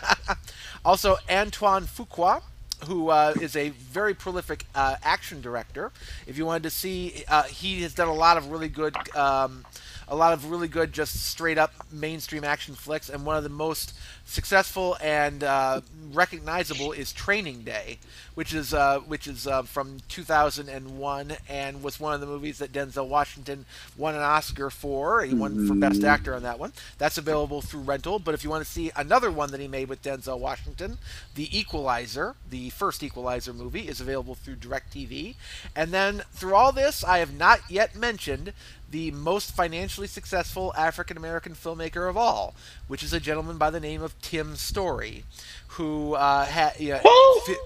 also, 0.84 1.16
Antoine 1.30 1.84
Fuqua, 1.84 2.42
who 2.84 3.08
uh, 3.08 3.34
is 3.40 3.56
a 3.56 3.70
very 3.70 4.14
prolific 4.14 4.66
uh, 4.74 4.96
action 5.02 5.40
director. 5.40 5.92
If 6.26 6.36
you 6.38 6.46
wanted 6.46 6.64
to 6.64 6.70
see, 6.70 7.24
uh, 7.28 7.44
he 7.44 7.82
has 7.82 7.94
done 7.94 8.08
a 8.08 8.14
lot 8.14 8.36
of 8.36 8.50
really 8.50 8.68
good, 8.68 8.94
um, 9.16 9.64
a 10.08 10.14
lot 10.16 10.32
of 10.32 10.50
really 10.50 10.68
good, 10.68 10.92
just 10.92 11.26
straight 11.26 11.58
up 11.58 11.72
mainstream 11.92 12.44
action 12.44 12.74
flicks. 12.74 13.08
And 13.08 13.24
one 13.26 13.36
of 13.36 13.42
the 13.42 13.48
most 13.48 13.94
successful 14.24 14.96
and 15.00 15.42
uh, 15.42 15.80
recognizable 16.12 16.92
is 16.92 17.12
Training 17.12 17.62
Day, 17.62 17.98
which 18.34 18.54
is 18.54 18.72
uh, 18.72 19.00
which 19.00 19.26
is 19.26 19.46
uh, 19.46 19.62
from 19.62 19.98
2001 20.08 21.36
and 21.48 21.82
was 21.82 21.98
one 21.98 22.14
of 22.14 22.20
the 22.20 22.26
movies 22.26 22.58
that 22.58 22.72
Denzel 22.72 23.08
Washington 23.08 23.64
won 23.96 24.14
an 24.14 24.20
Oscar 24.22 24.70
for. 24.70 25.24
He 25.24 25.34
won 25.34 25.66
for 25.66 25.74
Best 25.74 26.04
Actor 26.04 26.34
on 26.34 26.42
that 26.42 26.58
one. 26.58 26.72
That's 26.98 27.18
available 27.18 27.62
through 27.62 27.82
rental. 27.82 28.18
But 28.18 28.34
if 28.34 28.44
you 28.44 28.50
want 28.50 28.64
to 28.64 28.70
see 28.70 28.90
another 28.94 29.30
one 29.30 29.50
that 29.50 29.60
he 29.60 29.68
made 29.68 29.88
with 29.88 30.02
Denzel 30.02 30.38
Washington, 30.38 30.98
The 31.34 31.56
Equalizer, 31.56 32.36
the 32.48 32.70
first 32.70 33.02
Equalizer 33.02 33.52
movie, 33.52 33.88
is 33.88 34.00
available 34.00 34.34
through 34.34 34.56
DirecTV. 34.56 35.34
And 35.74 35.92
then 35.92 36.22
through 36.32 36.54
all 36.54 36.72
this, 36.72 37.02
I 37.04 37.18
have 37.18 37.34
not 37.34 37.60
yet 37.70 37.96
mentioned 37.96 38.52
the 38.90 39.10
most 39.10 39.54
financially 39.54 40.06
successful 40.06 40.72
African 40.76 41.16
American 41.16 41.54
filmmaker 41.54 42.08
of 42.08 42.16
all, 42.16 42.54
which 42.88 43.02
is 43.02 43.12
a 43.12 43.20
gentleman 43.20 43.58
by 43.58 43.70
the 43.70 43.80
name 43.80 44.02
of 44.02 44.20
Tim 44.20 44.56
Story, 44.56 45.24
who 45.68 46.14
uh, 46.14 46.46
ha- 46.46 46.72
yeah, 46.78 47.00
fi- 47.46 47.56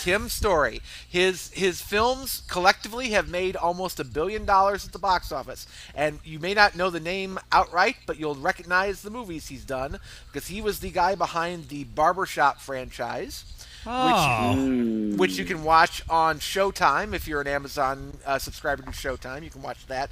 Tim 0.00 0.28
Story. 0.28 0.80
His 1.08 1.50
his 1.52 1.80
films 1.80 2.42
collectively 2.48 3.10
have 3.10 3.28
made 3.28 3.56
almost 3.56 3.98
a 3.98 4.04
billion 4.04 4.44
dollars 4.44 4.86
at 4.86 4.92
the 4.92 4.98
box 4.98 5.32
office, 5.32 5.66
and 5.94 6.20
you 6.24 6.38
may 6.38 6.54
not 6.54 6.76
know 6.76 6.90
the 6.90 7.00
name 7.00 7.38
outright, 7.50 7.96
but 8.06 8.18
you'll 8.18 8.34
recognize 8.34 9.02
the 9.02 9.10
movies 9.10 9.48
he's 9.48 9.64
done 9.64 9.98
because 10.32 10.48
he 10.48 10.60
was 10.60 10.80
the 10.80 10.90
guy 10.90 11.14
behind 11.14 11.68
the 11.68 11.84
Barbershop 11.84 12.60
franchise. 12.60 13.44
Oh. 13.86 15.10
Which, 15.10 15.18
which 15.18 15.38
you 15.38 15.44
can 15.44 15.64
watch 15.64 16.02
on 16.08 16.38
Showtime 16.38 17.14
if 17.14 17.26
you're 17.26 17.40
an 17.40 17.46
Amazon 17.48 18.18
uh, 18.24 18.38
subscriber 18.38 18.82
to 18.82 18.90
Showtime. 18.90 19.42
You 19.42 19.50
can 19.50 19.62
watch 19.62 19.86
that. 19.86 20.10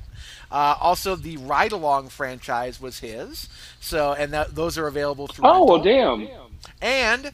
Uh, 0.51 0.77
also, 0.81 1.17
the 1.17 1.37
Ride 1.37 1.73
Along 1.73 2.09
franchise 2.09 2.81
was 2.81 3.01
his. 3.01 3.49
So, 3.81 4.13
and 4.13 4.33
that, 4.33 4.55
those 4.55 4.77
are 4.79 4.87
available 4.87 5.27
through. 5.27 5.47
Oh 5.47 5.65
well, 5.65 5.83
damn. 5.83 6.29
And 6.83 7.33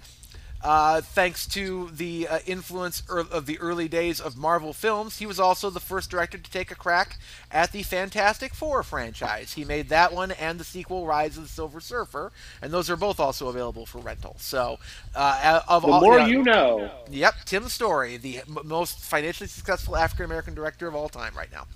uh, 0.62 1.00
thanks 1.00 1.46
to 1.48 1.90
the 1.92 2.26
uh, 2.28 2.38
influence 2.46 3.02
er- 3.10 3.20
of 3.30 3.46
the 3.46 3.58
early 3.58 3.88
days 3.88 4.20
of 4.20 4.36
Marvel 4.36 4.72
films, 4.72 5.18
he 5.18 5.26
was 5.26 5.38
also 5.38 5.70
the 5.70 5.80
first 5.80 6.10
director 6.10 6.38
to 6.38 6.50
take 6.50 6.70
a 6.70 6.74
crack 6.74 7.18
at 7.50 7.72
the 7.72 7.82
Fantastic 7.82 8.54
Four 8.54 8.82
franchise. 8.82 9.52
He 9.52 9.64
made 9.64 9.88
that 9.90 10.12
one 10.12 10.32
and 10.32 10.58
the 10.58 10.64
sequel, 10.64 11.06
Rise 11.06 11.36
of 11.36 11.44
the 11.44 11.48
Silver 11.48 11.80
Surfer, 11.80 12.32
and 12.60 12.72
those 12.72 12.90
are 12.90 12.96
both 12.96 13.20
also 13.20 13.48
available 13.48 13.86
for 13.86 13.98
rental. 13.98 14.36
So, 14.38 14.78
uh, 15.14 15.60
of 15.68 15.82
The 15.82 15.88
all, 15.88 16.00
more 16.00 16.18
yeah. 16.18 16.26
you 16.26 16.42
know. 16.42 16.90
Yep, 17.10 17.34
Tim 17.44 17.68
Story, 17.68 18.16
the 18.16 18.38
m- 18.38 18.58
most 18.64 19.00
financially 19.00 19.48
successful 19.48 19.96
African 19.96 20.24
American 20.24 20.54
director 20.54 20.88
of 20.88 20.94
all 20.94 21.08
time 21.08 21.34
right 21.36 21.52
now. 21.52 21.66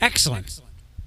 Excellent. 0.00 0.60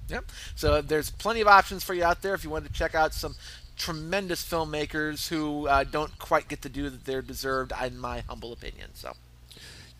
Yep. 0.08 0.24
So 0.54 0.80
there's 0.80 1.10
plenty 1.10 1.40
of 1.40 1.48
options 1.48 1.84
for 1.84 1.92
you 1.92 2.02
out 2.02 2.22
there 2.22 2.34
if 2.34 2.42
you 2.42 2.50
want 2.50 2.64
to 2.64 2.72
check 2.72 2.94
out 2.94 3.12
some 3.12 3.34
tremendous 3.78 4.44
filmmakers 4.44 5.28
who 5.28 5.66
uh, 5.68 5.84
don't 5.84 6.18
quite 6.18 6.48
get 6.48 6.62
the 6.62 6.68
due 6.68 6.90
that 6.90 7.04
they're 7.04 7.22
deserved, 7.22 7.72
in 7.84 7.98
my 7.98 8.20
humble 8.28 8.52
opinion. 8.52 8.90
So. 8.94 9.14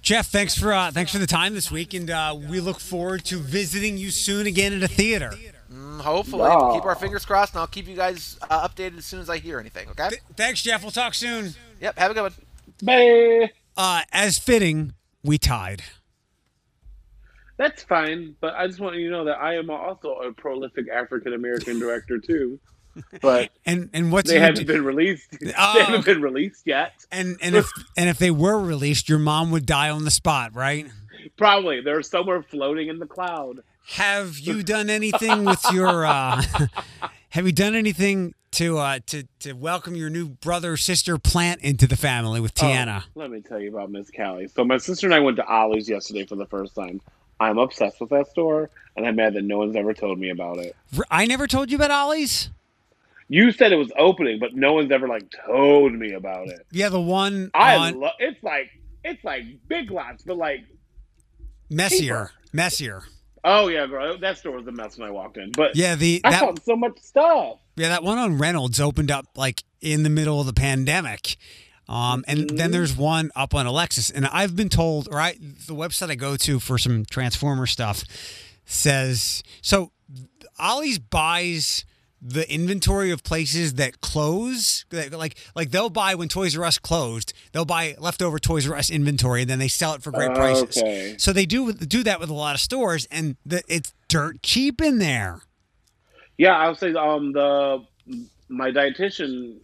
Jeff, 0.03 0.29
thanks 0.29 0.55
for 0.57 0.73
uh, 0.73 0.91
thanks 0.91 1.11
for 1.13 1.19
the 1.19 1.27
time 1.27 1.55
this 1.55 1.71
week, 1.71 1.93
and 1.95 2.09
uh, 2.11 2.37
we 2.49 2.61
look 2.61 2.79
forward 2.81 3.25
to 3.27 3.39
visiting 3.39 3.99
you 3.99 4.11
soon 4.11 4.47
again 4.47 4.73
at 4.73 4.83
a 4.83 4.89
theater. 4.89 5.33
Mm, 5.73 6.01
hopefully, 6.01 6.45
Yeah. 6.49 6.73
keep 6.75 6.85
our 6.87 6.95
fingers 6.95 7.25
crossed, 7.25 7.55
and 7.55 7.61
I'll 7.61 7.67
keep 7.67 7.89
you 7.89 7.97
guys 7.97 8.39
uh, 8.49 8.67
updated 8.67 8.99
as 8.99 9.05
soon 9.07 9.21
as 9.21 9.29
I 9.29 9.39
hear 9.39 9.59
anything. 9.59 9.89
Okay. 9.91 10.11
thanks, 10.37 10.63
Jeff. 10.63 10.83
We'll 10.83 10.93
talk 10.93 11.15
soon. 11.15 11.55
Yep. 11.81 11.99
Have 11.99 12.11
a 12.11 12.15
good 12.15 12.23
one. 12.23 12.33
Bye. 12.83 13.51
Uh, 13.77 14.03
as 14.13 14.39
fitting, 14.39 14.93
we 15.25 15.37
tied. 15.37 15.83
That's 17.57 17.83
fine, 17.83 18.37
but 18.41 18.55
I 18.55 18.69
just 18.69 18.79
want 18.79 18.97
you 18.97 19.07
to 19.07 19.11
know 19.11 19.25
that 19.25 19.39
I 19.41 19.57
am 19.57 19.69
also 19.69 20.15
a 20.21 20.33
prolific 20.33 20.87
African 20.89 21.33
American 21.35 21.81
director 21.81 22.19
too. 22.19 22.61
But 23.21 23.51
and 23.67 23.91
and 23.93 24.13
what's 24.13 24.31
they 24.31 24.39
haven't 24.39 24.67
been 24.67 24.85
released. 24.85 25.29
Oh. 25.59 25.75
They 25.75 25.85
haven't 25.85 26.05
been 26.05 26.23
released 26.23 26.67
yet. 26.67 26.93
And 27.11 27.39
and 27.43 27.55
if 27.55 27.71
and 27.97 28.09
if 28.09 28.19
they 28.19 28.31
were 28.31 28.59
released, 28.59 29.09
your 29.09 29.19
mom 29.19 29.51
would 29.51 29.67
die 29.67 29.91
on 29.91 30.05
the 30.05 30.11
spot, 30.11 30.55
right? 30.55 30.87
Probably 31.37 31.81
they're 31.81 32.03
somewhere 32.03 32.43
floating 32.43 32.89
in 32.89 32.99
the 32.99 33.07
cloud. 33.07 33.63
Have 33.89 34.39
you 34.39 34.63
done 34.75 34.91
anything 34.91 35.45
with 35.45 35.65
your 35.73 36.07
uh, 36.07 36.43
have 37.31 37.47
you 37.47 37.53
done 37.53 37.75
anything 37.75 38.35
to 38.53 38.79
uh, 38.79 38.99
to 39.07 39.25
to 39.41 39.53
welcome 39.53 39.97
your 39.97 40.11
new 40.11 40.29
brother 40.29 40.77
sister 40.77 41.19
plant 41.19 41.61
into 41.63 41.87
the 41.87 41.97
family 41.97 42.41
with 42.41 42.55
Tiana? 42.55 43.05
Oh, 43.07 43.11
let 43.15 43.31
me 43.31 43.41
tell 43.41 43.61
you 43.61 43.71
about 43.71 43.91
Miss 43.91 44.11
Callie. 44.11 44.49
So 44.49 44.65
my 44.65 44.79
sister 44.79 45.07
and 45.07 45.15
I 45.15 45.21
went 45.21 45.37
to 45.37 45.47
Ollie's 45.47 45.89
yesterday 45.89 46.25
for 46.27 46.37
the 46.37 46.47
first 46.47 46.75
time. 46.75 47.01
I'm 47.41 47.59
obsessed 47.59 48.01
with 48.01 48.11
that 48.11 48.27
store, 48.29 48.71
and 48.97 49.07
I'm 49.07 49.17
mad 49.17 49.35
that 49.35 49.45
no 49.45 49.59
one's 49.59 49.77
ever 49.77 49.95
told 49.95 50.19
me 50.19 50.31
about 50.31 50.59
it. 50.59 50.75
I 51.11 51.27
never 51.27 51.47
told 51.47 51.71
you 51.71 51.77
about 51.77 51.91
Ollie's. 51.91 52.51
You 53.29 53.53
said 53.53 53.73
it 53.73 53.77
was 53.77 53.93
opening, 53.99 54.39
but 54.39 54.55
no 54.55 54.73
one's 54.73 54.91
ever 54.91 55.07
like 55.07 55.25
told 55.47 55.93
me 55.93 56.13
about 56.15 56.49
it. 56.49 56.67
Yeah, 56.73 56.89
the 56.89 57.01
one 57.01 57.51
I 57.55 57.77
on 57.77 58.01
love. 58.01 58.13
It's 58.19 58.43
like 58.43 58.71
it's 59.05 59.23
like 59.23 59.43
Big 59.69 59.91
Lots, 59.91 60.23
but 60.25 60.37
like 60.39 60.61
messier, 61.71 62.31
messier. 62.53 63.03
oh 63.45 63.69
yeah, 63.69 63.87
girl, 63.87 64.19
that 64.19 64.39
store 64.39 64.57
was 64.57 64.67
a 64.67 64.73
mess 64.73 64.99
when 64.99 65.09
I 65.09 65.11
walked 65.11 65.37
in. 65.37 65.51
But 65.53 65.77
Yeah, 65.77 65.95
the 65.95 66.21
I 66.25 66.31
that 66.31 66.41
found 66.41 66.63
so 66.63 66.77
much 66.77 66.99
stuff. 67.01 67.59
yeah 67.77 67.89
that 67.89 68.03
one 68.03 68.19
on 68.19 68.39
Reynolds 68.39 68.81
opened 68.81 69.11
up 69.11 69.27
like 69.37 69.63
in 69.81 70.03
the 70.03 70.11
middle 70.11 70.41
of 70.41 70.47
the 70.47 70.53
pandemic. 70.55 71.37
Um, 71.89 72.23
and 72.29 72.41
Mm-hmm. 72.41 72.57
then 72.57 72.71
there's 72.71 72.95
one 72.95 73.31
up 73.35 73.55
on 73.55 73.65
Alexis, 73.65 74.11
and 74.11 74.27
I've 74.27 74.55
been 74.55 74.69
told, 74.69 75.09
I, 75.11 75.33
the 75.33 75.75
website 75.75 76.11
I 76.11 76.17
go 76.17 76.37
to 76.37 76.61
for 76.61 76.77
some 76.77 77.05
Transformer 77.07 77.67
stuff 77.67 78.05
says 78.67 79.43
so. 79.63 79.93
Ollie's 80.61 80.99
buys 80.99 81.85
the 82.21 82.53
inventory 82.53 83.11
of 83.13 83.23
places 83.23 83.75
that 83.75 84.01
close, 84.01 84.85
like 84.91 85.13
like- 85.13 85.37
like 85.55 85.71
they'll 85.71 85.91
buy 85.91 86.15
when 86.15 86.29
Toys 86.29 86.57
R 86.59 86.65
Us 86.65 86.79
closed, 86.79 87.33
they'll 87.53 87.65
buy 87.65 87.95
leftover 87.99 88.39
Toys 88.39 88.69
R 88.69 88.77
Us 88.77 88.91
inventory, 88.91 89.43
and 89.43 89.51
then 89.51 89.59
they 89.61 89.69
sell 89.69 89.95
it 89.95 90.03
for 90.03 90.11
great 90.11 90.35
prices. 90.35 90.77
Okay. 90.79 91.15
So 91.19 91.33
they 91.33 91.47
do 91.47 91.73
do 91.73 92.03
that 92.03 92.19
with 92.21 92.29
a 92.31 92.35
lot 92.35 92.55
of 92.57 92.61
stores, 92.61 93.07
and 93.11 93.37
the, 93.47 93.63
it's 93.69 93.95
dirt 94.09 94.43
cheap 94.43 94.81
in 94.81 94.99
there. 94.99 95.41
Yeah, 96.37 96.57
I 96.57 96.69
would 96.69 96.79
say 96.79 96.93
um 96.95 97.33
the 97.33 97.85
my 98.49 98.71
dietitian 98.71 99.59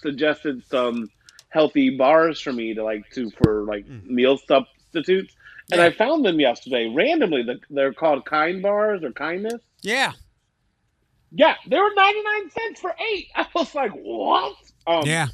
suggested 0.00 0.62
some 0.68 1.10
healthy 1.50 1.96
bars 1.96 2.40
for 2.40 2.52
me 2.52 2.74
to 2.74 2.82
like 2.82 3.08
to 3.10 3.30
for 3.42 3.64
like 3.64 3.86
meal 4.04 4.38
substitutes, 4.38 5.34
and 5.70 5.80
I 5.80 5.90
found 5.90 6.24
them 6.24 6.40
yesterday 6.40 6.88
randomly. 6.88 7.42
The, 7.42 7.60
they're 7.70 7.92
called 7.92 8.24
Kind 8.24 8.62
Bars 8.62 9.02
or 9.02 9.12
Kindness. 9.12 9.60
Yeah. 9.82 10.12
Yeah, 11.34 11.54
they 11.66 11.78
were 11.78 11.90
ninety 11.96 12.22
nine 12.22 12.50
cents 12.50 12.80
for 12.80 12.94
eight. 13.12 13.28
I 13.34 13.46
was 13.54 13.74
like, 13.74 13.92
what? 13.92 14.54
Um, 14.86 15.06
Yeah. 15.06 15.28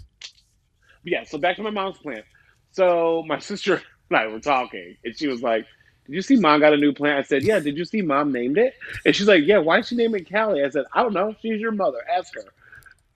yeah. 1.05 1.25
So 1.25 1.39
back 1.39 1.57
to 1.57 1.63
my 1.63 1.71
mom's 1.71 1.99
plant. 1.99 2.25
So 2.73 3.25
my 3.27 3.39
sister 3.51 3.83
and 4.11 4.19
I 4.19 4.27
were 4.29 4.41
talking, 4.41 4.97
and 5.05 5.17
she 5.17 5.27
was 5.27 5.43
like, 5.43 5.67
"Did 6.07 6.15
you 6.15 6.23
see 6.23 6.37
mom 6.37 6.61
got 6.61 6.73
a 6.73 6.77
new 6.77 6.93
plant?" 6.93 7.19
I 7.19 7.23
said, 7.23 7.43
"Yeah." 7.43 7.59
Did 7.59 7.77
you 7.77 7.85
see 7.85 8.03
mom 8.03 8.33
named 8.33 8.59
it? 8.59 8.75
And 9.05 9.15
she's 9.15 9.27
like, 9.27 9.45
"Yeah." 9.45 9.59
Why'd 9.59 9.87
she 9.87 9.97
name 9.97 10.15
it 10.15 10.31
Callie? 10.31 10.63
I 10.65 10.69
said, 10.71 10.85
"I 10.93 11.03
don't 11.03 11.15
know. 11.15 11.35
She's 11.43 11.61
your 11.61 11.73
mother. 11.73 11.99
Ask 12.17 12.35
her." 12.35 12.45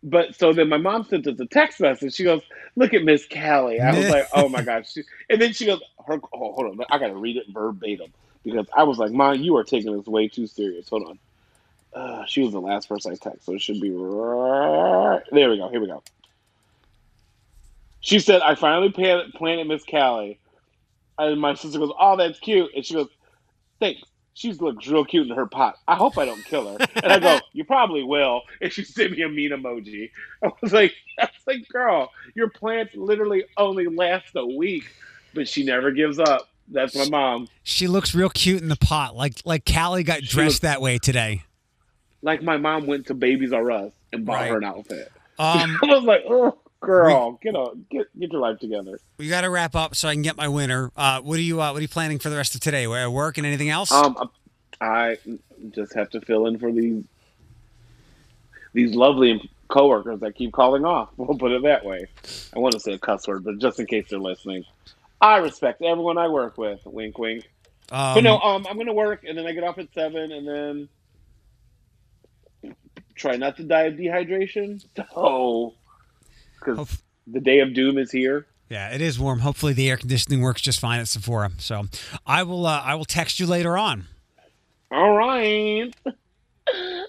But 0.03 0.35
so 0.35 0.53
then 0.53 0.69
my 0.69 0.79
mom 0.79 1.05
sent 1.05 1.29
us 1.29 1.39
a 1.39 1.47
text 1.47 1.79
message. 1.81 2.15
She 2.15 2.25
goes, 2.25 2.43
"Look 2.75 2.93
at 2.95 3.05
Miss 3.05 3.27
Callie." 3.29 3.81
I 3.81 3.97
was 3.97 4.09
like, 4.09 4.27
"Oh 4.35 4.49
my 4.49 4.63
gosh!" 4.65 4.93
She, 4.93 5.03
and 5.31 5.41
then 5.41 5.53
she 5.53 5.67
goes, 5.67 5.81
"Her, 6.05 6.15
oh, 6.35 6.53
hold 6.53 6.81
on, 6.81 6.87
I 6.91 6.99
got 6.99 7.09
to 7.09 7.15
read 7.17 7.37
it 7.37 7.45
verbatim 7.51 8.13
because 8.43 8.67
I 8.77 8.83
was 8.83 8.99
like, 8.99 9.13
Mom, 9.13 9.37
you 9.37 9.57
are 9.57 9.63
taking 9.65 9.97
this 9.97 10.07
way 10.07 10.27
too 10.27 10.49
serious." 10.49 10.89
Hold 10.89 11.05
on. 11.09 11.19
Uh, 11.95 12.25
she 12.27 12.43
was 12.43 12.53
the 12.53 12.61
last 12.61 12.89
person 12.89 13.13
I 13.13 13.17
text, 13.17 13.47
so 13.47 13.55
it 13.55 13.61
should 13.61 13.81
be 13.81 13.91
right. 13.91 15.23
There 15.31 15.51
we 15.51 15.57
go. 15.59 15.69
Here 15.69 15.81
we 15.81 15.87
go. 15.87 16.03
She 18.01 18.19
said, 18.19 18.43
"I 18.43 18.55
finally 18.55 18.91
planted 18.91 19.69
Miss 19.69 19.85
Callie," 19.85 20.39
and 21.19 21.41
my 21.41 21.55
sister 21.55 21.79
goes, 21.79 21.93
"Oh, 21.99 22.17
that's 22.17 22.39
cute," 22.41 22.71
and 22.75 22.85
she 22.85 22.95
goes, 22.95 23.09
"Thanks." 23.81 24.03
She 24.35 24.51
looks 24.55 24.87
real 24.89 25.05
cute 25.05 25.29
in 25.29 25.37
her 25.37 25.45
pot. 25.45 25.77
I 25.87 25.95
hope 25.95 26.17
I 26.17 26.25
don't 26.25 26.43
kill 26.47 26.67
her. 26.67 26.87
And 27.03 27.13
I 27.13 27.19
go, 27.19 27.39
"You 27.53 27.65
probably 27.65 28.03
will." 28.03 28.43
And 28.61 28.73
she 28.73 28.83
sent 28.83 29.13
me 29.13 29.23
a 29.23 29.29
mean 29.29 29.51
emoji. 29.51 30.11
I 30.43 30.51
was 30.63 30.73
like, 30.73 30.95
"I 31.19 31.25
was 31.25 31.47
like, 31.47 31.69
girl, 31.69 32.11
your 32.35 32.49
plants 32.49 32.95
literally 32.97 33.45
only 33.57 33.87
last 33.87 34.35
a 34.35 34.45
week, 34.47 34.85
but 35.35 35.47
she 35.47 35.65
never 35.65 35.91
gives 35.93 36.19
up." 36.19 36.49
That's 36.69 36.97
my 36.97 37.09
mom. 37.11 37.49
She 37.63 37.87
looks 37.87 38.15
real 38.15 38.31
cute 38.31 38.63
in 38.63 38.69
the 38.69 38.77
pot, 38.77 39.15
like 39.15 39.35
like 39.45 39.65
Callie 39.71 40.03
got 40.03 40.23
dressed 40.23 40.37
looks- 40.37 40.59
that 40.61 40.81
way 40.81 40.99
today. 40.99 41.43
Like 42.23 42.43
my 42.43 42.57
mom 42.57 42.87
went 42.87 43.07
to 43.09 43.15
Babies 43.15 43.53
R 43.53 43.71
Us 43.71 43.93
and 44.13 44.25
bought 44.25 44.35
Right. 44.41 44.51
her 44.51 44.59
an 44.59 44.65
outfit. 44.65 45.11
Um, 45.39 45.79
I 45.83 45.87
was 45.87 46.05
like, 46.05 46.23
"Oh, 46.29 46.59
girl, 46.81 47.39
get 47.43 47.55
on, 47.55 47.85
get 47.91 48.07
get 48.19 48.31
your 48.33 48.41
life 48.41 48.59
together." 48.61 48.99
we 49.19 49.29
got 49.29 49.41
to 49.43 49.51
wrap 49.51 49.75
up 49.75 49.95
so 49.97 50.09
I 50.09 50.15
can 50.15 50.23
get 50.23 50.37
my 50.37 50.49
winner. 50.49 50.91
Uh, 50.97 51.21
what 51.21 51.39
are 51.39 51.43
you 51.43 51.61
uh, 51.61 51.71
What 51.73 51.79
are 51.79 51.83
you 51.83 51.89
planning 51.89 52.19
for 52.19 52.31
the 52.31 52.37
rest 52.37 52.55
of 52.55 52.61
today? 52.61 52.87
Where 52.87 53.11
work 53.11 53.39
and 53.39 53.47
anything 53.47 53.71
else? 53.71 53.91
Um, 53.91 54.31
I 54.81 55.19
just 55.71 55.95
have 55.95 56.11
to 56.11 56.21
fill 56.21 56.47
in 56.47 56.59
for 56.59 56.71
these 56.73 57.05
these 58.73 58.95
lovely 58.95 59.51
coworkers 59.69 60.21
that 60.21 60.35
keep 60.35 60.53
calling 60.53 60.85
off. 60.85 61.11
We'll 61.17 61.39
put 61.39 61.53
it 61.53 61.63
that 61.63 61.85
way. 61.85 62.07
I 62.55 62.59
want 62.59 62.75
to 62.75 62.81
say 62.81 62.93
a 62.93 62.99
cuss 62.99 63.27
word, 63.27 63.45
but 63.45 63.59
just 63.59 63.81
in 63.81 63.87
case 63.87 64.07
they're 64.11 64.19
listening, 64.19 64.65
I 65.21 65.39
respect 65.39 65.83
everyone 65.83 66.19
I 66.19 66.29
work 66.29 66.59
with. 66.59 66.81
Wink, 66.85 67.19
wink. 67.19 67.45
Um, 67.91 68.15
but 68.15 68.21
no, 68.23 68.39
um, 68.39 68.67
I'm 68.69 68.77
gonna 68.79 68.93
work, 68.95 69.25
and 69.25 69.37
then 69.37 69.47
I 69.47 69.53
get 69.53 69.65
off 69.65 69.79
at 69.79 69.93
seven, 69.95 70.33
and 70.33 70.47
then 70.49 70.89
try 73.15 73.37
not 73.37 73.57
to 73.59 73.65
die 73.65 73.83
of 73.83 73.95
dehydration. 73.95 74.85
So, 75.15 75.75
because 76.59 77.03
the 77.27 77.41
day 77.41 77.61
of 77.61 77.75
doom 77.75 77.99
is 77.99 78.11
here. 78.11 78.47
yeah, 78.69 78.91
it 78.95 79.01
is 79.01 79.19
warm. 79.19 79.41
Hopefully, 79.41 79.73
the 79.73 79.91
air 79.91 79.97
conditioning 79.97 80.41
works 80.43 80.61
just 80.61 80.81
fine 80.81 81.01
at 81.01 81.09
Sephora. 81.09 81.51
So, 81.59 81.85
I 82.27 82.43
will. 82.45 82.67
Uh, 82.67 82.81
I 82.85 82.95
will 82.95 83.05
text 83.05 83.41
you 83.41 83.47
later 83.47 83.77
on. 83.77 84.05
All 84.91 85.13
right. 85.17 85.93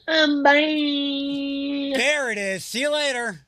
Bye. 0.07 1.93
There 1.95 2.31
it 2.31 2.37
is. 2.37 2.63
See 2.65 2.81
you 2.81 2.91
later. 2.91 3.45